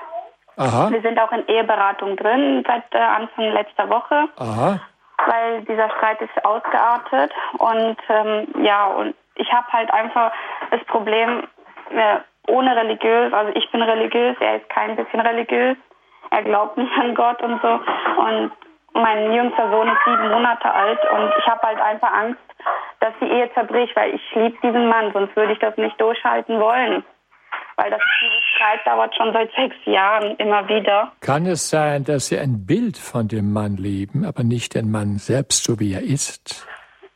Aha. 0.57 0.91
Wir 0.91 1.03
sind 1.03 1.19
auch 1.19 1.31
in 1.33 1.47
Eheberatung 1.47 2.17
drin 2.17 2.65
seit 2.67 2.85
äh, 2.93 2.99
Anfang 2.99 3.53
letzter 3.53 3.89
Woche. 3.91 4.29
Aha. 4.37 4.81
Weil 5.27 5.63
dieser 5.65 5.91
Streit 5.91 6.21
ist 6.23 6.45
ausgeartet 6.45 7.33
und 7.59 7.97
ähm, 8.09 8.65
ja 8.65 8.87
und 8.87 9.15
ich 9.37 9.53
habe 9.53 9.67
halt 9.73 9.93
einfach 9.93 10.33
das 10.71 10.83
Problem, 10.85 11.45
äh, 11.91 12.19
ohne 12.49 12.77
religiös, 12.77 13.33
also 13.33 13.53
ich 13.55 13.71
bin 13.71 13.83
religiös, 13.83 14.37
er 14.41 14.57
ist 14.57 14.69
kein 14.69 14.97
bisschen 14.97 15.21
religiös, 15.21 15.77
er 16.31 16.43
glaubt 16.43 16.77
nicht 16.77 16.93
an 16.99 17.15
Gott 17.15 17.41
und 17.43 17.61
so. 17.63 17.69
Und 17.69 18.53
mein 18.95 19.33
jüngster 19.33 19.71
Sohn 19.71 19.89
ist 19.89 20.05
sieben 20.05 20.31
Monate 20.31 20.73
alt 20.73 20.99
und 21.13 21.33
ich 21.39 21.47
habe 21.47 21.63
halt 21.63 21.81
einfach 21.81 22.13
Angst, 22.13 22.41
dass 23.01 23.13
die 23.21 23.27
Ehe 23.27 23.53
zerbricht, 23.53 23.95
weil 23.95 24.15
ich 24.15 24.35
liebe 24.35 24.57
diesen 24.63 24.89
Mann, 24.89 25.13
sonst 25.13 25.37
würde 25.37 25.53
ich 25.53 25.59
das 25.59 25.77
nicht 25.77 26.01
durchhalten 26.01 26.61
wollen. 26.61 27.05
weil 27.77 27.91
das 27.91 28.01
dieses 28.23 28.45
Streit 28.55 28.81
dauert 28.87 29.15
schon 29.15 29.33
seit 29.35 29.53
sechs 29.53 29.77
Jahren 29.85 30.35
immer 30.37 30.67
wieder. 30.69 31.13
Kann 31.21 31.45
es 31.47 31.69
sein, 31.69 32.05
dass 32.05 32.29
Sie 32.29 32.39
ein 32.39 32.65
Bild 32.67 32.97
von 32.97 33.29
dem 33.29 33.53
Mann 33.53 33.77
lieben, 33.77 34.25
aber 34.25 34.45
nicht 34.45 34.75
den 34.75 34.91
Mann 34.91 35.19
selbst, 35.19 35.65
so 35.65 35.79
wie 35.79 35.93
er 35.93 36.03
ist? 36.03 36.67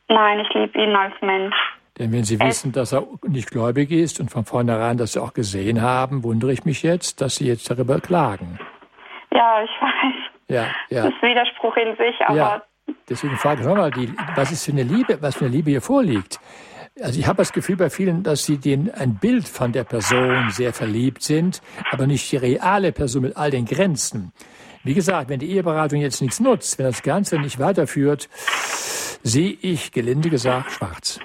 Nein, 0.07 0.39
ich 0.41 0.53
liebe 0.53 0.79
ihn 0.79 0.95
als 0.95 1.13
Mensch. 1.21 1.55
Denn 2.01 2.11
wenn 2.11 2.23
Sie 2.23 2.39
wissen, 2.39 2.71
dass 2.71 2.93
er 2.93 3.05
nicht 3.27 3.51
gläubig 3.51 3.91
ist 3.91 4.19
und 4.19 4.31
von 4.31 4.43
vornherein 4.43 4.97
das 4.97 5.15
auch 5.17 5.33
gesehen 5.33 5.83
haben, 5.83 6.23
wundere 6.23 6.51
ich 6.51 6.65
mich 6.65 6.81
jetzt, 6.81 7.21
dass 7.21 7.35
Sie 7.35 7.45
jetzt 7.45 7.69
darüber 7.69 7.99
klagen. 7.99 8.57
Ja, 9.31 9.63
ich 9.63 9.69
weiß. 9.69 10.15
Ja, 10.47 10.65
ja. 10.89 11.03
Das 11.03 11.13
ist 11.13 11.21
Widerspruch 11.21 11.77
in 11.77 11.95
sich, 11.97 12.19
aber. 12.25 12.35
Ja. 12.35 12.61
Deswegen 13.07 13.37
frage 13.37 13.61
ich 13.61 13.67
nochmal, 13.67 13.91
was 14.35 14.51
ist 14.51 14.65
für 14.65 14.71
eine 14.71 14.81
Liebe, 14.81 15.21
was 15.21 15.35
für 15.35 15.45
eine 15.45 15.53
Liebe 15.53 15.69
hier 15.69 15.81
vorliegt. 15.81 16.39
Also 16.99 17.19
ich 17.19 17.27
habe 17.27 17.37
das 17.37 17.53
Gefühl 17.53 17.75
bei 17.75 17.91
vielen, 17.91 18.23
dass 18.23 18.45
sie 18.45 18.57
den, 18.57 18.91
ein 18.91 19.19
Bild 19.19 19.47
von 19.47 19.71
der 19.71 19.83
Person 19.83 20.49
sehr 20.49 20.73
verliebt 20.73 21.21
sind, 21.21 21.61
aber 21.91 22.07
nicht 22.07 22.31
die 22.31 22.37
reale 22.37 22.93
Person 22.93 23.21
mit 23.21 23.37
all 23.37 23.51
den 23.51 23.65
Grenzen. 23.65 24.33
Wie 24.83 24.95
gesagt, 24.95 25.29
wenn 25.29 25.39
die 25.39 25.51
Eheberatung 25.51 26.01
jetzt 26.01 26.19
nichts 26.19 26.39
nutzt, 26.39 26.79
wenn 26.79 26.87
das 26.87 27.03
Ganze 27.03 27.37
nicht 27.37 27.59
weiterführt, 27.59 28.27
sehe 29.21 29.55
ich, 29.61 29.91
gelinde 29.91 30.31
gesagt. 30.31 30.71
Schwarz. 30.71 31.19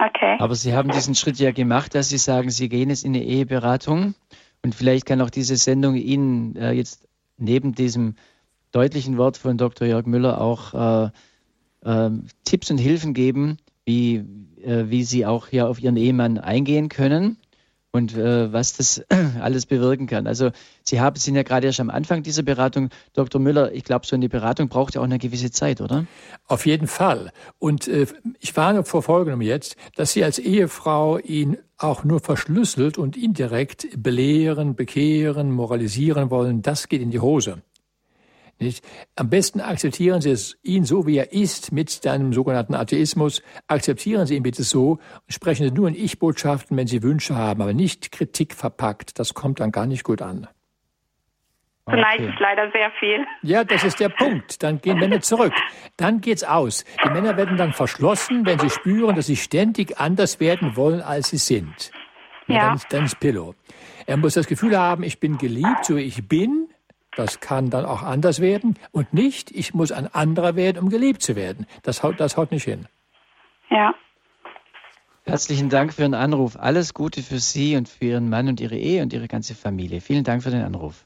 Okay. 0.00 0.36
Aber 0.38 0.54
Sie 0.54 0.74
haben 0.74 0.90
diesen 0.90 1.14
Schritt 1.14 1.38
ja 1.38 1.52
gemacht, 1.52 1.94
dass 1.94 2.08
Sie 2.08 2.18
sagen, 2.18 2.50
Sie 2.50 2.68
gehen 2.68 2.88
jetzt 2.88 3.04
in 3.04 3.14
eine 3.14 3.24
Eheberatung. 3.24 4.14
Und 4.62 4.74
vielleicht 4.74 5.04
kann 5.06 5.20
auch 5.20 5.30
diese 5.30 5.56
Sendung 5.56 5.94
Ihnen 5.94 6.56
äh, 6.56 6.72
jetzt 6.72 7.06
neben 7.36 7.74
diesem 7.74 8.14
deutlichen 8.72 9.18
Wort 9.18 9.36
von 9.36 9.58
Dr. 9.58 9.86
Jörg 9.86 10.06
Müller 10.06 10.40
auch 10.40 10.74
äh, 10.74 11.10
äh, 11.84 12.10
Tipps 12.44 12.70
und 12.70 12.78
Hilfen 12.78 13.14
geben, 13.14 13.58
wie, 13.84 14.16
äh, 14.62 14.84
wie 14.88 15.04
Sie 15.04 15.26
auch 15.26 15.48
hier 15.48 15.68
auf 15.68 15.80
Ihren 15.80 15.96
Ehemann 15.96 16.38
eingehen 16.38 16.88
können 16.88 17.36
und 17.92 18.16
äh, 18.16 18.52
was 18.52 18.76
das 18.76 19.04
alles 19.40 19.66
bewirken 19.66 20.06
kann. 20.06 20.26
Also 20.26 20.50
Sie 20.82 21.00
haben, 21.00 21.16
sind 21.16 21.34
ja 21.34 21.42
gerade 21.42 21.66
erst 21.66 21.80
am 21.80 21.90
Anfang 21.90 22.22
dieser 22.22 22.42
Beratung. 22.42 22.90
Dr. 23.12 23.40
Müller, 23.40 23.72
ich 23.72 23.84
glaube, 23.84 24.06
so 24.06 24.16
eine 24.16 24.28
Beratung 24.28 24.68
braucht 24.68 24.94
ja 24.94 25.00
auch 25.00 25.04
eine 25.04 25.18
gewisse 25.18 25.50
Zeit, 25.50 25.80
oder? 25.80 26.06
Auf 26.46 26.66
jeden 26.66 26.86
Fall. 26.86 27.32
Und 27.58 27.88
äh, 27.88 28.06
ich 28.38 28.56
warne 28.56 28.84
vor 28.84 29.02
Folgendem 29.02 29.40
jetzt, 29.40 29.76
dass 29.96 30.12
Sie 30.12 30.24
als 30.24 30.38
Ehefrau 30.38 31.18
ihn 31.18 31.58
auch 31.78 32.04
nur 32.04 32.20
verschlüsselt 32.20 32.98
und 32.98 33.16
indirekt 33.16 33.88
belehren, 33.96 34.74
bekehren, 34.74 35.50
moralisieren 35.50 36.30
wollen. 36.30 36.62
Das 36.62 36.88
geht 36.88 37.00
in 37.00 37.10
die 37.10 37.20
Hose. 37.20 37.62
Nicht? 38.60 38.84
Am 39.16 39.30
besten 39.30 39.60
akzeptieren 39.60 40.20
Sie 40.20 40.30
es, 40.30 40.58
ihn 40.62 40.84
so, 40.84 41.06
wie 41.06 41.16
er 41.16 41.32
ist, 41.32 41.72
mit 41.72 41.88
seinem 41.88 42.34
sogenannten 42.34 42.74
Atheismus. 42.74 43.42
Akzeptieren 43.66 44.26
Sie 44.26 44.36
ihn 44.36 44.42
bitte 44.42 44.62
so 44.62 44.92
und 44.92 45.00
sprechen 45.32 45.66
Sie 45.66 45.72
nur 45.72 45.88
in 45.88 45.94
Ich-Botschaften, 45.94 46.76
wenn 46.76 46.86
Sie 46.86 47.02
Wünsche 47.02 47.36
haben, 47.36 47.62
aber 47.62 47.72
nicht 47.72 48.12
Kritik 48.12 48.54
verpackt. 48.54 49.18
Das 49.18 49.32
kommt 49.32 49.60
dann 49.60 49.72
gar 49.72 49.86
nicht 49.86 50.04
gut 50.04 50.20
an. 50.20 50.46
So 51.86 51.96
okay. 51.96 52.28
ist 52.28 52.38
leider 52.38 52.70
sehr 52.70 52.90
viel. 53.00 53.26
Ja, 53.42 53.64
das 53.64 53.82
ist 53.82 53.98
der 53.98 54.10
Punkt. 54.10 54.62
Dann 54.62 54.80
gehen 54.80 54.98
Männer 54.98 55.20
zurück. 55.22 55.54
Dann 55.96 56.20
geht's 56.20 56.44
aus. 56.44 56.84
Die 57.04 57.10
Männer 57.10 57.36
werden 57.36 57.56
dann 57.56 57.72
verschlossen, 57.72 58.46
wenn 58.46 58.58
sie 58.58 58.70
spüren, 58.70 59.16
dass 59.16 59.26
sie 59.26 59.36
ständig 59.36 59.98
anders 59.98 60.38
werden 60.38 60.76
wollen, 60.76 61.00
als 61.00 61.30
sie 61.30 61.38
sind. 61.38 61.90
Ja. 62.46 62.66
Dann, 62.66 62.76
ist, 62.76 62.92
dann 62.92 63.04
ist 63.06 63.18
Pillow. 63.20 63.54
Er 64.06 64.16
muss 64.16 64.34
das 64.34 64.46
Gefühl 64.46 64.78
haben, 64.78 65.02
ich 65.02 65.18
bin 65.18 65.38
geliebt, 65.38 65.84
so 65.84 65.96
wie 65.96 66.02
ich 66.02 66.28
bin. 66.28 66.68
Das 67.16 67.40
kann 67.40 67.70
dann 67.70 67.84
auch 67.84 68.02
anders 68.02 68.40
werden 68.40 68.78
und 68.92 69.12
nicht, 69.12 69.50
ich 69.50 69.74
muss 69.74 69.90
ein 69.90 70.12
anderer 70.14 70.54
werden, 70.54 70.78
um 70.78 70.90
geliebt 70.90 71.22
zu 71.22 71.34
werden. 71.34 71.66
Das 71.82 72.02
haut, 72.02 72.20
das 72.20 72.36
haut 72.36 72.52
nicht 72.52 72.64
hin. 72.64 72.86
Ja. 73.68 73.94
Herzlichen 75.24 75.68
Dank 75.68 75.92
für 75.92 76.02
Ihren 76.02 76.14
Anruf. 76.14 76.56
Alles 76.58 76.94
Gute 76.94 77.22
für 77.22 77.38
Sie 77.38 77.76
und 77.76 77.88
für 77.88 78.04
Ihren 78.06 78.30
Mann 78.30 78.48
und 78.48 78.60
Ihre 78.60 78.76
Ehe 78.76 79.02
und 79.02 79.12
Ihre 79.12 79.28
ganze 79.28 79.54
Familie. 79.54 80.00
Vielen 80.00 80.24
Dank 80.24 80.42
für 80.42 80.50
den 80.50 80.64
Anruf. 80.64 81.04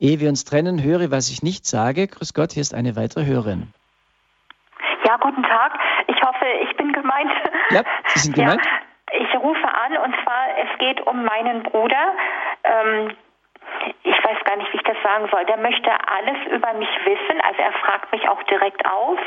Ehe 0.00 0.20
wir 0.20 0.28
uns 0.28 0.44
trennen, 0.44 0.82
höre, 0.82 1.10
was 1.10 1.30
ich 1.30 1.42
nicht 1.42 1.66
sage. 1.66 2.06
Grüß 2.08 2.34
Gott, 2.34 2.52
hier 2.52 2.62
ist 2.62 2.74
eine 2.74 2.96
weitere 2.96 3.26
Hörerin. 3.26 3.72
Ja, 5.04 5.16
guten 5.18 5.42
Tag. 5.42 5.78
Ich 6.08 6.20
hoffe, 6.22 6.46
ich 6.68 6.76
bin 6.76 6.92
gemeint. 6.92 7.30
Ja, 7.70 7.82
Sie 8.08 8.18
sind 8.20 8.34
gemeint. 8.34 8.64
Ja, 8.64 9.20
ich 9.20 9.34
rufe 9.36 9.68
an 9.68 9.96
und 9.98 10.14
zwar, 10.24 10.46
es 10.62 10.78
geht 10.78 11.06
um 11.06 11.24
meinen 11.24 11.62
Bruder. 11.62 12.12
Ähm, 12.64 13.10
ich 14.02 14.24
weiß 14.24 14.44
gar 14.44 14.56
nicht, 14.56 14.72
wie 14.72 14.76
ich 14.76 14.82
das 14.82 14.96
sagen 15.02 15.28
soll. 15.30 15.44
Der 15.46 15.56
möchte 15.56 15.90
alles 15.90 16.38
über 16.50 16.72
mich 16.74 16.88
wissen. 17.04 17.40
Also 17.42 17.62
er 17.62 17.72
fragt 17.72 18.12
mich 18.12 18.28
auch 18.28 18.42
direkt 18.44 18.84
auf 18.86 19.18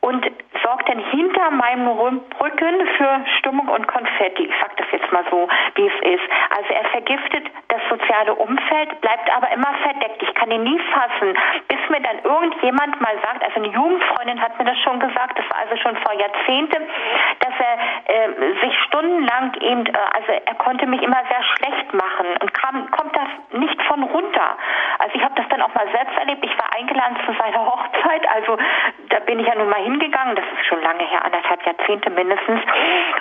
und 0.00 0.26
sorgt 0.62 0.88
dann 0.88 0.98
hinter 1.10 1.50
meinem 1.50 1.88
Rücken 1.88 2.86
für 2.96 3.20
Stimmung 3.38 3.68
und 3.68 3.86
Konfetti. 3.86 4.44
Ich 4.44 4.54
sage 4.60 4.74
das 4.76 4.86
jetzt 4.92 5.12
mal 5.12 5.24
so, 5.30 5.48
wie 5.74 5.86
es 5.86 6.14
ist. 6.14 6.24
Also 6.56 6.74
er 6.74 6.84
vergiftet 6.90 7.46
das 7.68 7.80
soziale 7.88 8.34
Umfeld, 8.34 9.00
bleibt 9.00 9.30
aber 9.34 9.50
immer 9.52 9.72
verdeckt. 9.82 10.22
Ich 10.22 10.34
kann 10.34 10.50
ihn 10.50 10.64
nie 10.64 10.80
fassen, 10.92 11.38
bis 11.68 11.78
mir 11.88 12.00
dann 12.00 12.18
irgendjemand 12.24 13.00
mal 13.00 13.16
sagt, 13.22 13.42
also 13.44 13.56
eine 13.56 13.68
Jugendfreundin 13.68 14.40
hat 14.40 14.58
mir 14.58 14.64
das 14.64 14.78
schon 14.78 15.00
gesagt, 15.00 15.38
das 15.38 15.48
war 15.50 15.58
also 15.58 15.76
schon 15.76 15.96
vor 15.96 16.12
Jahrzehnten, 16.14 16.82
dass 17.40 17.54
er 17.58 17.74
äh, 18.14 18.54
sich 18.60 18.78
stundenlang 18.86 19.54
eben, 19.60 19.86
äh, 19.86 19.98
also 20.14 20.32
er 20.44 20.54
konnte 20.56 20.86
mich 20.86 21.02
immer 21.02 21.22
sehr 21.28 21.42
schlecht 21.56 21.92
machen 21.94 22.26
und 22.40 22.54
kam, 22.54 22.90
kommt 22.90 23.16
das 23.16 23.28
nicht 23.58 23.77
von 23.82 24.02
runter. 24.02 24.56
Also 24.98 25.14
ich 25.14 25.22
habe 25.22 25.34
das 25.36 25.48
dann 25.48 25.62
auch 25.62 25.74
mal 25.74 25.86
selbst 25.92 26.16
erlebt. 26.18 26.44
Ich 26.44 26.58
war 26.58 26.74
eingeladen 26.74 27.16
zu 27.24 27.32
seiner 27.32 27.66
Hochzeit, 27.72 28.28
also 28.34 28.56
da 29.08 29.20
bin 29.20 29.40
ich 29.40 29.46
ja 29.46 29.54
nun 29.54 29.68
mal 29.68 29.82
hingegangen, 29.82 30.36
das 30.36 30.44
ist 30.56 30.66
schon 30.66 30.82
lange 30.82 31.04
her, 31.04 31.24
anderthalb 31.24 31.64
Jahrzehnte 31.64 32.10
mindestens. 32.10 32.60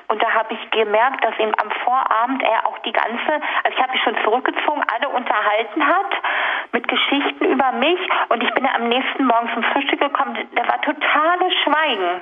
Und 0.08 0.22
da 0.22 0.34
habe 0.34 0.54
ich 0.54 0.72
gemerkt, 0.72 1.24
dass 1.24 1.38
ihm 1.40 1.54
am 1.62 1.72
Vorabend 1.84 2.44
er 2.44 2.66
auch 2.66 2.78
die 2.80 2.94
ganze, 2.94 3.34
also 3.64 3.78
ich 3.78 3.82
habe 3.82 3.92
mich 3.92 4.02
schon 4.04 4.18
zurückgezogen, 4.24 4.84
alle 4.94 5.10
unterhalten 5.10 5.86
hat 5.86 6.12
mit 6.72 6.88
Geschichten 6.88 7.46
über 7.46 7.72
mich 7.74 8.00
und 8.30 8.44
ich 8.44 8.54
bin 8.54 8.66
ja 8.66 8.72
am 8.76 8.90
nächsten 8.90 9.26
Morgen 9.26 9.50
zum 9.54 9.64
Frühstück 9.64 10.00
gekommen, 10.00 10.38
da 10.56 10.68
war 10.68 10.82
totales 10.82 11.54
Schweigen. 11.64 12.22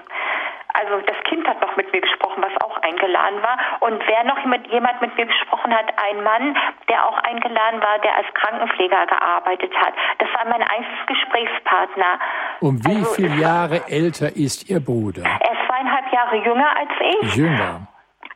Also 0.78 1.00
das 1.06 1.16
Kind 1.24 1.48
hat 1.48 1.62
noch 1.62 1.76
mit 1.78 1.92
mir 1.94 2.02
gesprochen, 2.02 2.44
was 2.44 2.62
auch 2.62 2.78
eingeladen 2.82 3.42
war. 3.42 3.58
Und 3.80 4.06
wer 4.08 4.26
noch 4.26 4.44
mit 4.44 4.68
jemand 4.68 5.02
mit 5.02 5.16
mir 5.16 5.26
gesprochen 5.26 5.74
hat, 5.74 5.86
ein 5.98 6.22
Mann, 6.22 6.58
der 6.90 7.08
auch 7.08 7.18
eingeladen 7.20 7.82
war, 7.82 8.00
der 8.00 8.18
als 8.26 8.34
Krankenpfleger 8.34 9.06
gearbeitet 9.08 9.74
hat. 9.76 9.94
Das 10.20 10.30
war 10.34 10.46
mein 10.46 10.62
einziges 10.64 11.06
Gesprächspartner. 11.08 12.20
Um 12.62 12.84
wie 12.86 12.98
also, 12.98 13.14
viele 13.14 13.36
Jahre 13.36 13.82
älter 13.88 14.36
ist 14.36 14.70
Ihr 14.70 14.80
Bruder? 14.80 15.24
Er 15.24 15.52
ist 15.52 15.66
zweieinhalb 15.68 16.12
Jahre 16.12 16.36
jünger 16.38 16.78
als 16.78 16.92
ich. 17.00 17.36
Jünger. 17.36 17.88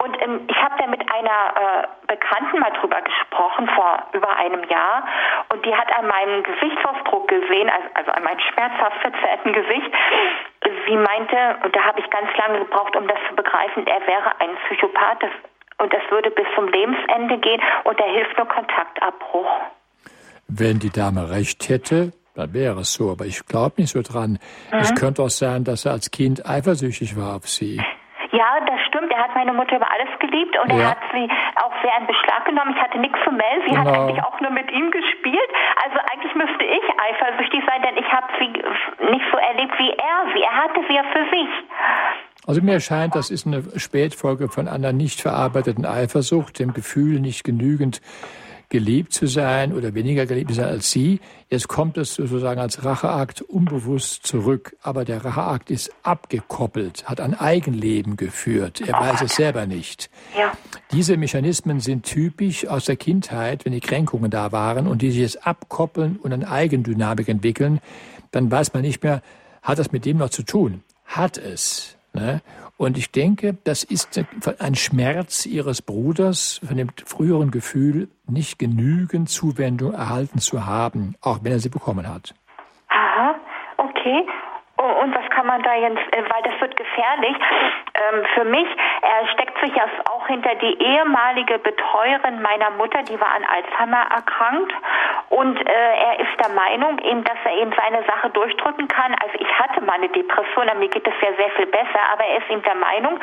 Und 0.01 0.21
ähm, 0.21 0.47
ich 0.47 0.55
habe 0.55 0.75
da 0.77 0.87
mit 0.87 1.01
einer 1.11 1.83
äh, 1.83 1.87
Bekannten 2.07 2.59
mal 2.59 2.71
drüber 2.79 3.01
gesprochen 3.01 3.69
vor 3.75 4.03
über 4.13 4.33
einem 4.37 4.63
Jahr 4.69 5.03
und 5.49 5.65
die 5.65 5.75
hat 5.75 5.93
an 5.97 6.07
meinem 6.07 6.43
Gesichtsausdruck 6.43 7.27
gesehen, 7.27 7.69
also, 7.69 7.87
also 7.95 8.11
an 8.11 8.23
meinem 8.23 8.39
schmerzhaft 8.39 8.97
verzerrten 9.01 9.51
Gesicht, 9.51 9.91
sie 10.87 10.95
meinte, 10.95 11.57
und 11.63 11.75
da 11.75 11.83
habe 11.83 11.99
ich 11.99 12.09
ganz 12.09 12.29
lange 12.37 12.59
gebraucht, 12.59 12.95
um 12.95 13.07
das 13.09 13.17
zu 13.27 13.35
begreifen, 13.35 13.85
er 13.87 14.07
wäre 14.07 14.39
ein 14.39 14.55
Psychopath 14.67 15.21
das, 15.21 15.31
und 15.79 15.93
das 15.93 16.01
würde 16.09 16.31
bis 16.31 16.47
zum 16.55 16.69
Lebensende 16.69 17.37
gehen 17.37 17.61
und 17.83 17.99
da 17.99 18.05
hilft 18.05 18.37
nur 18.37 18.47
Kontaktabbruch. 18.47 19.49
Wenn 20.50 20.80
die 20.80 20.89
Dame 20.89 21.30
recht 21.30 21.70
hätte, 21.70 22.12
dann 22.34 22.54
wäre 22.54 22.82
es 22.82 22.93
so, 22.93 23.12
aber 23.12 23.26
ich 23.26 23.45
glaube 23.45 23.76
nicht 23.78 23.91
so 23.91 24.02
dran. 24.02 24.39
Mhm. 24.72 24.80
Es 24.80 24.95
könnte 24.95 25.22
auch 25.22 25.30
sein, 25.30 25.64
dass 25.64 25.86
er 25.86 25.93
als 25.93 26.10
Kind 26.10 26.45
eifersüchtig 26.45 27.16
war 27.16 27.36
auf 27.36 27.47
sie. 27.47 27.80
Ja, 28.32 28.60
das 28.66 28.80
stimmt. 28.88 29.12
Er 29.12 29.24
hat 29.24 29.34
meine 29.36 29.54
Mutter 29.54 29.78
über 29.78 29.89
alles 29.91 30.10
geliebt 30.20 30.56
und 30.62 30.72
ja. 30.72 30.80
er 30.80 30.89
hat 30.91 31.04
sie 31.14 31.28
auch 31.56 31.74
sehr 31.82 31.97
in 32.00 32.06
Beschlag 32.06 32.45
genommen. 32.45 32.76
Ich 32.76 32.82
hatte 32.82 33.00
nichts 33.00 33.18
zu 33.24 33.32
melden. 33.32 33.62
Sie 33.66 33.74
genau. 33.74 33.86
hat 33.86 33.97
eigentlich 33.97 34.24
auch 34.24 34.39
nur 34.39 34.52
mit 34.52 34.72
ihm 34.72 34.91
gespielt. 34.91 35.50
Also 35.84 35.97
eigentlich 36.12 36.36
müsste 36.36 36.64
ich 36.64 36.86
eifersüchtig 36.97 37.62
sein, 37.66 37.82
denn 37.82 37.97
ich 37.97 38.12
habe 38.12 38.28
sie 38.38 38.50
nicht 39.12 39.26
so 39.32 39.38
erlebt 39.38 39.74
wie 39.80 39.89
er 39.89 40.34
sie. 40.34 40.41
Er 40.41 40.56
hatte 40.56 40.82
sie 40.88 40.95
ja 40.95 41.04
für 41.12 41.26
sich. 41.30 41.50
Also 42.45 42.62
mir 42.62 42.80
scheint, 42.80 43.16
das 43.16 43.32
ist 43.32 43.47
eine 43.47 43.64
Spätfolge 43.78 44.50
von 44.50 44.68
einer 44.68 44.93
nicht 44.93 45.22
verarbeiteten 45.22 45.86
Eifersucht, 45.86 46.60
dem 46.60 46.74
Gefühl, 46.74 47.20
nicht 47.20 47.43
genügend 47.43 48.02
geliebt 48.70 49.13
zu 49.13 49.26
sein 49.26 49.74
oder 49.74 49.93
weniger 49.95 50.26
geliebt 50.26 50.51
zu 50.51 50.55
sein 50.55 50.67
als 50.67 50.91
sie. 50.91 51.20
Jetzt 51.49 51.67
kommt 51.67 51.97
es 51.97 52.13
sozusagen 52.13 52.59
als 52.59 52.86
Racheakt 52.86 53.41
unbewusst 53.41 54.26
zurück. 54.26 54.76
Aber 54.82 55.05
der 55.05 55.26
Racheakt 55.26 55.72
ist 55.72 55.91
abgekoppelt, 56.03 57.09
hat 57.09 57.20
ein 57.20 57.34
Eigenleben 57.34 58.15
geführt. 58.15 58.82
Er 58.82 58.93
weiß 58.93 59.22
es 59.22 59.36
selber 59.36 59.65
nicht. 59.65 60.09
Ja. 60.38 60.53
Diese 60.91 61.17
Mechanismen 61.17 61.80
sind 61.80 62.03
typisch 62.05 62.67
aus 62.67 62.86
der 62.86 62.95
Kindheit, 62.95 63.65
wenn 63.65 63.74
die 63.74 63.80
Kränkungen 63.80 64.30
da 64.30 64.51
waren 64.51 64.88
und 64.88 65.01
die 65.01 65.11
sich 65.11 65.22
jetzt 65.22 65.47
abkoppeln 65.47 66.17
und 66.17 66.32
eine 66.32 66.49
Eigendynamik 66.49 67.28
entwickeln, 67.28 67.80
dann 68.32 68.51
weiß 68.51 68.74
man 68.74 68.84
nicht 68.84 69.03
mehr, 69.03 69.22
hat 69.63 69.80
das 69.80 69.91
mit 69.91 70.05
dem 70.05 70.17
noch 70.17 70.30
zu 70.30 70.43
tun? 70.43 70.84
Hat 71.05 71.38
es. 71.38 71.95
Ne? 72.13 72.41
Und 72.80 72.97
ich 72.97 73.11
denke, 73.11 73.57
das 73.65 73.84
ist 73.84 74.23
ein 74.59 74.75
Schmerz 74.75 75.45
Ihres 75.45 75.82
Bruders 75.82 76.61
von 76.65 76.77
dem 76.77 76.88
früheren 77.05 77.51
Gefühl, 77.51 78.07
nicht 78.25 78.57
genügend 78.57 79.27
Zuwendung 79.27 79.93
erhalten 79.93 80.39
zu 80.39 80.65
haben, 80.65 81.15
auch 81.21 81.39
wenn 81.43 81.51
er 81.51 81.59
sie 81.59 81.67
bekommen 81.67 82.07
hat. 82.07 82.34
Aha, 82.88 83.36
okay. 83.75 84.25
Oh, 84.77 85.03
und 85.03 85.13
was 85.13 85.30
kann 85.30 85.45
man 85.45 85.61
da 85.61 85.75
jetzt, 85.75 85.99
äh, 86.15 86.23
weil 86.23 86.41
das 86.43 86.61
wird 86.61 86.77
gefährlich, 86.77 87.36
ähm, 88.00 88.24
für 88.34 88.45
mich, 88.45 88.68
er 89.02 89.28
steckt 89.34 89.60
sich 89.60 89.76
ja 89.76 89.86
auch 90.12 90.28
hinter 90.28 90.56
die 90.56 90.78
ehemalige 90.82 91.60
Betreuerin 91.60 92.41
meiner 92.41 92.70
Mutter, 92.72 93.04
die 93.04 93.20
war 93.20 93.34
an 93.36 93.43
Alzheimer 93.45 94.06
erkrankt. 94.16 94.74
Und 95.30 95.60
äh, 95.60 95.72
er 95.72 96.20
ist 96.20 96.34
der 96.39 96.50
Meinung, 96.54 96.97
eben, 97.00 97.24
dass 97.24 97.38
er 97.45 97.56
eben 97.58 97.72
seine 97.76 98.04
Sache 98.06 98.30
durchdrücken 98.32 98.88
kann. 98.88 99.14
Also 99.24 99.38
ich 99.39 99.60
hatte 99.60 99.82
mal 99.82 99.93
eine 99.93 100.10
Depression, 100.10 100.66
mir 100.80 100.89
geht 100.89 101.08
es 101.08 101.14
ja 101.22 101.34
sehr 101.36 101.50
viel 101.52 101.68
besser, 101.68 102.02
aber 102.14 102.24
er 102.26 102.38
ist 102.38 102.50
eben 102.50 102.64
der 102.64 102.76
Meinung, 102.76 103.20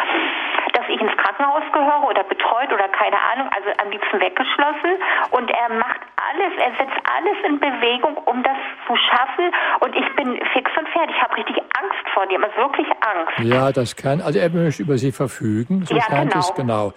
dass 0.72 0.84
ich 0.88 1.00
ins 1.00 1.16
Krankenhaus 1.16 1.62
gehöre 1.72 2.04
oder 2.08 2.22
betreut 2.24 2.72
oder 2.72 2.88
keine 2.88 3.16
Ahnung, 3.32 3.48
also 3.54 3.70
am 3.82 3.90
liebsten 3.90 4.20
weggeschlossen. 4.20 5.02
Und 5.30 5.50
er 5.50 5.68
macht 5.74 6.00
alles, 6.30 6.52
er 6.58 6.72
setzt 6.78 7.00
alles 7.16 7.36
in 7.44 7.58
Bewegung, 7.58 8.16
um 8.24 8.42
das 8.42 8.56
zu 8.86 8.96
schaffen. 8.96 9.52
Und 9.80 9.96
ich 9.96 10.08
bin 10.16 10.38
fix 10.52 10.70
und 10.76 10.88
fertig. 10.90 11.16
Ich 11.16 11.22
habe 11.22 11.36
richtig 11.36 11.56
Angst 11.58 12.06
vor 12.14 12.26
dem, 12.26 12.42
also 12.44 12.56
wirklich 12.56 12.88
Angst. 12.88 13.38
Ja, 13.38 13.72
das 13.72 13.96
kann, 13.96 14.20
also 14.20 14.38
er 14.38 14.48
möchte 14.66 14.82
über 14.82 14.98
Sie 14.98 15.12
verfügen, 15.12 15.86
so 15.86 15.94
ja, 15.94 16.02
scheint 16.02 16.32
genau. 16.32 16.44
es 16.44 16.54
genau. 16.54 16.94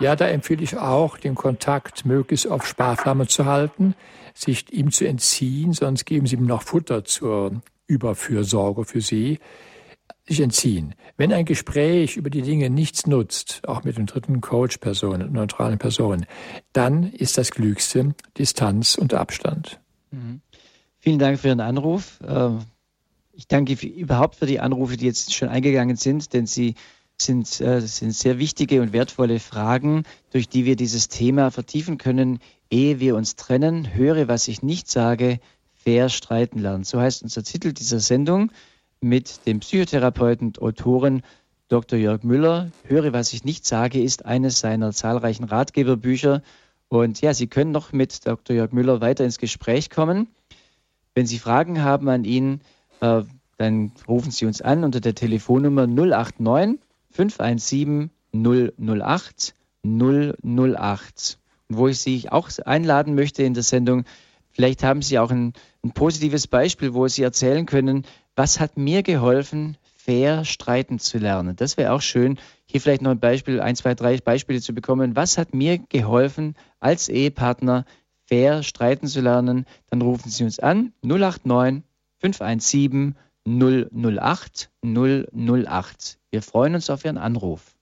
Ja, 0.00 0.14
da 0.14 0.28
empfehle 0.28 0.62
ich 0.62 0.76
auch, 0.76 1.18
den 1.18 1.34
Kontakt 1.34 2.06
möglichst 2.06 2.46
auf 2.48 2.64
Sparflamme 2.64 3.26
zu 3.26 3.44
halten, 3.44 3.94
sich 4.34 4.72
ihm 4.72 4.92
zu 4.92 5.04
entziehen, 5.04 5.72
sonst 5.72 6.04
geben 6.04 6.26
Sie 6.26 6.36
ihm 6.36 6.46
noch 6.46 6.62
Futter 6.62 7.04
zur 7.04 7.60
Überfürsorge 7.88 8.84
für 8.84 9.00
Sie 9.00 9.40
sich 10.28 10.40
entziehen. 10.40 10.94
Wenn 11.16 11.32
ein 11.32 11.44
Gespräch 11.44 12.16
über 12.16 12.30
die 12.30 12.42
Dinge 12.42 12.70
nichts 12.70 13.06
nutzt, 13.06 13.62
auch 13.66 13.82
mit 13.82 13.96
den 13.96 14.06
dritten 14.06 14.40
Coach-Personen, 14.40 15.32
neutralen 15.32 15.78
Personen, 15.78 16.26
dann 16.72 17.02
ist 17.02 17.36
das 17.36 17.50
Klügste 17.50 18.14
Distanz 18.36 18.94
und 18.94 19.14
Abstand. 19.14 19.80
Mhm. 20.12 20.40
Vielen 21.00 21.18
Dank 21.18 21.40
für 21.40 21.48
Ihren 21.48 21.60
Anruf. 21.60 22.20
Ähm, 22.24 22.60
ich 23.32 23.46
danke 23.46 23.74
überhaupt 23.86 24.34
für 24.34 24.46
die 24.46 24.58
Anrufe, 24.58 24.96
die 24.96 25.06
jetzt 25.06 25.32
schon 25.32 25.48
eingegangen 25.48 25.96
sind, 25.96 26.32
denn 26.32 26.46
sie 26.46 26.74
sind, 27.20 27.60
äh, 27.60 27.80
sind 27.80 28.12
sehr 28.12 28.38
wichtige 28.38 28.80
und 28.82 28.92
wertvolle 28.92 29.40
Fragen, 29.40 30.04
durch 30.30 30.48
die 30.48 30.64
wir 30.64 30.76
dieses 30.76 31.08
Thema 31.08 31.50
vertiefen 31.50 31.98
können, 31.98 32.38
ehe 32.70 33.00
wir 33.00 33.16
uns 33.16 33.36
trennen. 33.36 33.94
Höre, 33.94 34.28
was 34.28 34.48
ich 34.48 34.62
nicht 34.62 34.88
sage, 34.88 35.40
fair 35.74 36.08
streiten 36.08 36.58
lernen. 36.58 36.84
So 36.84 37.00
heißt 37.00 37.22
unser 37.22 37.42
Titel 37.42 37.72
dieser 37.72 38.00
Sendung 38.00 38.52
mit 39.00 39.46
dem 39.46 39.60
Psychotherapeuten 39.60 40.48
und 40.48 40.62
Autoren 40.62 41.22
Dr. 41.68 41.98
Jörg 41.98 42.22
Müller. 42.22 42.70
Höre, 42.84 43.12
was 43.12 43.32
ich 43.32 43.44
nicht 43.44 43.66
sage, 43.66 44.02
ist 44.02 44.24
eines 44.24 44.60
seiner 44.60 44.92
zahlreichen 44.92 45.44
Ratgeberbücher. 45.44 46.42
Und 46.88 47.20
ja, 47.20 47.34
Sie 47.34 47.46
können 47.46 47.72
noch 47.72 47.92
mit 47.92 48.26
Dr. 48.26 48.56
Jörg 48.56 48.72
Müller 48.72 49.00
weiter 49.00 49.24
ins 49.24 49.38
Gespräch 49.38 49.90
kommen. 49.90 50.28
Wenn 51.14 51.26
Sie 51.26 51.38
Fragen 51.38 51.82
haben 51.82 52.08
an 52.08 52.24
ihn, 52.24 52.60
äh, 53.00 53.22
dann 53.58 53.92
rufen 54.06 54.30
Sie 54.30 54.46
uns 54.46 54.62
an 54.62 54.84
unter 54.84 55.00
der 55.00 55.14
Telefonnummer 55.14 55.86
089 55.86 56.78
517 57.10 58.10
008 58.32 59.54
008. 59.82 61.38
Wo 61.68 61.88
ich 61.88 62.00
Sie 62.00 62.28
auch 62.30 62.48
einladen 62.64 63.14
möchte 63.14 63.42
in 63.42 63.54
der 63.54 63.62
Sendung, 63.62 64.04
vielleicht 64.50 64.82
haben 64.82 65.02
Sie 65.02 65.18
auch 65.18 65.30
ein, 65.30 65.52
ein 65.82 65.92
positives 65.92 66.46
Beispiel, 66.46 66.94
wo 66.94 67.06
Sie 67.08 67.22
erzählen 67.22 67.66
können, 67.66 68.04
was 68.36 68.60
hat 68.60 68.76
mir 68.76 69.02
geholfen, 69.02 69.76
fair 69.94 70.44
streiten 70.44 70.98
zu 70.98 71.18
lernen? 71.18 71.56
Das 71.56 71.76
wäre 71.76 71.92
auch 71.92 72.00
schön, 72.00 72.38
hier 72.66 72.80
vielleicht 72.80 73.02
noch 73.02 73.10
ein 73.10 73.20
Beispiel, 73.20 73.60
ein, 73.60 73.76
zwei, 73.76 73.94
drei 73.94 74.16
Beispiele 74.18 74.60
zu 74.60 74.74
bekommen. 74.74 75.16
Was 75.16 75.38
hat 75.38 75.54
mir 75.54 75.78
geholfen, 75.78 76.54
als 76.80 77.08
Ehepartner 77.08 77.84
fair 78.26 78.62
streiten 78.62 79.06
zu 79.06 79.20
lernen? 79.20 79.66
Dann 79.90 80.02
rufen 80.02 80.30
Sie 80.30 80.44
uns 80.44 80.58
an 80.58 80.92
089 81.02 81.82
517 82.20 83.16
008 83.48 84.70
008. 84.82 86.18
Wir 86.30 86.42
freuen 86.42 86.74
uns 86.74 86.90
auf 86.90 87.04
Ihren 87.04 87.16
Anruf. 87.18 87.74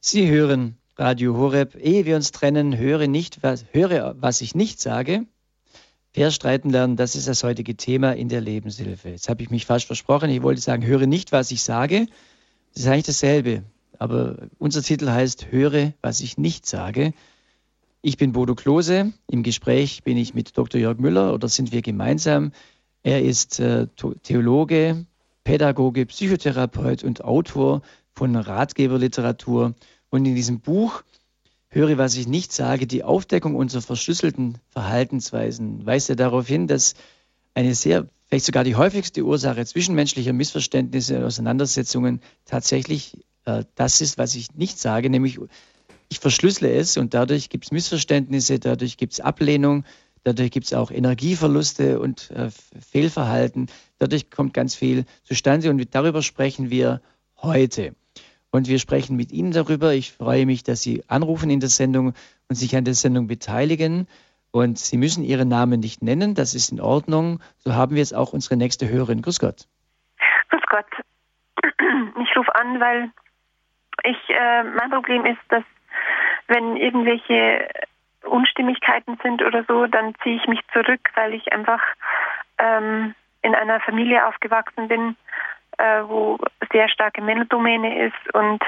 Sie 0.00 0.30
hören 0.30 0.78
Radio 0.96 1.36
Horeb. 1.36 1.74
Ehe 1.74 2.06
wir 2.06 2.14
uns 2.14 2.30
trennen, 2.30 2.78
höre 2.78 3.08
nicht, 3.08 3.42
was, 3.42 3.64
höre, 3.72 4.14
was 4.20 4.40
ich 4.40 4.54
nicht 4.54 4.80
sage. 4.80 5.26
Fair 6.12 6.30
streiten 6.30 6.70
lernen, 6.70 6.96
das 6.96 7.16
ist 7.16 7.26
das 7.26 7.42
heutige 7.42 7.76
Thema 7.76 8.14
in 8.14 8.28
der 8.28 8.40
Lebenshilfe. 8.40 9.08
Jetzt 9.08 9.28
habe 9.28 9.42
ich 9.42 9.50
mich 9.50 9.66
fast 9.66 9.86
versprochen. 9.86 10.30
Ich 10.30 10.42
wollte 10.42 10.60
sagen, 10.60 10.86
höre 10.86 11.06
nicht, 11.06 11.32
was 11.32 11.50
ich 11.50 11.64
sage. 11.64 12.06
Das 12.72 12.84
ist 12.84 12.88
eigentlich 12.88 13.06
dasselbe. 13.06 13.64
Aber 13.98 14.36
unser 14.58 14.82
Titel 14.82 15.08
heißt, 15.08 15.50
höre, 15.50 15.94
was 16.00 16.20
ich 16.20 16.38
nicht 16.38 16.66
sage. 16.66 17.12
Ich 18.00 18.16
bin 18.16 18.32
Bodo 18.32 18.54
Klose. 18.54 19.12
Im 19.28 19.42
Gespräch 19.42 20.04
bin 20.04 20.16
ich 20.16 20.34
mit 20.34 20.56
Dr. 20.56 20.80
Jörg 20.80 20.98
Müller 20.98 21.34
oder 21.34 21.48
sind 21.48 21.72
wir 21.72 21.82
gemeinsam. 21.82 22.52
Er 23.02 23.22
ist 23.22 23.58
äh, 23.58 23.88
Theologe, 24.22 25.06
Pädagoge, 25.42 26.06
Psychotherapeut 26.06 27.02
und 27.02 27.24
Autor 27.24 27.82
von 28.14 28.36
Ratgeberliteratur 28.36 29.74
und 30.14 30.24
in 30.26 30.36
diesem 30.36 30.60
Buch 30.60 31.02
Höre, 31.70 31.98
was 31.98 32.14
ich 32.14 32.28
nicht 32.28 32.52
sage, 32.52 32.86
die 32.86 33.02
Aufdeckung 33.02 33.56
unserer 33.56 33.82
verschlüsselten 33.82 34.58
Verhaltensweisen 34.68 35.84
weist 35.84 36.08
er 36.08 36.14
darauf 36.14 36.46
hin, 36.46 36.68
dass 36.68 36.94
eine 37.52 37.74
sehr, 37.74 38.06
vielleicht 38.26 38.44
sogar 38.44 38.62
die 38.62 38.76
häufigste 38.76 39.24
Ursache 39.24 39.66
zwischenmenschlicher 39.66 40.32
Missverständnisse 40.32 41.18
und 41.18 41.24
Auseinandersetzungen 41.24 42.20
tatsächlich 42.44 43.24
äh, 43.44 43.64
das 43.74 44.00
ist, 44.00 44.16
was 44.16 44.36
ich 44.36 44.54
nicht 44.54 44.78
sage, 44.78 45.10
nämlich 45.10 45.40
ich 46.08 46.20
verschlüssele 46.20 46.72
es 46.72 46.96
und 46.96 47.12
dadurch 47.12 47.48
gibt 47.48 47.64
es 47.64 47.72
Missverständnisse, 47.72 48.60
dadurch 48.60 48.96
gibt 48.96 49.14
es 49.14 49.20
Ablehnung, 49.20 49.84
dadurch 50.22 50.52
gibt 50.52 50.66
es 50.66 50.74
auch 50.74 50.92
Energieverluste 50.92 51.98
und 51.98 52.30
äh, 52.30 52.50
Fehlverhalten, 52.88 53.66
dadurch 53.98 54.30
kommt 54.30 54.54
ganz 54.54 54.76
viel 54.76 55.06
zustande 55.24 55.70
und 55.70 55.92
darüber 55.92 56.22
sprechen 56.22 56.70
wir 56.70 57.02
heute 57.42 57.96
und 58.54 58.68
wir 58.68 58.78
sprechen 58.78 59.16
mit 59.16 59.32
Ihnen 59.32 59.50
darüber. 59.50 59.94
Ich 59.94 60.12
freue 60.12 60.46
mich, 60.46 60.62
dass 60.62 60.80
Sie 60.80 61.02
anrufen 61.08 61.50
in 61.50 61.58
der 61.58 61.68
Sendung 61.68 62.14
und 62.48 62.54
sich 62.54 62.76
an 62.76 62.84
der 62.84 62.94
Sendung 62.94 63.26
beteiligen. 63.26 64.06
Und 64.52 64.78
Sie 64.78 64.96
müssen 64.96 65.24
Ihren 65.24 65.48
Namen 65.48 65.80
nicht 65.80 66.02
nennen, 66.02 66.36
das 66.36 66.54
ist 66.54 66.70
in 66.70 66.80
Ordnung. 66.80 67.40
So 67.58 67.74
haben 67.74 67.96
wir 67.96 68.02
es 68.02 68.12
auch 68.12 68.32
unsere 68.32 68.56
nächste 68.56 68.88
Hörerin. 68.88 69.22
Grüß 69.22 69.40
Gott. 69.40 69.66
Grüß 70.50 70.62
Gott. 70.70 70.86
Ich 72.22 72.36
rufe 72.36 72.54
an, 72.54 72.78
weil 72.78 73.10
ich, 74.04 74.18
äh, 74.28 74.62
mein 74.62 74.90
Problem 74.90 75.26
ist, 75.26 75.40
dass 75.48 75.64
wenn 76.46 76.76
irgendwelche 76.76 77.68
Unstimmigkeiten 78.22 79.18
sind 79.22 79.42
oder 79.42 79.64
so, 79.66 79.86
dann 79.86 80.14
ziehe 80.22 80.36
ich 80.36 80.46
mich 80.46 80.60
zurück, 80.72 81.10
weil 81.16 81.34
ich 81.34 81.52
einfach 81.52 81.80
ähm, 82.58 83.16
in 83.42 83.54
einer 83.56 83.80
Familie 83.80 84.26
aufgewachsen 84.26 84.86
bin, 84.86 85.16
äh, 85.78 86.02
wo 86.06 86.38
sehr 86.72 86.88
starke 86.88 87.22
Männerdomäne 87.22 88.06
ist 88.06 88.34
und 88.34 88.62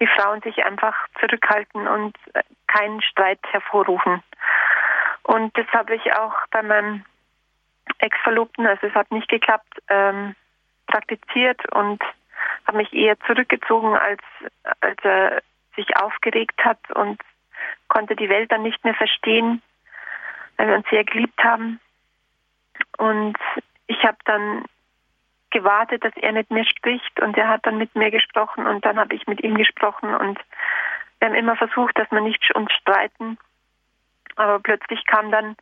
die 0.00 0.06
Frauen 0.06 0.40
sich 0.42 0.64
einfach 0.64 0.94
zurückhalten 1.20 1.86
und 1.86 2.16
äh, 2.34 2.42
keinen 2.66 3.02
Streit 3.02 3.40
hervorrufen. 3.50 4.22
Und 5.24 5.56
das 5.56 5.66
habe 5.68 5.94
ich 5.94 6.12
auch 6.14 6.34
bei 6.50 6.62
meinem 6.62 7.04
Ex-Verlobten, 7.98 8.66
also 8.66 8.86
es 8.86 8.94
hat 8.94 9.10
nicht 9.12 9.28
geklappt, 9.28 9.78
ähm, 9.88 10.34
praktiziert 10.86 11.60
und 11.72 12.02
habe 12.66 12.78
mich 12.78 12.92
eher 12.92 13.18
zurückgezogen, 13.20 13.96
als, 13.96 14.20
als 14.80 14.98
er 15.04 15.42
sich 15.76 15.96
aufgeregt 15.96 16.64
hat 16.64 16.78
und 16.94 17.20
konnte 17.88 18.16
die 18.16 18.28
Welt 18.28 18.50
dann 18.50 18.62
nicht 18.62 18.84
mehr 18.84 18.94
verstehen, 18.94 19.62
weil 20.56 20.68
wir 20.68 20.76
uns 20.76 20.86
sehr 20.90 21.04
geliebt 21.04 21.42
haben. 21.42 21.80
Und 22.98 23.38
ich 23.86 24.02
habe 24.04 24.18
dann 24.24 24.64
gewartet, 25.52 26.04
dass 26.04 26.12
er 26.16 26.32
mit 26.32 26.50
mir 26.50 26.64
spricht 26.64 27.20
und 27.20 27.36
er 27.36 27.48
hat 27.48 27.64
dann 27.64 27.78
mit 27.78 27.94
mir 27.94 28.10
gesprochen 28.10 28.66
und 28.66 28.84
dann 28.84 28.98
habe 28.98 29.14
ich 29.14 29.26
mit 29.26 29.42
ihm 29.42 29.56
gesprochen 29.56 30.14
und 30.14 30.38
wir 31.18 31.28
haben 31.28 31.36
immer 31.36 31.56
versucht, 31.56 31.96
dass 31.98 32.10
wir 32.10 32.20
nicht 32.20 32.52
uns 32.56 32.72
streiten. 32.72 33.38
Aber 34.34 34.58
plötzlich 34.58 35.06
kam 35.06 35.30
dann 35.30 35.56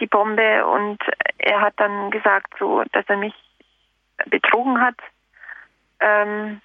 die 0.00 0.06
Bombe 0.06 0.66
und 0.66 0.98
er 1.38 1.60
hat 1.60 1.74
dann 1.76 2.10
gesagt, 2.10 2.52
so, 2.58 2.82
dass 2.92 3.04
er 3.08 3.16
mich 3.16 3.34
betrogen 4.26 4.80
hat 4.80 4.96
ähm, 6.00 6.60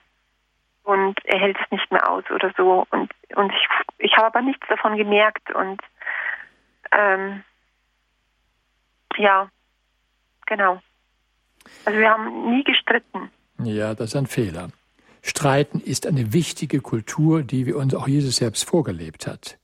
und 0.84 1.24
er 1.26 1.40
hält 1.40 1.58
es 1.64 1.72
nicht 1.72 1.92
mehr 1.92 2.10
aus 2.10 2.24
oder 2.30 2.52
so 2.58 2.86
und 2.90 3.12
und 3.36 3.54
ich 3.54 3.68
ich 3.98 4.16
habe 4.18 4.28
aber 4.28 4.42
nichts 4.42 4.68
davon 4.68 4.98
gemerkt 4.98 5.54
und 5.54 5.82
ähm, 6.92 7.44
ja 9.18 9.50
genau 10.46 10.82
also 11.86 12.00
wir 12.00 12.10
haben 12.10 12.52
nie 12.52 12.64
gestritten. 12.64 13.30
Ja, 13.64 13.94
das 13.94 14.10
ist 14.10 14.16
ein 14.16 14.28
Fehler. 14.28 14.70
Streiten 15.22 15.80
ist 15.80 16.06
eine 16.06 16.34
wichtige 16.34 16.82
Kultur, 16.82 17.42
die 17.42 17.66
wir 17.66 17.78
uns 17.78 17.96
auch 17.96 18.08
Jesus 18.08 18.36
selbst 18.36 18.64
vorgelebt 18.64 19.26
hat. 19.28 19.58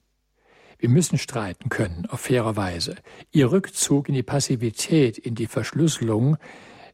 Wir 0.79 0.89
müssen 0.89 1.19
streiten 1.19 1.69
können, 1.69 2.07
auf 2.09 2.21
faire 2.21 2.55
Weise. 2.55 2.95
Ihr 3.31 3.51
Rückzug 3.51 4.09
in 4.09 4.15
die 4.15 4.23
Passivität, 4.23 5.19
in 5.19 5.35
die 5.35 5.45
Verschlüsselung 5.45 6.37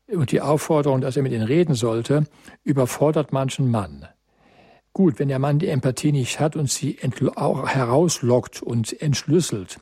und 0.08 0.32
die 0.32 0.42
Aufforderung, 0.42 1.00
dass 1.00 1.16
er 1.16 1.24
mit 1.24 1.32
ihnen 1.32 1.46
reden 1.46 1.74
sollte, 1.74 2.26
überfordert 2.66 3.32
manchen 3.32 3.72
Mann. 3.72 4.06
Gut, 4.92 5.20
wenn 5.20 5.30
der 5.30 5.40
Mann 5.40 5.60
die 5.60 5.68
Empathie 5.68 6.12
nicht 6.12 6.42
hat 6.42 6.58
und 6.58 6.70
sie 6.70 6.98
herauslockt 7.00 8.62
und 8.62 9.02
entschlüsselt, 9.02 9.80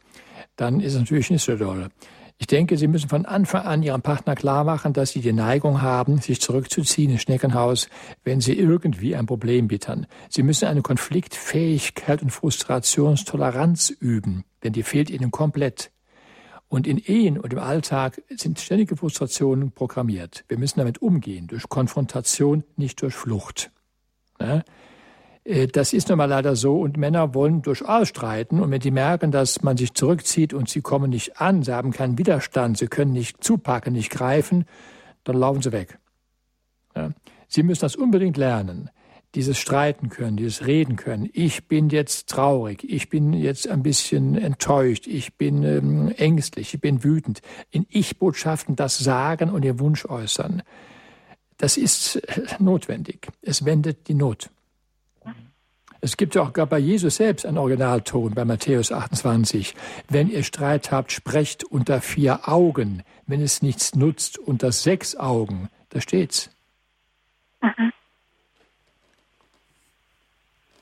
dann 0.55 0.79
ist 0.79 0.93
es 0.93 0.99
natürlich 0.99 1.31
nicht 1.31 1.43
so 1.43 1.55
doll. 1.55 1.89
Ich 2.37 2.47
denke, 2.47 2.77
Sie 2.77 2.87
müssen 2.87 3.07
von 3.07 3.25
Anfang 3.25 3.63
an 3.63 3.81
Ihrem 3.81 4.01
Partner 4.01 4.35
klar 4.35 4.65
machen, 4.65 4.91
dass 4.91 5.11
Sie 5.11 5.21
die 5.21 5.31
Neigung 5.31 5.81
haben, 5.81 6.19
sich 6.19 6.41
zurückzuziehen 6.41 7.11
ins 7.11 7.21
Schneckenhaus, 7.21 7.87
wenn 8.23 8.41
Sie 8.41 8.57
irgendwie 8.57 9.15
ein 9.15 9.25
Problem 9.25 9.69
bittern. 9.69 10.05
Sie 10.29 10.43
müssen 10.43 10.67
eine 10.67 10.81
Konfliktfähigkeit 10.81 12.21
und 12.21 12.31
Frustrationstoleranz 12.31 13.89
üben, 13.89 14.43
denn 14.63 14.73
die 14.73 14.83
fehlt 14.83 15.09
Ihnen 15.09 15.31
komplett. 15.31 15.91
Und 16.67 16.87
in 16.87 16.97
Ehen 16.97 17.39
und 17.39 17.53
im 17.53 17.59
Alltag 17.59 18.21
sind 18.29 18.59
ständige 18.59 18.97
Frustrationen 18.97 19.71
programmiert. 19.71 20.43
Wir 20.49 20.57
müssen 20.57 20.79
damit 20.79 21.01
umgehen, 21.01 21.47
durch 21.47 21.69
Konfrontation, 21.69 22.65
nicht 22.75 23.01
durch 23.01 23.15
Flucht. 23.15 23.71
Ne? 24.39 24.65
Äh, 25.45 25.67
das 25.67 25.93
ist 25.93 26.09
nun 26.09 26.17
mal 26.17 26.25
leider 26.25 26.55
so 26.55 26.79
und 26.81 26.97
Männer 26.97 27.33
wollen 27.33 27.61
durchaus 27.61 28.09
streiten 28.09 28.59
und 28.59 28.71
wenn 28.71 28.81
die 28.81 28.91
merken, 28.91 29.31
dass 29.31 29.61
man 29.61 29.77
sich 29.77 29.93
zurückzieht 29.93 30.53
und 30.53 30.67
sie 30.67 30.81
kommen 30.81 31.11
nicht 31.11 31.39
an, 31.39 31.63
sie 31.63 31.73
haben 31.73 31.91
keinen 31.91 32.17
Widerstand, 32.17 32.77
sie 32.77 32.87
können 32.87 33.13
nicht 33.13 33.43
zupacken, 33.43 33.93
nicht 33.93 34.09
greifen, 34.09 34.65
dann 35.23 35.37
laufen 35.37 35.61
sie 35.61 35.71
weg. 35.71 35.99
Ja. 36.95 37.11
Sie 37.47 37.63
müssen 37.63 37.81
das 37.81 37.95
unbedingt 37.95 38.37
lernen. 38.37 38.89
Dieses 39.35 39.57
Streiten 39.57 40.09
können, 40.09 40.37
dieses 40.37 40.65
Reden 40.65 40.95
können. 40.95 41.29
Ich 41.33 41.67
bin 41.67 41.89
jetzt 41.89 42.29
traurig, 42.29 42.85
ich 42.89 43.09
bin 43.09 43.33
jetzt 43.33 43.67
ein 43.67 43.83
bisschen 43.83 44.35
enttäuscht, 44.35 45.07
ich 45.07 45.35
bin 45.35 45.61
ähm, 45.63 46.13
ängstlich, 46.15 46.73
ich 46.73 46.79
bin 46.79 47.03
wütend. 47.03 47.41
In 47.69 47.85
Ich-Botschaften 47.89 48.77
das 48.77 48.97
sagen 48.97 49.49
und 49.49 49.63
den 49.63 49.77
Wunsch 49.79 50.05
äußern. 50.05 50.63
Das 51.57 51.75
ist 51.75 52.15
äh, 52.15 52.45
notwendig. 52.59 53.27
Es 53.41 53.65
wendet 53.65 54.07
die 54.07 54.13
Not. 54.13 54.49
Es 56.05 56.17
gibt 56.17 56.35
ja 56.35 56.43
auch 56.43 56.51
bei 56.51 56.77
Jesus 56.77 57.15
selbst 57.15 57.47
einen 57.47 57.57
Originalton 57.57 58.35
bei 58.35 58.45
Matthäus 58.45 58.91
28. 58.91 59.73
Wenn 60.07 60.29
ihr 60.29 60.43
Streit 60.43 60.91
habt, 60.91 61.11
sprecht 61.11 61.63
unter 61.63 61.99
vier 61.99 62.47
Augen. 62.47 63.01
Wenn 63.25 63.41
es 63.41 63.63
nichts 63.63 63.95
nutzt, 63.95 64.37
unter 64.37 64.71
sechs 64.71 65.15
Augen. 65.15 65.67
Da 65.89 66.01
steht's. 66.01 66.51
Mhm. 67.59 67.91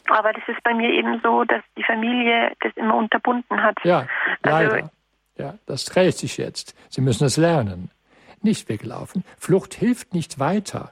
Aber 0.09 0.34
das 0.34 0.43
ist 0.49 0.61
bei 0.61 0.74
mir 0.74 0.89
eben 0.89 1.21
so, 1.24 1.45
dass 1.45 1.63
die 1.78 1.86
Familie 1.86 2.51
das 2.59 2.74
immer 2.76 2.97
unterbunden 2.97 3.63
hat. 3.63 3.78
Ja, 3.86 3.99
also 3.99 4.09
leider. 4.41 4.74
Also, 4.74 4.89
ja, 5.38 5.53
das 5.67 5.86
trägt 5.86 6.17
sich 6.17 6.36
jetzt. 6.36 6.76
Sie 6.89 6.99
müssen 6.99 7.24
es 7.24 7.38
lernen. 7.38 7.91
Nicht 8.41 8.67
weglaufen. 8.67 9.24
Flucht 9.38 9.74
hilft 9.74 10.13
nicht 10.13 10.38
weiter. 10.38 10.91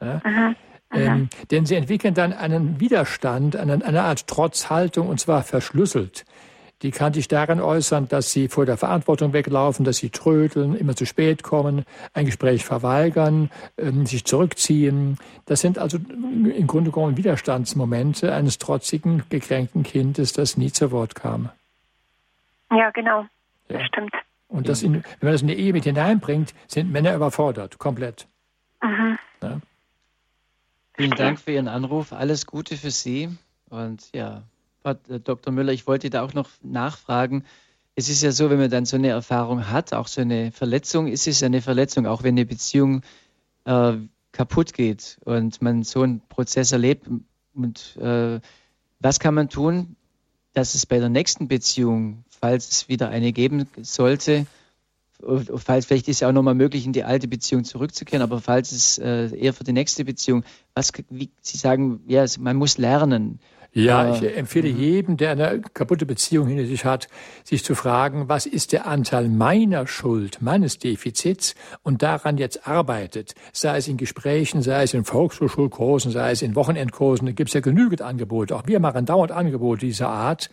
Ja? 0.00 0.20
Mhm. 0.24 0.56
Ähm, 0.92 1.28
denn 1.50 1.66
sie 1.66 1.76
entwickeln 1.76 2.14
dann 2.14 2.32
einen 2.32 2.80
Widerstand, 2.80 3.56
eine, 3.56 3.84
eine 3.84 4.02
Art 4.02 4.26
Trotzhaltung, 4.26 5.08
und 5.08 5.20
zwar 5.20 5.42
verschlüsselt. 5.42 6.24
Die 6.82 6.90
kann 6.92 7.12
sich 7.12 7.28
darin 7.28 7.60
äußern, 7.60 8.08
dass 8.08 8.32
sie 8.32 8.48
vor 8.48 8.64
der 8.64 8.78
Verantwortung 8.78 9.34
weglaufen, 9.34 9.84
dass 9.84 9.98
sie 9.98 10.08
trödeln, 10.08 10.74
immer 10.74 10.96
zu 10.96 11.04
spät 11.04 11.42
kommen, 11.42 11.84
ein 12.14 12.24
Gespräch 12.24 12.64
verweigern, 12.64 13.50
ähm, 13.76 14.06
sich 14.06 14.24
zurückziehen. 14.24 15.18
Das 15.44 15.60
sind 15.60 15.78
also 15.78 15.98
im 15.98 16.66
Grunde 16.66 16.90
genommen 16.90 17.18
Widerstandsmomente 17.18 18.32
eines 18.32 18.56
trotzigen, 18.56 19.24
gekränkten 19.28 19.82
Kindes, 19.82 20.32
das 20.32 20.56
nie 20.56 20.72
zu 20.72 20.90
Wort 20.90 21.14
kam. 21.14 21.50
Ja, 22.70 22.90
genau. 22.90 23.26
Ja. 23.68 23.78
Das 23.78 23.86
stimmt. 23.88 24.14
Und 24.48 24.68
das 24.68 24.82
in, 24.82 24.94
wenn 24.94 25.02
man 25.20 25.32
das 25.32 25.42
in 25.42 25.48
die 25.48 25.54
Ehe 25.54 25.72
mit 25.72 25.84
hineinbringt, 25.84 26.54
sind 26.66 26.90
Männer 26.90 27.14
überfordert, 27.14 27.78
komplett. 27.78 28.26
Mhm. 28.82 29.18
Ja. 29.42 29.60
Vielen 31.00 31.16
Dank 31.16 31.40
für 31.40 31.52
Ihren 31.52 31.68
Anruf. 31.68 32.12
Alles 32.12 32.44
Gute 32.44 32.76
für 32.76 32.90
Sie. 32.90 33.30
Und 33.70 34.10
ja, 34.14 34.42
äh, 34.84 35.18
Dr. 35.18 35.50
Müller, 35.50 35.72
ich 35.72 35.86
wollte 35.86 36.10
da 36.10 36.22
auch 36.22 36.34
noch 36.34 36.50
nachfragen. 36.62 37.44
Es 37.94 38.10
ist 38.10 38.22
ja 38.22 38.32
so, 38.32 38.50
wenn 38.50 38.58
man 38.58 38.68
dann 38.68 38.84
so 38.84 38.96
eine 38.98 39.08
Erfahrung 39.08 39.70
hat, 39.70 39.94
auch 39.94 40.08
so 40.08 40.20
eine 40.20 40.52
Verletzung, 40.52 41.06
ist 41.06 41.26
es 41.26 41.42
eine 41.42 41.62
Verletzung, 41.62 42.06
auch 42.06 42.22
wenn 42.22 42.34
eine 42.34 42.44
Beziehung 42.44 43.00
äh, 43.64 43.94
kaputt 44.32 44.74
geht 44.74 45.18
und 45.24 45.62
man 45.62 45.84
so 45.84 46.02
einen 46.02 46.20
Prozess 46.20 46.72
erlebt. 46.72 47.08
Und 47.54 47.96
äh, 47.96 48.38
was 48.98 49.20
kann 49.20 49.32
man 49.32 49.48
tun, 49.48 49.96
dass 50.52 50.74
es 50.74 50.84
bei 50.84 50.98
der 50.98 51.08
nächsten 51.08 51.48
Beziehung, 51.48 52.24
falls 52.28 52.70
es 52.70 52.88
wieder 52.90 53.08
eine 53.08 53.32
geben 53.32 53.66
sollte, 53.80 54.44
falls 55.56 55.86
vielleicht 55.86 56.08
ist 56.08 56.20
ja 56.20 56.28
auch 56.28 56.32
nochmal 56.32 56.54
möglich, 56.54 56.86
in 56.86 56.92
die 56.92 57.04
alte 57.04 57.28
Beziehung 57.28 57.64
zurückzukehren, 57.64 58.22
aber 58.22 58.40
falls 58.40 58.72
es 58.72 58.98
äh, 58.98 59.34
eher 59.36 59.52
für 59.52 59.64
die 59.64 59.72
nächste 59.72 60.04
Beziehung, 60.04 60.44
was, 60.74 60.92
wie 61.08 61.30
Sie 61.40 61.58
sagen, 61.58 62.00
ja, 62.06 62.24
man 62.38 62.56
muss 62.56 62.78
lernen. 62.78 63.40
Ja, 63.72 64.14
ich 64.14 64.36
empfehle 64.36 64.68
mhm. 64.68 64.78
jedem, 64.78 65.16
der 65.16 65.30
eine 65.30 65.60
kaputte 65.60 66.04
Beziehung 66.04 66.48
hinter 66.48 66.66
sich 66.66 66.84
hat, 66.84 67.06
sich 67.44 67.64
zu 67.64 67.76
fragen, 67.76 68.28
was 68.28 68.46
ist 68.46 68.72
der 68.72 68.86
Anteil 68.86 69.28
meiner 69.28 69.86
Schuld, 69.86 70.42
meines 70.42 70.78
Defizits 70.78 71.54
und 71.82 72.02
daran 72.02 72.36
jetzt 72.36 72.66
arbeitet. 72.66 73.34
Sei 73.52 73.76
es 73.76 73.86
in 73.86 73.96
Gesprächen, 73.96 74.62
sei 74.62 74.82
es 74.82 74.94
in 74.94 75.04
Volkshochschulkursen, 75.04 76.10
sei 76.10 76.32
es 76.32 76.42
in 76.42 76.56
Wochenendkursen, 76.56 77.26
da 77.26 77.32
gibt 77.32 77.50
es 77.50 77.54
ja 77.54 77.60
genügend 77.60 78.02
Angebote. 78.02 78.56
Auch 78.56 78.66
wir 78.66 78.80
machen 78.80 79.06
dauernd 79.06 79.30
Angebote 79.30 79.86
dieser 79.86 80.08
Art. 80.08 80.50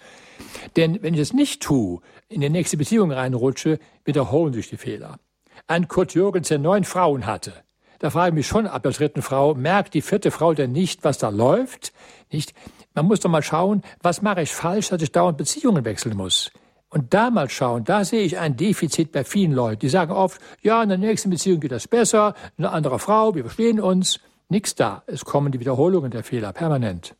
Denn 0.75 1.01
wenn 1.01 1.15
ich 1.15 1.19
es 1.19 1.33
nicht 1.33 1.63
tue, 1.63 2.01
in 2.29 2.41
die 2.41 2.49
nächste 2.49 2.77
Beziehung 2.77 3.11
reinrutsche, 3.11 3.79
wiederholen 4.05 4.53
sich 4.53 4.69
die 4.69 4.77
Fehler. 4.77 5.17
Ein 5.65 5.87
Kurt 5.87 6.13
Jürgens, 6.13 6.49
der 6.49 6.59
neun 6.59 6.83
Frauen 6.83 7.25
hatte, 7.25 7.53
da 7.99 8.11
frage 8.11 8.29
ich 8.29 8.35
mich 8.35 8.47
schon 8.47 8.67
ab 8.67 8.83
der 8.83 8.91
dritten 8.91 9.21
Frau, 9.23 9.55
merkt 9.55 9.95
die 9.95 10.01
vierte 10.01 10.29
Frau 10.29 10.53
denn 10.53 10.71
nicht, 10.71 11.03
was 11.03 11.17
da 11.17 11.29
läuft? 11.29 11.93
Nicht? 12.31 12.53
Man 12.97 13.05
muss 13.05 13.19
doch 13.19 13.29
mal 13.29 13.43
schauen, 13.43 13.83
was 14.01 14.23
mache 14.23 14.41
ich 14.41 14.51
falsch, 14.51 14.89
dass 14.89 15.03
ich 15.03 15.11
dauernd 15.11 15.37
Beziehungen 15.37 15.85
wechseln 15.85 16.17
muss. 16.17 16.49
Und 16.89 17.13
da 17.13 17.29
mal 17.29 17.47
schauen, 17.47 17.83
da 17.83 18.03
sehe 18.03 18.23
ich 18.23 18.39
ein 18.39 18.57
Defizit 18.57 19.11
bei 19.11 19.23
vielen 19.23 19.51
Leuten. 19.51 19.81
Die 19.81 19.89
sagen 19.89 20.11
oft, 20.11 20.41
ja, 20.63 20.81
in 20.81 20.89
der 20.89 20.97
nächsten 20.97 21.29
Beziehung 21.29 21.59
geht 21.59 21.71
das 21.71 21.87
besser, 21.87 22.33
eine 22.57 22.71
andere 22.71 22.97
Frau, 22.97 23.35
wir 23.35 23.43
verstehen 23.43 23.79
uns. 23.79 24.19
Nichts 24.49 24.73
da. 24.73 25.03
Es 25.05 25.25
kommen 25.25 25.51
die 25.51 25.59
Wiederholungen 25.59 26.09
der 26.09 26.23
Fehler 26.23 26.53
permanent. 26.53 27.15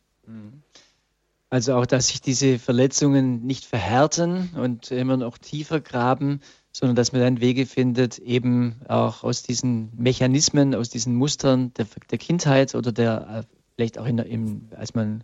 Also 1.48 1.76
auch, 1.76 1.86
dass 1.86 2.08
sich 2.08 2.20
diese 2.20 2.58
Verletzungen 2.58 3.46
nicht 3.46 3.64
verhärten 3.64 4.50
und 4.56 4.90
immer 4.90 5.16
noch 5.16 5.38
tiefer 5.38 5.78
graben, 5.80 6.40
sondern 6.72 6.96
dass 6.96 7.12
man 7.12 7.20
dann 7.20 7.40
Wege 7.40 7.66
findet, 7.66 8.18
eben 8.18 8.80
auch 8.88 9.22
aus 9.22 9.44
diesen 9.44 9.92
Mechanismen, 9.96 10.74
aus 10.74 10.88
diesen 10.88 11.14
Mustern 11.14 11.72
der, 11.74 11.86
der 12.10 12.18
Kindheit 12.18 12.74
oder 12.74 12.90
der 12.90 13.44
äh, 13.46 13.54
vielleicht 13.76 13.96
auch 13.96 14.06
in, 14.06 14.18
im, 14.18 14.68
als 14.76 14.96
man 14.96 15.22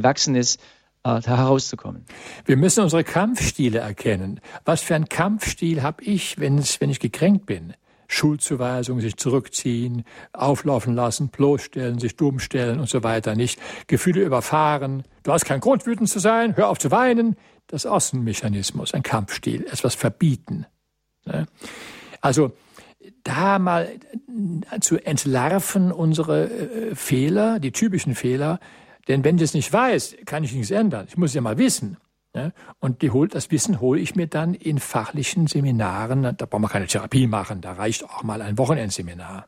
gewachsen 0.00 0.34
ist, 0.34 0.60
äh, 1.04 1.20
da 1.20 1.36
herauszukommen. 1.36 2.04
Wir 2.44 2.56
müssen 2.56 2.82
unsere 2.82 3.04
Kampfstile 3.04 3.78
erkennen. 3.78 4.40
Was 4.64 4.80
für 4.80 4.94
einen 4.94 5.08
Kampfstil 5.08 5.82
habe 5.82 6.02
ich, 6.04 6.38
wenn, 6.38 6.58
es, 6.58 6.80
wenn 6.80 6.90
ich 6.90 7.00
gekränkt 7.00 7.46
bin? 7.46 7.74
Schuldzuweisung, 8.10 9.00
sich 9.00 9.16
zurückziehen, 9.16 10.04
auflaufen 10.32 10.94
lassen, 10.94 11.28
bloßstellen, 11.28 11.98
sich 11.98 12.16
dumm 12.16 12.38
stellen 12.38 12.80
und 12.80 12.88
so 12.88 13.02
weiter, 13.02 13.36
nicht? 13.36 13.60
Gefühle 13.86 14.22
überfahren. 14.22 15.04
Du 15.24 15.32
hast 15.32 15.44
keinen 15.44 15.60
Grund, 15.60 15.86
wütend 15.86 16.08
zu 16.08 16.18
sein, 16.18 16.56
hör 16.56 16.68
auf 16.68 16.78
zu 16.78 16.90
weinen. 16.90 17.36
Das 17.66 17.84
ist 17.84 17.90
ein 18.14 18.24
ein 18.94 19.02
Kampfstil, 19.02 19.66
etwas 19.70 19.94
verbieten. 19.94 20.64
Ne? 21.26 21.46
Also 22.22 22.52
da 23.24 23.58
mal 23.58 23.90
zu 24.80 24.96
entlarven 24.96 25.92
unsere 25.92 26.50
äh, 26.50 26.94
Fehler, 26.94 27.60
die 27.60 27.72
typischen 27.72 28.14
Fehler, 28.14 28.58
denn 29.08 29.24
wenn 29.24 29.36
ich 29.36 29.42
es 29.42 29.54
nicht 29.54 29.72
weiß, 29.72 30.16
kann 30.26 30.44
ich 30.44 30.52
nichts 30.52 30.70
ändern. 30.70 31.06
Ich 31.08 31.16
muss 31.16 31.30
es 31.30 31.34
ja 31.34 31.40
mal 31.40 31.58
wissen. 31.58 31.96
Ne? 32.34 32.52
Und 32.78 33.02
die, 33.02 33.10
das 33.30 33.50
Wissen 33.50 33.80
hole 33.80 34.00
ich 34.00 34.14
mir 34.14 34.26
dann 34.26 34.54
in 34.54 34.78
fachlichen 34.78 35.46
Seminaren. 35.46 36.22
Da 36.22 36.46
braucht 36.46 36.60
man 36.60 36.70
keine 36.70 36.86
Therapie 36.86 37.26
machen, 37.26 37.60
da 37.60 37.72
reicht 37.72 38.04
auch 38.04 38.22
mal 38.22 38.42
ein 38.42 38.58
Wochenendseminar. 38.58 39.46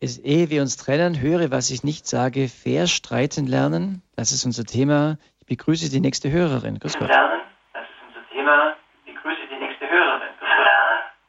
Es, 0.00 0.18
ehe 0.18 0.50
wir 0.50 0.62
uns 0.62 0.76
trennen, 0.76 1.20
höre, 1.20 1.50
was 1.50 1.70
ich 1.70 1.84
nicht 1.84 2.08
sage, 2.08 2.48
fair 2.48 2.86
streiten 2.86 3.46
lernen. 3.46 4.02
Das 4.16 4.32
ist 4.32 4.44
unser 4.44 4.64
Thema. 4.64 5.18
Ich 5.40 5.46
begrüße 5.46 5.90
die 5.90 6.00
nächste 6.00 6.30
Hörerin. 6.30 6.78
Grüß 6.78 6.98
Gott. 6.98 7.08
Lernen, 7.08 7.42
das 7.72 7.82
ist 7.82 8.08
unser 8.08 8.28
Thema. 8.30 8.76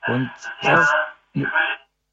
Und 0.05 0.29
das, 0.61 0.93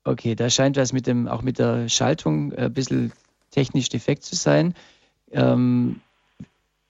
okay, 0.04 0.34
da 0.34 0.48
scheint 0.48 0.76
was 0.76 0.92
mit 0.92 1.06
dem, 1.06 1.28
auch 1.28 1.42
mit 1.42 1.58
der 1.58 1.88
Schaltung 1.88 2.52
äh, 2.52 2.66
ein 2.66 2.72
bisschen 2.72 3.12
technisch 3.50 3.88
defekt 3.88 4.22
zu 4.22 4.36
sein. 4.36 4.74
Ähm, 5.30 6.00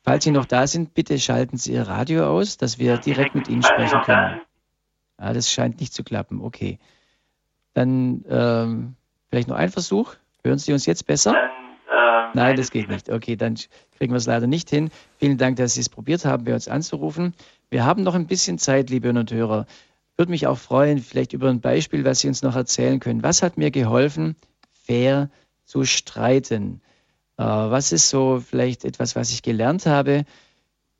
falls 0.03 0.25
Sie 0.25 0.31
noch 0.31 0.47
da 0.47 0.67
sind, 0.67 0.95
bitte 0.95 1.19
schalten 1.19 1.57
Sie 1.57 1.73
Ihr 1.73 1.89
Radio 1.89 2.27
aus, 2.27 2.57
dass 2.57 2.79
wir 2.79 2.99
direkt 2.99 3.35
mit 3.35 3.49
Ihnen 3.49 3.63
sprechen 3.63 4.01
können. 4.03 4.41
Ah, 5.17 5.33
das 5.33 5.53
scheint 5.53 5.81
nicht 5.81 5.93
zu 5.93 6.03
klappen. 6.03 6.41
Okay. 6.41 6.79
Dann 7.75 8.25
ähm, 8.29 8.95
vielleicht 9.29 9.49
noch 9.49 9.57
ein 9.57 9.71
Versuch. 9.71 10.15
Hören 10.43 10.59
Sie 10.59 10.73
uns 10.73 10.87
jetzt 10.87 11.07
besser? 11.07 11.35
Ähm, 11.35 12.31
Nein, 12.35 12.57
das 12.57 12.71
geht 12.71 12.89
nicht. 12.89 13.11
Okay, 13.11 13.37
dann 13.37 13.57
kriegen 13.99 14.13
wir 14.13 14.17
es 14.17 14.27
leider 14.27 14.47
nicht 14.47 14.71
hin. 14.71 14.91
Vielen 15.19 15.37
Dank, 15.37 15.57
dass 15.57 15.75
Sie 15.75 15.81
es 15.81 15.89
probiert 15.89 16.25
haben, 16.25 16.45
bei 16.45 16.55
uns 16.55 16.69
anzurufen. 16.69 17.35
Wir 17.69 17.85
haben 17.85 18.03
noch 18.03 18.15
ein 18.15 18.27
bisschen 18.27 18.59
Zeit, 18.59 18.91
liebe 18.91 19.09
Hörer 19.09 19.21
und 19.21 19.33
Hörer. 19.33 19.67
Würde 20.17 20.31
mich 20.31 20.47
auch 20.47 20.59
freuen, 20.59 20.99
vielleicht 20.99 21.33
über 21.33 21.49
ein 21.49 21.61
Beispiel, 21.61 22.05
was 22.05 22.21
Sie 22.21 22.29
uns 22.29 22.43
noch 22.43 22.57
erzählen 22.57 23.01
können. 23.01 23.23
Was 23.23 23.43
hat 23.43 23.57
mir 23.57 23.71
geholfen, 23.71 24.37
fair 24.85 25.31
zu 25.71 25.85
streiten? 25.85 26.81
Äh, 27.39 27.45
was 27.45 27.93
ist 27.93 28.11
so 28.11 28.41
vielleicht 28.41 28.85
etwas, 28.85 29.15
was 29.15 29.31
ich 29.31 29.43
gelernt 29.43 29.87
habe, 29.87 30.25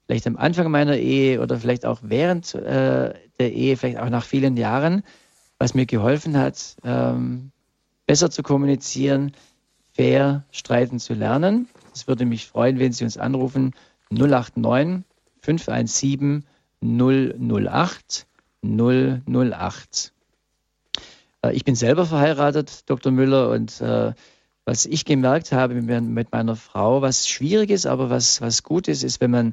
vielleicht 0.07 0.27
am 0.27 0.37
Anfang 0.37 0.71
meiner 0.71 0.97
Ehe 0.97 1.41
oder 1.41 1.59
vielleicht 1.59 1.85
auch 1.85 1.99
während 2.03 2.55
äh, 2.55 3.15
der 3.39 3.53
Ehe, 3.53 3.77
vielleicht 3.77 3.99
auch 3.99 4.09
nach 4.09 4.25
vielen 4.25 4.57
Jahren, 4.57 5.03
was 5.59 5.75
mir 5.75 5.87
geholfen 5.87 6.39
hat, 6.39 6.77
ähm, 6.85 7.51
besser 8.07 8.31
zu 8.31 8.43
kommunizieren, 8.43 9.33
fair 9.93 10.45
streiten 10.53 11.01
zu 11.01 11.15
lernen. 11.15 11.69
Es 11.93 12.07
würde 12.07 12.25
mich 12.25 12.47
freuen, 12.47 12.79
wenn 12.79 12.93
Sie 12.93 13.05
uns 13.05 13.19
anrufen 13.19 13.75
089 14.11 15.05
517 15.43 16.47
008 16.81 18.27
008. 18.63 20.13
Äh, 21.43 21.53
ich 21.53 21.65
bin 21.65 21.75
selber 21.75 22.07
verheiratet, 22.07 22.89
Dr. 22.89 23.13
Müller, 23.13 23.51
und 23.51 23.81
äh, 23.81 24.13
was 24.65 24.87
ich 24.87 25.05
gemerkt 25.05 25.53
habe 25.53 25.75
mit 25.75 26.33
meiner 26.33 26.57
Frau, 26.57 27.03
was 27.03 27.29
schwierig 27.29 27.71
ist, 27.71 27.87
aber 27.87 28.11
was, 28.11 28.41
was 28.41 28.63
gut 28.63 28.89
ist, 28.89 29.03
ist, 29.03 29.21
wenn 29.21 29.31
man 29.31 29.47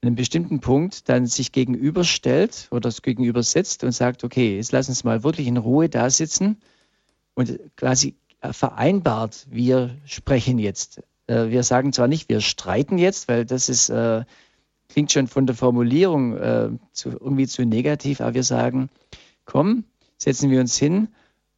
an 0.00 0.08
einem 0.08 0.14
bestimmten 0.14 0.60
Punkt 0.60 1.08
dann 1.08 1.26
sich 1.26 1.52
gegenüberstellt 1.52 2.68
oder 2.70 2.80
das 2.80 3.02
gegenübersetzt 3.02 3.82
und 3.82 3.92
sagt, 3.92 4.22
okay, 4.24 4.56
jetzt 4.56 4.72
lass 4.72 4.88
uns 4.88 5.04
mal 5.04 5.24
wirklich 5.24 5.46
in 5.46 5.56
Ruhe 5.56 5.88
da 5.88 6.08
sitzen 6.10 6.60
und 7.34 7.58
quasi 7.76 8.14
vereinbart, 8.40 9.46
wir 9.50 9.96
sprechen 10.04 10.58
jetzt. 10.58 11.02
Äh, 11.26 11.48
wir 11.48 11.62
sagen 11.62 11.92
zwar 11.92 12.08
nicht, 12.08 12.28
wir 12.28 12.40
streiten 12.40 12.98
jetzt, 12.98 13.28
weil 13.28 13.44
das 13.44 13.68
ist, 13.68 13.88
äh, 13.88 14.24
klingt 14.88 15.12
schon 15.12 15.26
von 15.26 15.46
der 15.46 15.56
Formulierung 15.56 16.36
äh, 16.36 16.70
zu, 16.92 17.10
irgendwie 17.10 17.46
zu 17.46 17.64
negativ, 17.64 18.20
aber 18.20 18.34
wir 18.34 18.44
sagen, 18.44 18.90
komm, 19.44 19.84
setzen 20.16 20.50
wir 20.50 20.60
uns 20.60 20.76
hin 20.76 21.08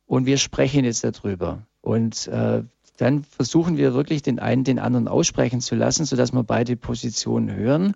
und 0.07 0.27
wir 0.27 0.39
sprechen 0.39 0.85
jetzt 0.85 1.05
darüber. 1.05 1.67
Und 1.83 2.27
äh, 2.29 2.63
dann 3.01 3.25
versuchen 3.25 3.77
wir 3.77 3.95
wirklich 3.95 4.23
den 4.23 4.39
einen 4.39 4.65
den 4.65 4.79
anderen 4.79 5.09
aussprechen 5.09 5.61
zu 5.61 5.75
lassen, 5.75 6.05
sodass 6.05 6.33
wir 6.33 6.43
beide 6.43 6.77
Positionen 6.77 7.55
hören, 7.55 7.95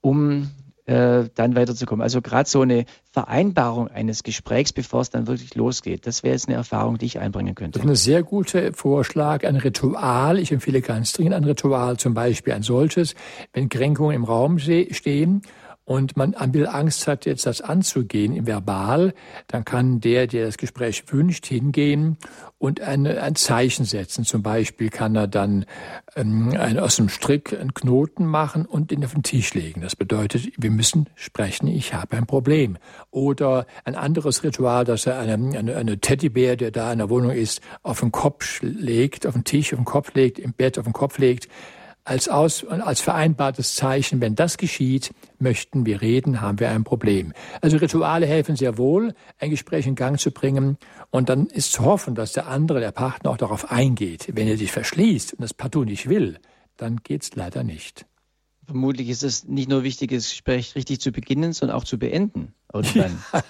um 0.00 0.50
äh, 0.86 1.28
dann 1.34 1.54
weiterzukommen. 1.54 2.02
Also 2.02 2.22
gerade 2.22 2.48
so 2.48 2.62
eine 2.62 2.86
Vereinbarung 3.12 3.88
eines 3.88 4.22
Gesprächs, 4.22 4.72
bevor 4.72 5.02
es 5.02 5.10
dann 5.10 5.26
wirklich 5.26 5.54
losgeht, 5.54 6.06
das 6.06 6.22
wäre 6.22 6.32
jetzt 6.32 6.48
eine 6.48 6.56
Erfahrung, 6.56 6.96
die 6.96 7.06
ich 7.06 7.18
einbringen 7.18 7.54
könnte. 7.54 7.78
Das 7.78 7.84
ist 7.84 7.90
ein 7.90 7.96
sehr 7.96 8.22
guter 8.22 8.72
Vorschlag, 8.72 9.44
ein 9.44 9.56
Ritual. 9.56 10.38
Ich 10.38 10.52
empfehle 10.52 10.80
ganz 10.80 11.12
dringend 11.12 11.34
ein 11.34 11.44
Ritual, 11.44 11.98
zum 11.98 12.14
Beispiel 12.14 12.54
ein 12.54 12.62
solches, 12.62 13.14
wenn 13.52 13.68
Kränkungen 13.68 14.16
im 14.16 14.24
Raum 14.24 14.58
stehen 14.58 15.42
und 15.90 16.16
man 16.16 16.36
ein 16.36 16.52
bisschen 16.52 16.68
Angst 16.68 17.08
hat, 17.08 17.26
jetzt 17.26 17.46
das 17.46 17.60
anzugehen 17.60 18.46
Verbal, 18.46 19.12
dann 19.48 19.64
kann 19.64 19.98
der, 20.00 20.28
der 20.28 20.46
das 20.46 20.56
Gespräch 20.56 21.02
wünscht, 21.08 21.46
hingehen 21.46 22.16
und 22.58 22.80
eine, 22.80 23.20
ein 23.20 23.34
Zeichen 23.34 23.84
setzen. 23.84 24.24
Zum 24.24 24.40
Beispiel 24.40 24.88
kann 24.88 25.16
er 25.16 25.26
dann 25.26 25.64
ähm, 26.14 26.54
ein, 26.56 26.78
aus 26.78 26.94
dem 26.94 27.08
Strick 27.08 27.58
einen 27.58 27.74
Knoten 27.74 28.24
machen 28.24 28.66
und 28.66 28.92
ihn 28.92 29.04
auf 29.04 29.14
den 29.14 29.24
Tisch 29.24 29.52
legen. 29.54 29.80
Das 29.80 29.96
bedeutet, 29.96 30.52
wir 30.56 30.70
müssen 30.70 31.08
sprechen, 31.16 31.66
ich 31.66 31.92
habe 31.92 32.16
ein 32.16 32.26
Problem. 32.26 32.78
Oder 33.10 33.66
ein 33.84 33.96
anderes 33.96 34.44
Ritual, 34.44 34.84
dass 34.84 35.06
er 35.06 35.18
eine, 35.18 35.58
eine, 35.58 35.74
eine 35.74 35.98
Teddybär, 35.98 36.54
der 36.54 36.70
da 36.70 36.92
in 36.92 36.98
der 36.98 37.10
Wohnung 37.10 37.32
ist, 37.32 37.62
auf 37.82 37.98
den 37.98 38.12
Kopf 38.12 38.60
legt, 38.62 39.26
auf 39.26 39.34
den 39.34 39.42
Tisch, 39.42 39.72
auf 39.72 39.80
den 39.80 39.86
Kopf 39.86 40.14
legt, 40.14 40.38
im 40.38 40.52
Bett 40.52 40.78
auf 40.78 40.84
den 40.84 40.92
Kopf 40.92 41.18
legt 41.18 41.48
als, 42.04 42.28
aus, 42.28 42.66
als 42.66 43.00
vereinbartes 43.00 43.74
Zeichen, 43.74 44.20
wenn 44.20 44.34
das 44.34 44.56
geschieht, 44.56 45.12
möchten 45.38 45.86
wir 45.86 46.00
reden, 46.00 46.40
haben 46.40 46.60
wir 46.60 46.70
ein 46.70 46.84
Problem. 46.84 47.32
Also 47.60 47.76
Rituale 47.76 48.26
helfen 48.26 48.56
sehr 48.56 48.78
wohl, 48.78 49.14
ein 49.38 49.50
Gespräch 49.50 49.86
in 49.86 49.94
Gang 49.94 50.18
zu 50.18 50.30
bringen. 50.30 50.76
Und 51.10 51.28
dann 51.28 51.46
ist 51.46 51.72
zu 51.72 51.84
hoffen, 51.84 52.14
dass 52.14 52.32
der 52.32 52.48
andere, 52.48 52.80
der 52.80 52.92
Partner 52.92 53.30
auch 53.30 53.36
darauf 53.36 53.70
eingeht. 53.70 54.28
Wenn 54.32 54.48
er 54.48 54.56
sich 54.56 54.72
verschließt 54.72 55.34
und 55.34 55.42
das 55.42 55.54
partout 55.54 55.84
nicht 55.84 56.08
will, 56.08 56.38
dann 56.76 56.98
geht's 57.02 57.34
leider 57.34 57.62
nicht. 57.62 58.06
Vermutlich 58.70 59.08
ist 59.08 59.24
es 59.24 59.48
nicht 59.48 59.68
nur 59.68 59.82
wichtig, 59.82 60.12
das 60.12 60.30
Gespräch 60.30 60.76
richtig 60.76 61.00
zu 61.00 61.10
beginnen, 61.10 61.52
sondern 61.52 61.76
auch 61.76 61.82
zu 61.82 61.98
beenden. 61.98 62.54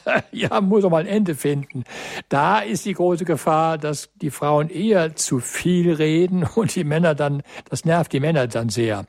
Ja, 0.33 0.63
muss 0.63 0.83
auch 0.83 0.89
mal 0.89 1.03
ein 1.03 1.07
Ende 1.07 1.35
finden. 1.35 1.85
Da 2.31 2.61
ist 2.61 2.87
die 2.87 2.95
große 2.95 3.27
Gefahr, 3.27 3.77
dass 3.77 4.09
die 4.15 4.31
Frauen 4.31 4.71
eher 4.71 5.15
zu 5.17 5.41
viel 5.41 5.93
reden 5.93 6.45
und 6.55 6.75
die 6.75 6.85
Männer 6.85 7.15
dann, 7.15 7.43
das 7.69 7.85
nervt 7.85 8.15
die 8.15 8.21
Männer 8.21 8.47
dann 8.47 8.71
sehr. 8.71 9.05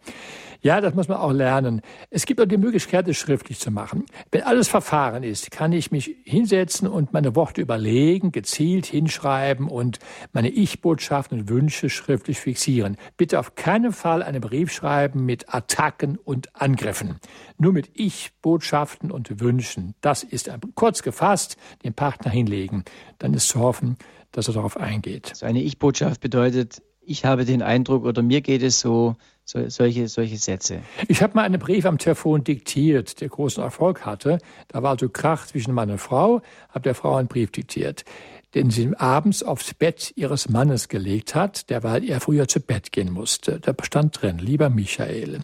Ja, 0.63 0.79
das 0.79 0.93
muss 0.93 1.07
man 1.07 1.17
auch 1.17 1.31
lernen. 1.31 1.81
Es 2.11 2.27
gibt 2.27 2.39
auch 2.39 2.45
die 2.45 2.57
Möglichkeit, 2.57 3.07
es 3.07 3.17
schriftlich 3.17 3.59
zu 3.59 3.71
machen. 3.71 4.05
Wenn 4.31 4.43
alles 4.43 4.67
verfahren 4.67 5.23
ist, 5.23 5.49
kann 5.49 5.73
ich 5.73 5.89
mich 5.89 6.15
hinsetzen 6.23 6.87
und 6.87 7.13
meine 7.13 7.35
Worte 7.35 7.61
überlegen, 7.61 8.31
gezielt 8.31 8.85
hinschreiben 8.85 9.67
und 9.67 9.97
meine 10.33 10.49
Ich-Botschaften 10.49 11.39
und 11.39 11.49
Wünsche 11.49 11.89
schriftlich 11.89 12.39
fixieren. 12.39 12.97
Bitte 13.17 13.39
auf 13.39 13.55
keinen 13.55 13.91
Fall 13.91 14.21
einen 14.21 14.39
Brief 14.39 14.71
schreiben 14.71 15.25
mit 15.25 15.51
Attacken 15.51 16.17
und 16.17 16.55
Angriffen. 16.55 17.19
Nur 17.57 17.73
mit 17.73 17.89
Ich-Botschaften 17.95 19.09
und 19.09 19.39
Wünschen. 19.39 19.95
Das 20.01 20.21
ist 20.21 20.51
kurz 20.75 21.01
gefasst, 21.01 21.57
den 21.83 21.95
Partner 21.95 22.29
hinlegen. 22.29 22.85
Dann 23.17 23.33
ist 23.33 23.47
zu 23.47 23.59
hoffen, 23.59 23.97
dass 24.31 24.47
er 24.47 24.53
darauf 24.53 24.77
eingeht. 24.77 25.31
So 25.33 25.47
eine 25.47 25.63
Ich-Botschaft 25.63 26.21
bedeutet, 26.21 26.83
ich 27.01 27.25
habe 27.25 27.45
den 27.45 27.61
Eindruck 27.61 28.05
oder 28.05 28.21
mir 28.21 28.41
geht 28.41 28.61
es 28.61 28.79
so, 28.79 29.15
so 29.43 29.67
solche, 29.69 30.07
solche 30.07 30.37
Sätze. 30.37 30.81
Ich 31.07 31.21
habe 31.21 31.33
mal 31.35 31.43
einen 31.43 31.59
Brief 31.59 31.85
am 31.85 31.97
Telefon 31.97 32.43
diktiert, 32.43 33.21
der 33.21 33.29
großen 33.29 33.63
Erfolg 33.63 34.05
hatte. 34.05 34.37
Da 34.67 34.83
war 34.83 34.91
also 34.91 35.09
Krach 35.09 35.47
zwischen 35.47 35.73
Mann 35.73 35.89
und 35.89 35.97
Frau, 35.97 36.41
habe 36.69 36.81
der 36.81 36.95
Frau 36.95 37.15
einen 37.15 37.27
Brief 37.27 37.51
diktiert, 37.51 38.05
den 38.53 38.69
sie 38.69 38.95
abends 38.97 39.43
aufs 39.43 39.73
Bett 39.73 40.13
ihres 40.15 40.49
Mannes 40.49 40.87
gelegt 40.87 41.35
hat, 41.35 41.69
der 41.69 41.83
weil 41.83 42.07
er 42.07 42.21
früher 42.21 42.47
zu 42.47 42.59
Bett 42.59 42.91
gehen 42.91 43.11
musste. 43.11 43.59
Da 43.59 43.73
stand 43.81 44.21
drin, 44.21 44.37
lieber 44.37 44.69
Michael. 44.69 45.39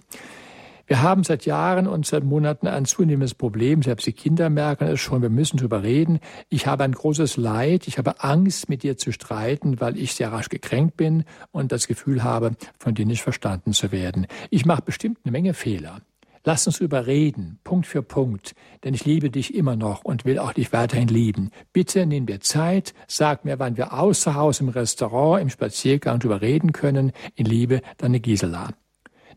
Wir 0.87 1.01
haben 1.01 1.25
seit 1.25 1.45
Jahren 1.45 1.85
und 1.85 2.05
seit 2.05 2.23
Monaten 2.23 2.65
ein 2.65 2.85
zunehmendes 2.85 3.33
Problem. 3.33 3.83
Selbst 3.83 4.07
die 4.07 4.13
Kinder 4.13 4.49
merken 4.49 4.87
es 4.87 5.01
schon. 5.01 5.21
Wir 5.21 5.29
müssen 5.29 5.57
drüber 5.57 5.83
reden. 5.83 6.19
Ich 6.47 6.65
habe 6.65 6.85
ein 6.85 6.93
großes 6.93 7.35
Leid. 7.35 7.89
Ich 7.89 7.97
habe 7.97 8.23
Angst, 8.23 8.69
mit 8.69 8.83
dir 8.83 8.95
zu 8.95 9.11
streiten, 9.11 9.81
weil 9.81 9.97
ich 9.97 10.15
sehr 10.15 10.31
rasch 10.31 10.47
gekränkt 10.47 10.95
bin 10.95 11.25
und 11.51 11.73
das 11.73 11.87
Gefühl 11.87 12.23
habe, 12.23 12.55
von 12.79 12.95
dir 12.95 13.05
nicht 13.05 13.21
verstanden 13.21 13.73
zu 13.73 13.91
werden. 13.91 14.27
Ich 14.49 14.65
mache 14.65 14.81
bestimmt 14.81 15.19
eine 15.25 15.33
Menge 15.33 15.53
Fehler. 15.53 15.99
Lass 16.45 16.65
uns 16.65 16.79
überreden, 16.79 17.59
Punkt 17.65 17.85
für 17.85 18.01
Punkt, 18.01 18.55
denn 18.85 18.93
ich 18.93 19.03
liebe 19.03 19.29
dich 19.29 19.53
immer 19.53 19.75
noch 19.75 20.05
und 20.05 20.23
will 20.23 20.39
auch 20.39 20.53
dich 20.53 20.71
weiterhin 20.71 21.09
lieben. 21.09 21.51
Bitte 21.73 22.05
nimm 22.05 22.25
dir 22.25 22.39
Zeit, 22.39 22.93
sag 23.07 23.43
mir, 23.43 23.59
wann 23.59 23.75
wir 23.75 23.91
außer 23.91 24.35
Haus 24.35 24.61
im 24.61 24.69
Restaurant, 24.69 25.41
im 25.41 25.49
Spaziergang 25.49 26.19
drüber 26.19 26.39
reden 26.39 26.71
können. 26.71 27.11
In 27.35 27.45
Liebe, 27.45 27.81
deine 27.97 28.21
Gisela. 28.21 28.69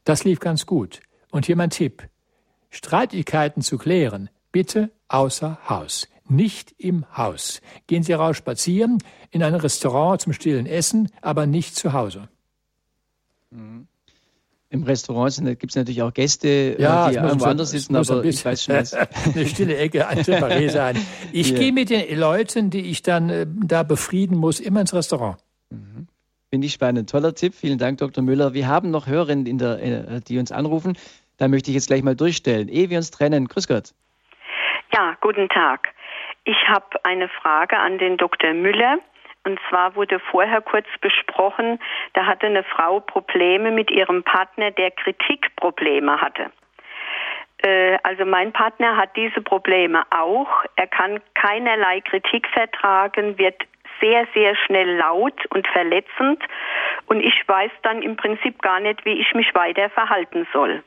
Das 0.05 0.23
lief 0.23 0.39
ganz 0.39 0.67
gut. 0.67 1.01
Und 1.31 1.47
hier 1.47 1.57
mein 1.57 1.71
Tipp. 1.71 2.09
Streitigkeiten 2.71 3.63
zu 3.63 3.79
klären, 3.79 4.31
bitte 4.53 4.91
außer 5.09 5.59
Haus. 5.69 6.09
Nicht 6.29 6.73
im 6.79 7.05
Haus. 7.17 7.61
Gehen 7.89 8.05
Sie 8.05 8.13
raus 8.13 8.37
spazieren, 8.37 8.99
in 9.31 9.43
ein 9.43 9.55
Restaurant 9.55 10.21
zum 10.21 10.33
stillen 10.33 10.67
Essen, 10.67 11.09
aber 11.21 11.47
nicht 11.47 11.75
zu 11.75 11.93
Hause. 11.93 12.29
Mhm. 13.51 13.89
Im 14.73 14.85
Restaurant 14.85 15.35
gibt 15.59 15.71
es 15.71 15.75
natürlich 15.75 16.01
auch 16.03 16.15
Gäste, 16.15 16.49
äh, 16.49 16.81
ja, 16.81 17.11
die 17.11 17.17
irgendwo 17.17 17.47
anders 17.47 17.71
sitzen, 17.71 17.97
aber 17.97 18.25
ich 18.25 18.45
weiß 18.45 18.63
schon 18.63 18.77
was. 18.77 18.95
eine 19.35 19.47
stille 19.49 19.77
Ecke, 19.77 20.07
ein 20.07 20.19
Separé 20.23 20.71
sein. 20.71 20.97
Ich 21.33 21.51
ja. 21.51 21.59
gehe 21.59 21.73
mit 21.73 21.91
den 21.91 22.17
Leuten, 22.17 22.71
die 22.71 22.83
ich 22.83 23.03
dann 23.03 23.31
äh, 23.31 23.47
da 23.49 23.83
befrieden 23.83 24.39
muss, 24.39 24.61
immer 24.61 24.81
ins 24.81 24.95
Restaurant. 24.95 25.39
Mhm. 25.71 26.07
Finde 26.51 26.67
ich 26.69 26.73
spannend. 26.73 27.11
Toller 27.11 27.35
Tipp. 27.35 27.55
Vielen 27.55 27.79
Dank, 27.79 27.99
Dr. 27.99 28.23
Müller. 28.23 28.55
Wir 28.55 28.69
haben 28.69 28.91
noch 28.91 29.09
Hörerinnen, 29.09 29.47
in 29.47 29.59
der, 29.59 29.83
äh, 29.83 30.21
die 30.21 30.39
uns 30.39 30.53
anrufen. 30.53 30.97
Da 31.41 31.49
möchte 31.49 31.71
ich 31.71 31.75
jetzt 31.75 31.89
gleich 31.89 32.03
mal 32.03 32.15
durchstellen. 32.15 32.69
Ehe 32.69 32.91
wir 32.91 32.99
uns 32.99 33.11
trennen, 33.11 33.49
grüß 33.49 33.67
Gott. 33.67 33.95
Ja, 34.93 35.17
guten 35.23 35.49
Tag. 35.49 35.89
Ich 36.45 36.69
habe 36.69 37.03
eine 37.03 37.29
Frage 37.29 37.79
an 37.79 37.97
den 37.97 38.19
Dr. 38.19 38.53
Müller. 38.53 38.99
Und 39.45 39.59
zwar 39.71 39.97
wurde 39.97 40.21
vorher 40.21 40.61
kurz 40.61 40.87
besprochen, 41.01 41.79
da 42.13 42.27
hatte 42.27 42.45
eine 42.45 42.63
Frau 42.63 43.01
Probleme 43.01 43.71
mit 43.71 43.91
ihrem 43.91 44.23
Partner, 44.23 44.71
der 44.71 44.91
Kritikprobleme 44.91 46.21
hatte. 46.21 46.51
Äh, 47.63 47.97
also 48.03 48.27
mein 48.27 48.53
Partner 48.53 48.99
hat 48.99 49.17
diese 49.17 49.41
Probleme 49.41 50.03
auch. 50.11 50.65
Er 50.77 50.89
kann 50.89 51.21
keinerlei 51.33 52.03
Kritik 52.03 52.47
vertragen, 52.49 53.39
wird 53.39 53.57
sehr, 53.99 54.27
sehr 54.35 54.55
schnell 54.57 54.99
laut 54.99 55.47
und 55.55 55.67
verletzend. 55.69 56.43
Und 57.07 57.21
ich 57.21 57.43
weiß 57.47 57.71
dann 57.83 58.03
im 58.03 58.17
Prinzip 58.17 58.61
gar 58.61 58.81
nicht, 58.81 59.07
wie 59.07 59.19
ich 59.19 59.33
mich 59.33 59.55
weiter 59.55 59.89
verhalten 59.89 60.47
soll. 60.53 60.83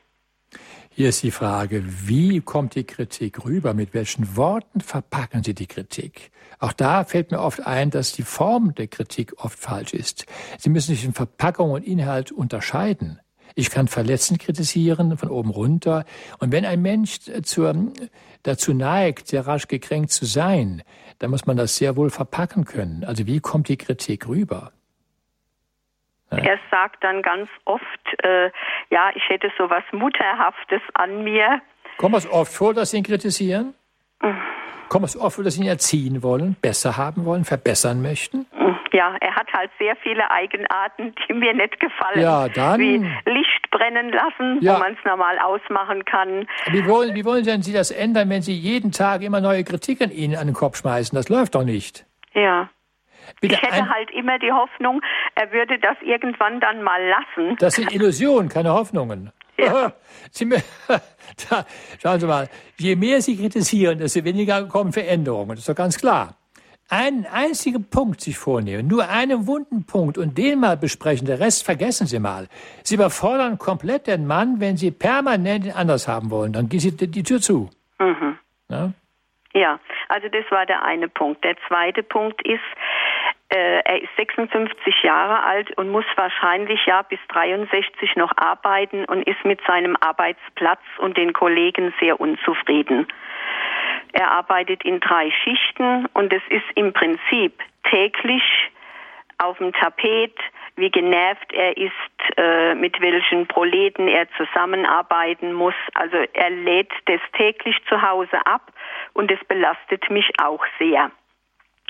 Hier 0.96 1.08
ist 1.08 1.24
die 1.24 1.32
Frage, 1.32 1.82
wie 2.06 2.40
kommt 2.40 2.76
die 2.76 2.84
Kritik 2.84 3.44
rüber? 3.44 3.74
Mit 3.74 3.94
welchen 3.94 4.36
Worten 4.36 4.80
verpacken 4.80 5.42
Sie 5.42 5.52
die 5.52 5.66
Kritik? 5.66 6.30
Auch 6.60 6.72
da 6.72 7.02
fällt 7.02 7.32
mir 7.32 7.40
oft 7.40 7.66
ein, 7.66 7.90
dass 7.90 8.12
die 8.12 8.22
Form 8.22 8.76
der 8.76 8.86
Kritik 8.86 9.32
oft 9.44 9.58
falsch 9.58 9.92
ist. 9.92 10.24
Sie 10.56 10.70
müssen 10.70 10.94
sich 10.94 11.04
in 11.04 11.12
Verpackung 11.12 11.72
und 11.72 11.84
Inhalt 11.84 12.30
unterscheiden. 12.30 13.18
Ich 13.56 13.70
kann 13.70 13.88
verletzend 13.88 14.38
kritisieren, 14.38 15.18
von 15.18 15.30
oben 15.30 15.50
runter. 15.50 16.04
Und 16.38 16.52
wenn 16.52 16.64
ein 16.64 16.80
Mensch 16.80 17.18
zur, 17.42 17.92
dazu 18.44 18.72
neigt, 18.72 19.26
sehr 19.26 19.48
rasch 19.48 19.66
gekränkt 19.66 20.12
zu 20.12 20.26
sein, 20.26 20.84
dann 21.18 21.30
muss 21.30 21.44
man 21.44 21.56
das 21.56 21.74
sehr 21.74 21.96
wohl 21.96 22.10
verpacken 22.10 22.64
können. 22.66 23.02
Also 23.02 23.26
wie 23.26 23.40
kommt 23.40 23.66
die 23.66 23.78
Kritik 23.78 24.28
rüber? 24.28 24.70
Er 26.38 26.58
sagt 26.70 27.02
dann 27.04 27.22
ganz 27.22 27.48
oft, 27.64 27.84
äh, 28.22 28.50
ja, 28.90 29.10
ich 29.14 29.28
hätte 29.28 29.50
so 29.58 29.68
was 29.70 29.84
Mutterhaftes 29.92 30.80
an 30.94 31.24
mir. 31.24 31.60
Kommt 31.96 32.16
es 32.16 32.30
oft 32.30 32.52
vor, 32.52 32.74
dass 32.74 32.90
Sie 32.90 32.98
ihn 32.98 33.04
kritisieren? 33.04 33.74
Mhm. 34.22 34.40
Kommt 34.88 35.06
es 35.06 35.16
oft 35.16 35.36
vor, 35.36 35.44
dass 35.44 35.54
Sie 35.54 35.62
ihn 35.62 35.68
erziehen 35.68 36.22
wollen, 36.22 36.56
besser 36.60 36.96
haben 36.96 37.24
wollen, 37.24 37.44
verbessern 37.44 38.02
möchten? 38.02 38.46
Ja, 38.92 39.16
er 39.20 39.34
hat 39.34 39.52
halt 39.52 39.72
sehr 39.78 39.96
viele 39.96 40.30
Eigenarten, 40.30 41.14
die 41.26 41.32
mir 41.32 41.52
nicht 41.52 41.80
gefallen. 41.80 42.20
Ja, 42.20 42.48
dann. 42.48 42.78
Wie 42.78 42.98
Licht 42.98 43.70
brennen 43.72 44.12
lassen, 44.12 44.58
ja. 44.60 44.76
wo 44.76 44.78
man 44.78 44.92
es 44.92 45.04
normal 45.04 45.36
ausmachen 45.40 46.04
kann. 46.04 46.46
Wie 46.70 46.86
wollen, 46.86 47.14
wie 47.16 47.24
wollen 47.24 47.44
denn 47.44 47.62
Sie 47.62 47.72
das 47.72 47.90
ändern, 47.90 48.30
wenn 48.30 48.42
Sie 48.42 48.54
jeden 48.54 48.92
Tag 48.92 49.22
immer 49.22 49.40
neue 49.40 49.64
Kritik 49.64 50.00
an 50.00 50.12
Ihnen 50.12 50.36
an 50.36 50.46
den 50.46 50.54
Kopf 50.54 50.76
schmeißen? 50.76 51.16
Das 51.16 51.28
läuft 51.28 51.56
doch 51.56 51.64
nicht. 51.64 52.06
Ja. 52.34 52.68
Bitte 53.40 53.54
ich 53.54 53.62
hätte 53.62 53.88
halt 53.88 54.10
immer 54.12 54.38
die 54.38 54.52
Hoffnung, 54.52 55.00
er 55.34 55.52
würde 55.52 55.78
das 55.78 55.96
irgendwann 56.02 56.60
dann 56.60 56.82
mal 56.82 57.00
lassen. 57.06 57.56
Das 57.58 57.74
sind 57.74 57.92
Illusionen, 57.92 58.48
keine 58.48 58.72
Hoffnungen. 58.72 59.32
Ja. 59.56 59.92
Sie, 60.30 60.48
da, 60.88 61.64
schauen 62.02 62.20
Sie 62.20 62.26
mal, 62.26 62.48
je 62.76 62.96
mehr 62.96 63.20
Sie 63.20 63.36
kritisieren, 63.36 63.98
desto 63.98 64.24
weniger 64.24 64.66
kommen 64.68 64.92
Veränderungen. 64.92 65.50
Das 65.50 65.60
ist 65.60 65.68
doch 65.68 65.74
ganz 65.74 65.98
klar. 65.98 66.34
Einen 66.90 67.24
einzigen 67.26 67.88
Punkt 67.88 68.20
sich 68.20 68.36
vornehmen, 68.36 68.86
nur 68.86 69.08
einen 69.08 69.46
wunden 69.46 69.86
Punkt 69.86 70.18
und 70.18 70.36
den 70.36 70.60
mal 70.60 70.76
besprechen, 70.76 71.26
der 71.26 71.40
Rest 71.40 71.64
vergessen 71.64 72.06
Sie 72.06 72.18
mal. 72.18 72.46
Sie 72.82 72.96
überfordern 72.96 73.58
komplett 73.58 74.06
den 74.06 74.26
Mann, 74.26 74.60
wenn 74.60 74.76
Sie 74.76 74.90
permanent 74.90 75.64
ihn 75.64 75.72
anders 75.72 76.06
haben 76.08 76.30
wollen. 76.30 76.52
Dann 76.52 76.68
gehen 76.68 76.80
Sie 76.80 76.94
die 76.94 77.22
Tür 77.22 77.40
zu. 77.40 77.70
Mhm. 77.98 78.38
Ja? 78.68 78.92
ja, 79.54 79.78
also 80.08 80.28
das 80.28 80.44
war 80.50 80.66
der 80.66 80.84
eine 80.84 81.08
Punkt. 81.08 81.42
Der 81.42 81.56
zweite 81.68 82.02
Punkt 82.02 82.46
ist, 82.46 82.60
äh, 83.54 83.80
er 83.84 84.02
ist 84.02 84.10
56 84.16 85.02
Jahre 85.02 85.44
alt 85.44 85.76
und 85.78 85.90
muss 85.90 86.04
wahrscheinlich 86.16 86.84
ja 86.86 87.02
bis 87.02 87.20
63 87.28 88.16
noch 88.16 88.32
arbeiten 88.36 89.04
und 89.04 89.26
ist 89.28 89.44
mit 89.44 89.60
seinem 89.66 89.96
Arbeitsplatz 90.00 90.80
und 90.98 91.16
den 91.16 91.32
Kollegen 91.32 91.94
sehr 92.00 92.20
unzufrieden. 92.20 93.06
Er 94.12 94.30
arbeitet 94.30 94.84
in 94.84 95.00
drei 95.00 95.30
Schichten 95.30 96.06
und 96.14 96.32
es 96.32 96.42
ist 96.48 96.64
im 96.74 96.92
Prinzip 96.92 97.60
täglich 97.90 98.42
auf 99.38 99.58
dem 99.58 99.72
Tapet, 99.72 100.36
wie 100.76 100.90
genervt 100.90 101.52
er 101.52 101.76
ist, 101.76 101.92
äh, 102.36 102.74
mit 102.74 103.00
welchen 103.00 103.46
Proleten 103.46 104.08
er 104.08 104.26
zusammenarbeiten 104.36 105.52
muss. 105.52 105.74
Also 105.94 106.16
er 106.32 106.50
lädt 106.50 106.92
das 107.06 107.20
täglich 107.36 107.76
zu 107.88 108.02
Hause 108.02 108.44
ab 108.46 108.72
und 109.12 109.30
es 109.30 109.38
belastet 109.46 110.10
mich 110.10 110.30
auch 110.42 110.64
sehr. 110.78 111.10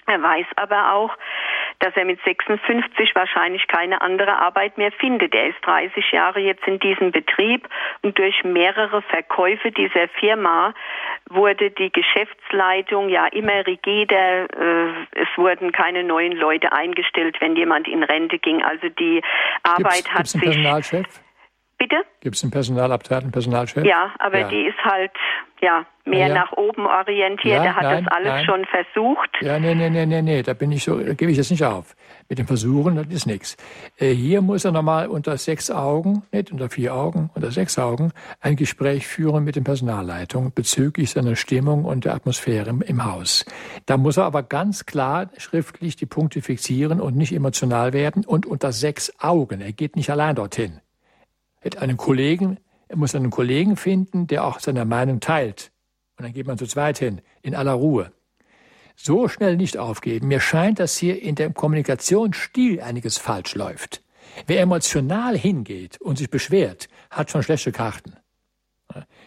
Er 0.07 0.23
weiß 0.23 0.47
aber 0.57 0.93
auch, 0.93 1.11
dass 1.79 1.97
er 1.97 2.05
mit 2.05 2.21
56 2.25 3.15
wahrscheinlich 3.15 3.67
keine 3.69 4.01
andere 4.01 4.39
Arbeit 4.39 4.79
mehr 4.79 4.93
findet. 4.93 5.35
Er 5.35 5.49
ist 5.49 5.59
30 5.63 6.13
Jahre 6.13 6.41
jetzt 6.41 6.67
in 6.67 6.79
diesem 6.79 7.11
Betrieb 7.11 7.69
und 8.03 8.19
durch 8.19 8.45
mehrere 8.45 9.03
Verkäufe 9.03 9.73
dieser 9.73 10.09
Firma 10.09 10.75
wurde 11.31 11.71
die 11.71 11.91
Geschäftsleitung 11.91 13.09
ja 13.09 13.27
immer 13.27 13.67
rigider. 13.67 14.45
Äh, 14.45 14.93
es 15.13 15.29
wurden 15.37 15.73
keine 15.73 16.05
neuen 16.05 16.33
Leute 16.33 16.73
eingestellt, 16.73 17.37
wenn 17.41 17.57
jemand 17.57 17.89
in 17.89 18.03
Rente 18.03 18.39
ging. 18.39 18.63
Also 18.63 18.89
die 18.89 19.23
Arbeit 19.63 20.05
gibt's, 20.05 20.11
hat 20.11 20.17
gibt's 20.19 20.35
einen 20.35 20.45
Personalchef? 20.45 21.24
Bitte? 21.79 21.97
Gibt 22.21 22.37
es 22.37 22.43
einen 22.43 22.53
Personalabteilung, 22.53 23.25
einen 23.25 23.33
Personalchef? 23.33 23.85
Ja, 23.85 24.15
aber 24.19 24.41
ja. 24.41 24.49
die 24.49 24.67
ist 24.67 24.79
halt 24.85 25.11
ja 25.61 25.85
mehr 26.05 26.29
ja. 26.29 26.35
nach 26.35 26.53
oben 26.53 26.87
orientiert. 26.87 27.57
Ja, 27.57 27.65
er 27.65 27.77
hat 27.77 27.83
nein, 27.83 28.05
das 28.05 28.15
alles 28.15 28.29
nein. 28.29 28.45
schon 28.45 28.65
versucht. 28.67 29.31
Ja, 29.41 29.59
nee, 29.59 29.75
nee, 29.75 29.91
nee, 29.91 30.07
nee, 30.07 30.23
nee, 30.23 30.43
da 30.43 30.53
bin 30.53 30.71
ich 30.71 30.85
so, 30.85 30.99
da 30.99 31.15
gebe 31.15 31.31
ich 31.31 31.37
jetzt 31.37 31.51
nicht 31.51 31.65
auf. 31.65 31.97
Mit 32.29 32.39
dem 32.39 32.47
Versuchen, 32.47 32.97
das 32.97 33.07
ist 33.09 33.27
nichts. 33.27 33.57
Äh, 33.99 34.11
hier 34.11 34.41
muss 34.41 34.65
er 34.65 34.73
nochmal 34.73 35.09
unter 35.09 35.37
sechs 35.37 35.71
Augen, 35.71 36.23
nicht 36.33 36.53
unter 36.53 36.69
vier 36.69 36.95
Augen, 36.95 37.31
unter 37.35 37.51
sechs 37.51 37.79
Augen, 37.79 38.13
ein 38.41 38.57
Gespräch 38.57 39.07
führen 39.07 39.45
mit 39.45 39.57
den 39.57 39.65
Personalleitungen 39.65 40.53
bezüglich 40.55 41.11
seiner 41.11 41.37
Stimmung 41.37 41.85
und 41.85 42.05
der 42.05 42.15
Atmosphäre 42.15 42.71
im, 42.71 42.83
im 42.83 43.05
Haus. 43.05 43.45
Da 43.87 43.97
muss 43.97 44.17
er 44.17 44.25
aber 44.25 44.43
ganz 44.43 44.87
klar 44.87 45.31
schriftlich 45.39 45.97
die 45.97 46.07
Punkte 46.07 46.43
fixieren 46.43 47.01
und 47.01 47.17
nicht 47.17 47.33
emotional 47.33 47.93
werden 47.93 48.25
und 48.25 48.47
unter 48.47 48.73
sechs 48.73 49.13
Augen. 49.21 49.61
Er 49.61 49.73
geht 49.73 49.97
nicht 49.97 50.11
allein 50.11 50.37
dorthin. 50.37 50.81
Er 51.65 51.71
hat 51.71 51.79
einen 51.79 51.97
Kollegen, 51.97 52.59
er 52.89 52.97
muss 52.97 53.15
einen 53.15 53.31
Kollegen 53.31 53.77
finden, 53.77 54.27
der 54.27 54.45
auch 54.45 54.61
seine 54.61 54.85
Meinung 54.85 55.21
teilt. 55.21 55.73
Und 56.19 56.25
dann 56.25 56.33
geht 56.35 56.47
man 56.47 56.59
zu 56.59 56.67
zweit 56.67 56.99
hin, 56.99 57.23
in 57.41 57.55
aller 57.55 57.73
Ruhe. 57.73 58.13
So 58.97 59.29
schnell 59.29 59.57
nicht 59.57 59.79
aufgeben. 59.79 60.29
Mir 60.29 60.41
scheint, 60.41 60.79
dass 60.79 60.97
hier 60.97 61.21
in 61.21 61.35
dem 61.35 61.55
Kommunikationsstil 61.55 62.81
einiges 62.83 63.17
falsch 63.17 63.55
läuft. 63.55 64.03
Wer 64.47 64.61
emotional 64.61 65.37
hingeht 65.37 66.01
und 66.01 66.19
sich 66.19 66.31
beschwert, 66.31 66.89
hat 67.11 67.31
schon 67.31 67.43
schlechte 67.43 67.73
Karten. 67.73 68.17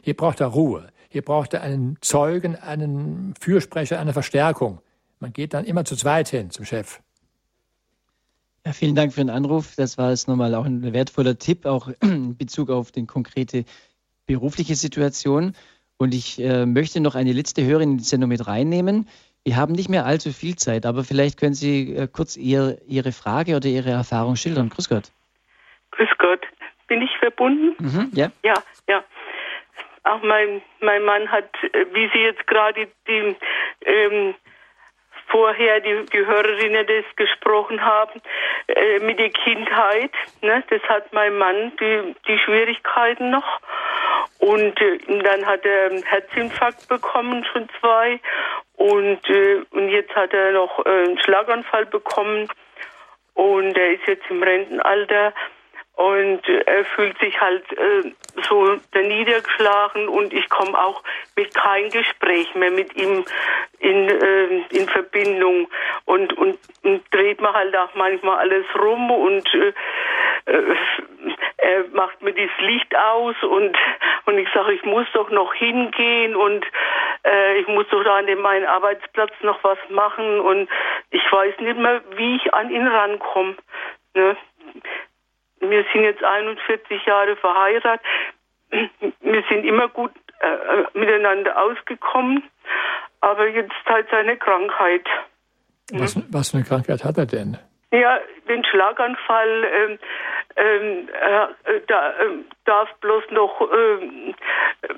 Hier 0.01 0.15
braucht 0.15 0.39
er 0.39 0.47
Ruhe. 0.47 0.91
Hier 1.09 1.23
braucht 1.23 1.55
er 1.55 1.61
einen 1.61 1.97
Zeugen, 2.01 2.55
einen 2.55 3.33
Fürsprecher, 3.39 3.99
eine 3.99 4.13
Verstärkung. 4.13 4.79
Man 5.19 5.33
geht 5.33 5.55
dann 5.55 5.65
immer 5.65 5.85
zu 5.85 5.95
zweit 5.95 6.29
hin 6.29 6.51
zum 6.51 6.65
Chef. 6.65 7.01
Ja, 8.67 8.73
vielen 8.73 8.95
Dank 8.95 9.13
für 9.13 9.21
den 9.21 9.29
Anruf. 9.29 9.75
Das 9.77 9.97
war 9.97 10.09
jetzt 10.09 10.27
nochmal 10.27 10.53
auch 10.53 10.65
ein 10.65 10.91
wertvoller 10.93 11.39
Tipp, 11.39 11.65
auch 11.65 11.87
in 12.01 12.35
Bezug 12.35 12.69
auf 12.69 12.91
die 12.91 13.05
konkrete 13.05 13.63
berufliche 14.25 14.75
Situation. 14.75 15.55
Und 15.95 16.13
ich 16.13 16.37
äh, 16.41 16.65
möchte 16.65 16.99
noch 16.99 17.15
eine 17.15 17.31
letzte 17.31 17.63
Hörerin 17.63 17.91
in 17.91 17.97
die 17.99 18.03
Sendung 18.03 18.27
mit 18.27 18.45
reinnehmen. 18.45 19.07
Wir 19.45 19.55
haben 19.55 19.71
nicht 19.71 19.87
mehr 19.87 20.05
allzu 20.05 20.33
viel 20.33 20.57
Zeit, 20.57 20.85
aber 20.85 21.05
vielleicht 21.05 21.39
können 21.39 21.53
Sie 21.53 21.95
äh, 21.95 22.09
kurz 22.11 22.35
ihr, 22.35 22.77
Ihre 22.85 23.13
Frage 23.13 23.55
oder 23.55 23.69
Ihre 23.69 23.91
Erfahrung 23.91 24.35
schildern. 24.35 24.67
Grüß 24.67 24.89
Gott. 24.89 25.13
Grüß 25.91 26.09
Gott. 26.17 26.41
Bin 26.89 27.01
ich 27.01 27.11
verbunden? 27.19 27.73
Mhm, 27.79 28.11
ja. 28.15 28.33
Ja, 28.43 28.55
ja. 28.89 29.01
Auch 30.03 30.21
mein, 30.23 30.61
mein 30.81 31.03
Mann 31.03 31.31
hat, 31.31 31.49
äh, 31.71 31.85
wie 31.93 32.09
Sie 32.13 32.19
jetzt 32.19 32.45
gerade 32.47 32.89
die, 33.07 33.33
ähm, 33.85 34.35
vorher 35.27 35.79
die, 35.81 36.05
die 36.11 36.25
Hörerinnen 36.25 36.85
das 36.87 37.15
gesprochen 37.15 37.83
haben, 37.83 38.21
äh, 38.67 38.99
mit 38.99 39.19
der 39.19 39.29
Kindheit. 39.29 40.11
Ne? 40.41 40.63
Das 40.69 40.81
hat 40.83 41.11
mein 41.13 41.37
Mann 41.37 41.71
die, 41.79 42.15
die 42.27 42.39
Schwierigkeiten 42.39 43.29
noch. 43.29 43.59
Und 44.39 44.79
äh, 44.81 44.99
dann 45.23 45.45
hat 45.45 45.65
er 45.65 45.91
einen 45.91 46.03
Herzinfarkt 46.03 46.87
bekommen, 46.87 47.45
schon 47.51 47.67
zwei. 47.79 48.19
Und, 48.75 49.29
äh, 49.29 49.61
und 49.71 49.89
jetzt 49.89 50.15
hat 50.15 50.33
er 50.33 50.51
noch 50.51 50.85
äh, 50.85 50.89
einen 50.89 51.19
Schlaganfall 51.19 51.85
bekommen. 51.85 52.47
Und 53.33 53.77
er 53.77 53.93
ist 53.93 54.07
jetzt 54.07 54.29
im 54.29 54.41
Rentenalter. 54.41 55.33
Und 55.97 56.47
äh, 56.47 56.59
er 56.59 56.85
fühlt 56.85 57.17
sich 57.17 57.41
halt 57.41 57.65
äh, 57.71 58.11
so 58.47 58.77
niedergeschlagen 58.93 60.07
und 60.07 60.31
ich 60.31 60.47
komme 60.47 60.77
auch 60.77 61.01
mit 61.35 61.55
kein 61.55 61.89
Gespräch 61.89 62.53
mehr 62.53 62.69
mit 62.69 62.95
ihm 62.95 63.25
in, 63.79 64.07
äh, 64.07 64.61
in 64.69 64.87
Verbindung 64.89 65.67
und, 66.05 66.33
und, 66.33 66.59
und 66.83 67.01
dreht 67.11 67.41
mir 67.41 67.51
halt 67.51 67.75
auch 67.75 67.95
manchmal 67.95 68.37
alles 68.37 68.65
rum 68.77 69.09
und 69.09 69.51
äh, 69.55 69.73
äh, 70.45 70.75
er 71.57 71.85
macht 71.93 72.21
mir 72.21 72.33
das 72.33 72.51
Licht 72.59 72.95
aus 72.95 73.35
und, 73.41 73.75
und 74.25 74.37
ich 74.37 74.47
sage, 74.53 74.73
ich 74.73 74.83
muss 74.83 75.07
doch 75.13 75.31
noch 75.31 75.51
hingehen 75.55 76.35
und 76.35 76.63
äh, 77.25 77.59
ich 77.59 77.67
muss 77.67 77.87
doch 77.89 78.03
da 78.03 78.17
an 78.17 78.27
dem 78.27 78.41
meinen 78.41 78.67
Arbeitsplatz 78.67 79.33
noch 79.41 79.63
was 79.63 79.79
machen 79.89 80.41
und 80.41 80.69
ich 81.09 81.31
weiß 81.31 81.59
nicht 81.59 81.77
mehr, 81.77 82.03
wie 82.15 82.35
ich 82.35 82.53
an 82.53 82.69
ihn 82.69 82.87
rankomme. 82.87 83.55
Ne? 84.13 84.37
Wir 85.59 85.85
sind 85.93 86.03
jetzt 86.03 86.23
41 86.23 87.05
Jahre 87.05 87.35
verheiratet. 87.35 88.05
Wir 88.69 89.43
sind 89.49 89.65
immer 89.65 89.87
gut 89.87 90.11
äh, 90.39 90.97
miteinander 90.97 91.61
ausgekommen. 91.61 92.43
Aber 93.21 93.47
jetzt 93.47 93.73
halt 93.85 94.07
seine 94.11 94.37
Krankheit. 94.37 95.05
Was, 95.91 96.15
hm? 96.15 96.25
was 96.29 96.51
für 96.51 96.57
eine 96.57 96.65
Krankheit 96.65 97.03
hat 97.03 97.17
er 97.17 97.25
denn? 97.25 97.57
Ja, 97.91 98.19
den 98.47 98.63
Schlaganfall. 98.65 99.63
Ähm, 99.63 99.99
ähm, 100.57 101.09
äh, 101.09 101.81
da, 101.87 102.11
äh, 102.11 102.43
darf 102.65 102.89
bloß 102.99 103.23
noch 103.31 103.61
äh, 103.61 104.33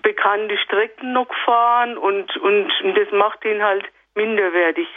bekannte 0.02 0.58
Strecken 0.58 1.14
noch 1.14 1.28
fahren 1.46 1.98
und, 1.98 2.36
und, 2.38 2.72
und 2.84 2.98
das 2.98 3.12
macht 3.12 3.44
ihn 3.46 3.62
halt 3.62 3.86
minderwertig. 4.16 4.88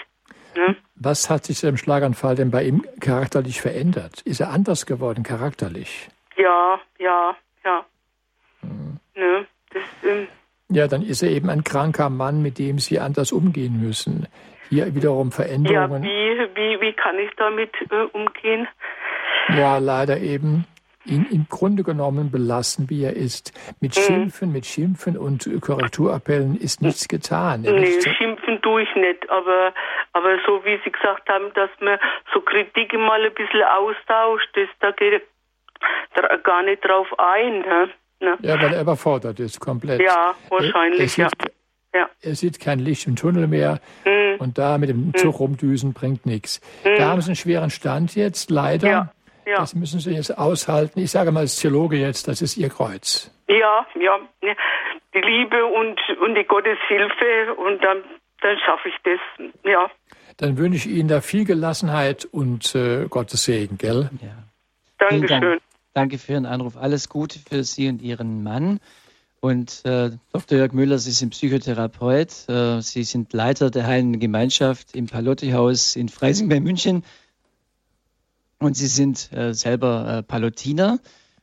Ne? 0.55 0.77
Was 0.95 1.31
hat 1.31 1.45
sich 1.45 1.63
im 1.65 1.77
Schlaganfall 1.77 2.37
denn 2.37 2.51
bei 2.51 2.65
ihm 2.65 2.85
charakterlich 3.01 3.61
verändert? 3.61 4.21
Ist 4.23 4.41
er 4.41 4.51
anders 4.51 4.87
geworden 4.87 5.23
charakterlich? 5.23 6.09
Ja, 6.37 6.81
ja, 6.99 7.37
ja. 7.65 7.85
Hm. 8.61 8.99
Ne? 9.15 9.47
Das, 9.73 9.83
ähm 10.05 10.29
ja, 10.69 10.89
dann 10.89 11.03
ist 11.03 11.23
er 11.23 11.31
eben 11.31 11.51
ein 11.51 11.65
kranker 11.65 12.09
Mann, 12.09 12.41
mit 12.41 12.59
dem 12.59 12.79
Sie 12.79 12.99
anders 12.99 13.31
umgehen 13.31 13.81
müssen. 13.81 14.27
Hier 14.71 14.95
wiederum 14.95 15.31
Veränderungen. 15.31 16.03
Ja, 16.03 16.09
wie, 16.09 16.49
wie, 16.55 16.81
wie 16.81 16.93
kann 16.95 17.19
ich 17.19 17.31
damit 17.37 17.73
äh, 17.91 18.05
umgehen? 18.13 18.67
Ja, 19.55 19.77
leider 19.77 20.19
eben 20.19 20.65
ihn 21.05 21.27
im 21.31 21.47
Grunde 21.49 21.83
genommen 21.83 22.31
belassen, 22.31 22.89
wie 22.89 23.03
er 23.03 23.15
ist. 23.15 23.53
Mit 23.81 23.97
mhm. 23.97 24.01
Schimpfen, 24.01 24.53
mit 24.53 24.67
Schimpfen 24.67 25.19
und 25.19 25.49
Korrekturappellen 25.61 26.57
ist 26.57 26.81
nichts 26.81 27.09
getan. 27.09 27.63
Nee, 27.63 27.73
nicht 27.73 28.03
tue 28.63 28.83
ich 28.83 28.95
nicht, 28.95 29.29
aber, 29.31 29.73
aber 30.13 30.39
so 30.47 30.65
wie 30.65 30.81
Sie 30.85 30.91
gesagt 30.91 31.29
haben, 31.29 31.53
dass 31.55 31.71
man 31.81 31.99
so 32.33 32.41
Kritik 32.41 32.93
mal 32.95 33.23
ein 33.23 33.35
bisschen 33.35 33.63
austauscht, 33.63 34.49
das, 34.55 34.69
da 34.81 34.91
geht 34.93 35.23
er 36.15 36.39
gar 36.39 36.63
nicht 36.63 36.85
drauf 36.85 37.09
ein. 37.19 37.61
Ne? 37.61 37.91
Ne? 38.21 38.39
Ja, 38.41 38.61
weil 38.61 38.73
er 38.73 38.83
überfordert 38.83 39.41
ist, 39.41 39.61
komplett. 39.61 40.01
Ja, 40.01 40.35
wahrscheinlich, 40.49 41.19
er, 41.19 41.25
er 41.25 41.31
sieht, 41.31 41.53
ja. 41.95 42.09
Er 42.23 42.35
sieht 42.35 42.61
kein 42.61 42.79
Licht 42.79 43.07
im 43.07 43.17
Tunnel 43.17 43.49
mehr 43.49 43.81
mhm. 44.05 44.37
und 44.39 44.59
da 44.59 44.79
mit 44.79 44.89
dem 44.89 45.13
Zug 45.15 45.35
mhm. 45.35 45.47
rumdüsen 45.47 45.93
bringt 45.93 46.25
nichts. 46.25 46.61
Mhm. 46.85 46.97
Da 46.97 47.09
haben 47.09 47.21
Sie 47.21 47.31
einen 47.31 47.37
schweren 47.37 47.71
Stand 47.71 48.15
jetzt, 48.15 48.51
leider. 48.51 48.89
Ja. 48.89 49.13
Ja. 49.45 49.57
Das 49.57 49.75
müssen 49.75 49.99
Sie 49.99 50.15
jetzt 50.15 50.39
aushalten. 50.39 51.01
Ich 51.01 51.11
sage 51.11 51.33
mal 51.33 51.41
als 51.41 51.57
Theologe 51.57 51.97
jetzt, 51.97 52.29
das 52.29 52.43
ist 52.43 52.57
Ihr 52.57 52.69
Kreuz. 52.69 53.31
Ja, 53.49 53.87
ja. 53.99 54.19
Die 55.15 55.21
Liebe 55.21 55.67
und, 55.67 56.01
und 56.21 56.35
die 56.37 56.45
Gotteshilfe 56.45 57.55
und 57.57 57.83
dann, 57.83 57.99
dann 58.43 58.59
schaffe 58.59 58.89
ich 58.89 58.95
das. 59.05 59.51
Ja. 59.65 59.91
Dann 60.37 60.57
wünsche 60.59 60.89
ich 60.89 60.97
Ihnen 60.97 61.09
da 61.09 61.21
viel 61.21 61.45
Gelassenheit 61.45 62.25
und 62.25 62.75
äh, 62.75 63.07
Gottes 63.09 63.45
Segen, 63.45 63.79
gell? 63.79 64.11
Ja. 64.21 64.29
Dankeschön. 64.99 65.41
Dank. 65.41 65.63
Danke 65.95 66.19
für 66.19 66.33
Ihren 66.33 66.47
Anruf. 66.47 66.77
Alles 66.77 67.09
Gute 67.09 67.39
für 67.39 67.65
Sie 67.65 67.89
und 67.89 68.03
Ihren 68.03 68.43
Mann. 68.43 68.81
Und 69.41 69.85
äh, 69.85 70.11
Dr. 70.33 70.59
Jörg 70.59 70.73
Müller, 70.73 70.99
Sie 70.99 71.11
sind 71.11 71.31
Psychotherapeut. 71.31 72.49
Äh, 72.49 72.81
Sie 72.81 73.03
sind 73.03 73.33
Leiter 73.33 73.71
der 73.71 73.87
Heiligen 73.87 74.21
Gemeinschaft 74.21 74.95
im 74.95 75.07
Palotti-Haus 75.07 75.97
in 75.97 76.09
Freising 76.09 76.49
bei 76.49 76.61
München. 76.61 77.05
Und 78.59 78.77
Sie 78.77 78.87
sind 78.87 79.33
äh, 79.33 79.53
selber 79.53 80.19
äh, 80.19 80.23
Palutiner. 80.23 81.01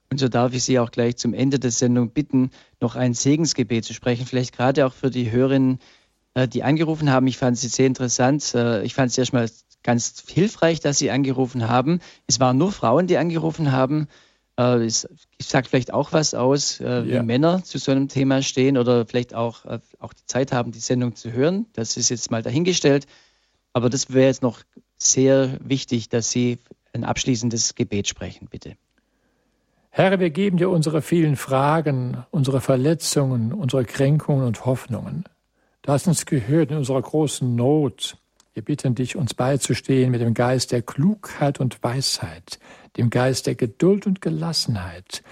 Und 0.09 0.19
so 0.19 0.29
darf 0.29 0.53
ich 0.53 0.63
Sie 0.63 0.79
auch 0.79 0.91
gleich 0.91 1.17
zum 1.17 1.33
Ende 1.33 1.59
der 1.59 1.71
Sendung 1.71 2.11
bitten, 2.11 2.51
noch 2.79 2.95
ein 2.95 3.13
Segensgebet 3.13 3.85
zu 3.85 3.93
sprechen. 3.93 4.25
Vielleicht 4.25 4.55
gerade 4.55 4.85
auch 4.85 4.93
für 4.93 5.11
die 5.11 5.29
Hörerinnen, 5.29 5.79
die 6.47 6.63
angerufen 6.63 7.11
haben. 7.11 7.27
Ich 7.27 7.37
fand 7.37 7.57
sie 7.57 7.67
sehr 7.67 7.87
interessant. 7.87 8.53
Äh, 8.53 8.83
ich 8.83 8.93
fand 8.93 9.11
es 9.11 9.17
erstmal 9.17 9.49
ganz 9.83 10.23
hilfreich, 10.27 10.79
dass 10.79 10.97
Sie 10.97 11.11
angerufen 11.11 11.67
haben. 11.67 11.99
Es 12.27 12.39
waren 12.39 12.57
nur 12.57 12.71
Frauen, 12.71 13.07
die 13.07 13.17
angerufen 13.17 13.71
haben. 13.71 14.07
Äh, 14.59 14.85
ich 14.85 15.07
sage 15.41 15.67
vielleicht 15.69 15.93
auch 15.93 16.11
was 16.11 16.33
aus, 16.33 16.79
äh, 16.79 17.05
wie 17.05 17.13
ja. 17.13 17.23
Männer 17.23 17.63
zu 17.63 17.77
so 17.77 17.91
einem 17.91 18.07
Thema 18.07 18.41
stehen 18.41 18.77
oder 18.77 19.05
vielleicht 19.05 19.33
auch, 19.33 19.65
äh, 19.65 19.79
auch 19.99 20.13
die 20.13 20.25
Zeit 20.25 20.51
haben, 20.51 20.71
die 20.71 20.79
Sendung 20.79 21.15
zu 21.15 21.31
hören. 21.31 21.65
Das 21.73 21.97
ist 21.97 22.09
jetzt 22.09 22.29
mal 22.29 22.43
dahingestellt. 22.43 23.07
Aber 23.73 23.89
das 23.89 24.11
wäre 24.11 24.27
jetzt 24.27 24.41
noch 24.41 24.61
sehr 24.97 25.57
wichtig, 25.63 26.09
dass 26.09 26.31
Sie 26.31 26.59
ein 26.93 27.03
abschließendes 27.03 27.75
Gebet 27.75 28.07
sprechen, 28.07 28.47
bitte. 28.49 28.75
Herr, 29.91 30.19
wir 30.19 30.29
geben 30.29 30.57
dir 30.57 30.69
unsere 30.69 31.01
vielen 31.01 31.35
Fragen, 31.35 32.23
unsere 32.31 32.61
Verletzungen, 32.61 33.53
unsere 33.53 33.85
Kränkungen 33.85 34.45
und 34.45 34.65
Hoffnungen. 34.65 35.25
Hast 35.89 36.07
uns 36.07 36.27
gehört 36.27 36.69
in 36.69 36.77
unserer 36.77 37.01
großen 37.01 37.55
Not. 37.55 38.15
Wir 38.53 38.63
bitten 38.63 38.93
dich, 38.93 39.15
uns 39.15 39.33
beizustehen 39.33 40.11
mit 40.11 40.21
dem 40.21 40.35
Geist 40.35 40.71
der 40.71 40.83
Klugheit 40.83 41.59
und 41.59 41.81
Weisheit, 41.81 42.59
dem 42.95 43.09
Geist 43.09 43.47
der 43.47 43.55
Geduld 43.55 44.05
und 44.05 44.21
Gelassenheit 44.21 45.23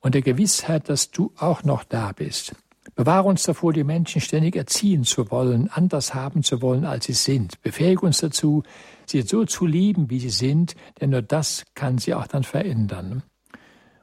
und 0.00 0.14
der 0.14 0.22
Gewissheit, 0.22 0.88
dass 0.88 1.10
du 1.10 1.32
auch 1.36 1.64
noch 1.64 1.84
da 1.84 2.12
bist. 2.12 2.54
Bewahre 2.94 3.28
uns 3.28 3.42
davor, 3.42 3.74
die 3.74 3.84
Menschen 3.84 4.22
ständig 4.22 4.56
erziehen 4.56 5.04
zu 5.04 5.30
wollen, 5.30 5.68
anders 5.70 6.14
haben 6.14 6.42
zu 6.42 6.62
wollen, 6.62 6.86
als 6.86 7.04
sie 7.04 7.12
sind. 7.12 7.60
Befähige 7.60 8.06
uns 8.06 8.16
dazu, 8.18 8.62
sie 9.04 9.20
so 9.20 9.44
zu 9.44 9.66
lieben, 9.66 10.08
wie 10.08 10.20
sie 10.20 10.30
sind, 10.30 10.76
denn 10.98 11.10
nur 11.10 11.20
das 11.20 11.66
kann 11.74 11.98
sie 11.98 12.14
auch 12.14 12.26
dann 12.26 12.44
verändern. 12.44 13.22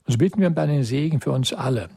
Und 0.05 0.11
so 0.11 0.17
bitten 0.19 0.41
wir 0.41 0.49
um 0.49 0.55
deinen 0.55 0.83
Segen 0.83 1.21
für 1.21 1.31
uns 1.31 1.53
alle. 1.53 1.89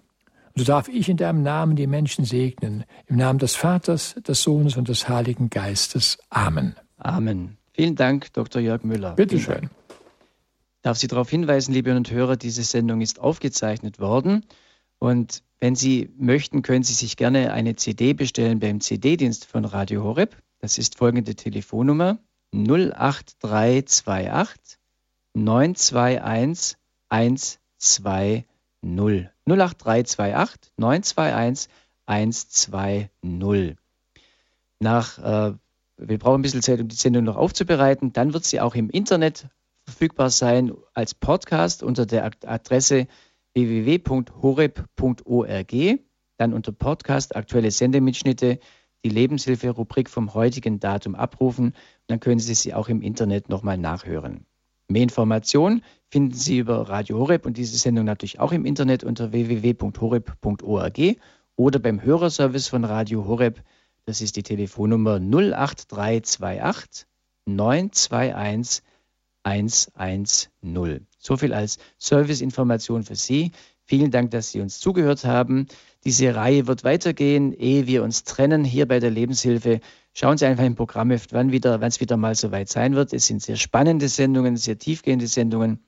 So 0.59 0.65
darf 0.65 0.89
ich 0.89 1.11
in 1.11 1.19
deinem 1.19 1.43
Namen 1.43 1.77
die 1.77 1.87
Menschen 1.87 2.25
segnen, 2.25 2.85
im 3.07 3.17
Namen 3.17 3.39
des 3.39 3.57
Vaters, 3.57 4.15
des 4.27 4.43
Sohnes 4.43 4.79
und 4.79 4.89
des 4.89 5.07
Heiligen 5.07 5.51
Geistes. 5.51 6.17
Amen. 6.31 6.77
Amen. 6.97 7.59
Vielen 7.75 7.95
Dank, 7.95 8.33
Dr. 8.33 8.63
Jörg 8.63 8.83
Müller. 8.83 9.17
Bitte 9.17 9.39
schön. 9.39 9.65
Ich 9.65 10.83
darf 10.83 10.97
Sie 10.97 11.09
darauf 11.09 11.29
hinweisen, 11.29 11.75
liebe 11.75 11.95
und 11.95 12.11
Hörer, 12.11 12.37
diese 12.37 12.63
Sendung 12.63 13.03
ist 13.03 13.21
aufgezeichnet 13.21 13.99
worden. 13.99 14.47
Und 14.99 15.43
wenn 15.61 15.75
Sie 15.75 16.09
möchten, 16.17 16.63
können 16.63 16.85
Sie 16.85 16.95
sich 16.95 17.19
gerne 17.19 17.53
eine 17.53 17.77
CD 17.77 18.15
bestellen 18.15 18.59
beim 18.59 18.81
CD-Dienst 18.81 19.45
von 19.45 19.67
Radio 19.67 20.05
Horeb. 20.05 20.39
Das 20.61 20.79
ist 20.79 20.97
folgende 20.97 21.35
Telefonnummer 21.35 22.17
08328 22.53 24.79
921 25.35 26.79
120. 27.11 28.47
08328 28.83 30.73
921 30.77 31.69
120. 32.07 33.77
Nach, 34.79 35.19
äh, 35.19 35.55
wir 35.97 36.19
brauchen 36.19 36.41
ein 36.41 36.43
bisschen 36.43 36.63
Zeit, 36.63 36.81
um 36.81 36.89
die 36.89 36.97
Sendung 36.97 37.25
noch 37.25 37.37
aufzubereiten. 37.37 38.13
Dann 38.13 38.35
wird 38.35 38.45
sie 38.45 38.61
auch 38.61 38.75
im 38.75 38.91
Internet 38.91 39.49
verfügbar 39.85 40.31
sein 40.31 40.73
als 40.95 41.15
Podcast 41.15 41.83
unter 41.83 42.07
der 42.07 42.31
Adresse 42.45 43.07
www.horeb.org, 43.55 45.75
dann 46.37 46.53
unter 46.53 46.73
Podcast 46.73 47.37
aktuelle 47.37 47.71
Sendemitschnitte, 47.71 48.59
die 49.05 49.09
Lebenshilfe-Rubrik 49.09 50.11
vom 50.11 50.35
heutigen 50.35 50.81
Datum 50.81 51.15
abrufen. 51.15 51.75
Dann 52.07 52.21
können 52.21 52.41
Sie 52.41 52.55
sie 52.55 52.75
auch 52.75 52.89
im 52.89 53.01
Internet 53.01 53.49
nochmal 53.49 53.79
nachhören. 53.79 54.45
Mehr 54.89 55.03
Informationen 55.03 55.83
finden 56.09 56.35
Sie 56.35 56.59
über 56.59 56.89
Radio 56.89 57.19
Horeb 57.19 57.47
und 57.47 57.57
diese 57.57 57.77
Sendung 57.77 58.05
natürlich 58.05 58.39
auch 58.41 58.53
im 58.53 58.65
Internet 58.65 59.05
unter 59.05 59.33
www.horeb.org 59.33 60.99
oder 61.57 61.79
beim 61.79 62.03
Hörerservice 62.03 62.69
von 62.69 62.85
Radio 62.85 63.27
Horeb. 63.27 63.63
Das 64.05 64.21
ist 64.21 64.37
die 64.37 64.43
Telefonnummer 64.43 65.19
08328 65.21 67.07
921 67.47 68.83
110. 69.43 71.07
So 71.19 71.37
viel 71.37 71.53
als 71.53 71.79
Serviceinformation 71.99 73.03
für 73.03 73.15
Sie. 73.15 73.53
Vielen 73.85 74.11
Dank, 74.11 74.33
dass 74.33 74.51
Sie 74.51 74.61
uns 74.61 74.81
zugehört 74.81 75.25
haben. 75.25 75.67
Diese 76.05 76.35
Reihe 76.35 76.67
wird 76.67 76.83
weitergehen, 76.83 77.53
ehe 77.53 77.87
wir 77.87 78.03
uns 78.03 78.25
trennen 78.25 78.65
hier 78.65 78.87
bei 78.87 78.99
der 78.99 79.11
Lebenshilfe. 79.11 79.81
Schauen 80.13 80.39
Sie 80.39 80.47
einfach 80.47 80.65
im 80.65 80.75
Programm, 80.75 81.13
wann 81.31 81.53
wieder, 81.53 81.81
es 81.83 82.01
wieder 82.01 82.17
mal 82.17 82.35
soweit 82.35 82.69
sein 82.69 82.97
wird. 82.97 83.13
Es 83.13 83.27
sind 83.27 83.43
sehr 83.43 83.57
spannende 83.57 84.09
Sendungen, 84.09 84.57
sehr 84.57 84.79
tiefgehende 84.79 85.29
Sendungen, 85.29 85.85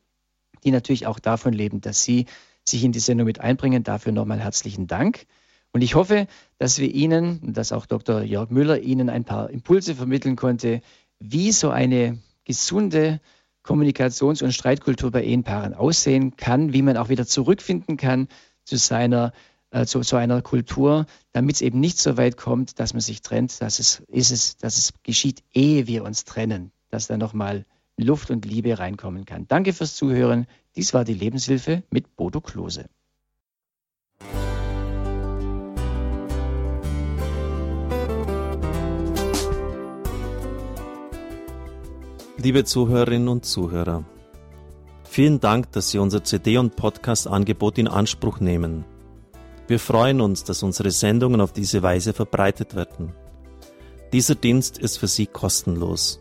die 0.64 0.70
natürlich 0.70 1.06
auch 1.06 1.18
davon 1.18 1.52
leben, 1.52 1.80
dass 1.80 2.02
Sie 2.02 2.26
sich 2.64 2.84
in 2.84 2.92
die 2.92 3.00
Sendung 3.00 3.26
mit 3.26 3.40
einbringen. 3.40 3.82
Dafür 3.82 4.12
nochmal 4.12 4.40
herzlichen 4.40 4.86
Dank. 4.86 5.26
Und 5.72 5.82
ich 5.82 5.94
hoffe, 5.94 6.26
dass 6.58 6.78
wir 6.78 6.92
Ihnen, 6.92 7.40
dass 7.54 7.72
auch 7.72 7.86
Dr. 7.86 8.22
Jörg 8.22 8.50
Müller 8.50 8.80
Ihnen 8.80 9.10
ein 9.10 9.24
paar 9.24 9.50
Impulse 9.50 9.94
vermitteln 9.94 10.36
konnte, 10.36 10.80
wie 11.18 11.52
so 11.52 11.70
eine 11.70 12.18
gesunde 12.44 13.20
Kommunikations- 13.62 14.42
und 14.42 14.52
Streitkultur 14.52 15.10
bei 15.10 15.24
Ehepaaren 15.24 15.74
aussehen 15.74 16.36
kann, 16.36 16.72
wie 16.72 16.82
man 16.82 16.96
auch 16.96 17.10
wieder 17.10 17.26
zurückfinden 17.26 17.96
kann 17.96 18.28
zu 18.64 18.76
seiner 18.76 19.32
äh, 19.70 19.84
zu, 19.84 20.00
zu, 20.00 20.16
einer 20.16 20.40
Kultur, 20.40 21.04
damit 21.32 21.56
es 21.56 21.62
eben 21.62 21.78
nicht 21.78 21.98
so 21.98 22.16
weit 22.16 22.38
kommt, 22.38 22.80
dass 22.80 22.94
man 22.94 23.02
sich 23.02 23.20
trennt, 23.20 23.60
dass 23.60 23.78
es, 23.78 24.02
ist 24.08 24.30
es, 24.30 24.56
dass 24.56 24.78
es 24.78 24.94
geschieht, 25.02 25.42
ehe 25.52 25.86
wir 25.86 26.04
uns 26.04 26.24
trennen, 26.24 26.72
dass 26.88 27.06
da 27.06 27.18
nochmal 27.18 27.66
Luft 27.98 28.30
und 28.30 28.44
Liebe 28.44 28.78
reinkommen 28.78 29.24
kann. 29.24 29.46
Danke 29.48 29.72
fürs 29.72 29.96
Zuhören. 29.96 30.46
Dies 30.76 30.94
war 30.94 31.04
die 31.04 31.14
Lebenshilfe 31.14 31.82
mit 31.90 32.16
Bodo 32.16 32.40
Klose. 32.40 32.88
Liebe 42.40 42.64
Zuhörerinnen 42.64 43.26
und 43.26 43.44
Zuhörer, 43.44 44.04
vielen 45.02 45.40
Dank, 45.40 45.72
dass 45.72 45.90
Sie 45.90 45.98
unser 45.98 46.22
CD- 46.22 46.56
und 46.56 46.76
Podcast-Angebot 46.76 47.78
in 47.78 47.88
Anspruch 47.88 48.38
nehmen. 48.38 48.84
Wir 49.66 49.80
freuen 49.80 50.20
uns, 50.20 50.44
dass 50.44 50.62
unsere 50.62 50.92
Sendungen 50.92 51.40
auf 51.40 51.52
diese 51.52 51.82
Weise 51.82 52.12
verbreitet 52.12 52.76
werden. 52.76 53.12
Dieser 54.12 54.36
Dienst 54.36 54.78
ist 54.78 54.98
für 54.98 55.08
Sie 55.08 55.26
kostenlos. 55.26 56.20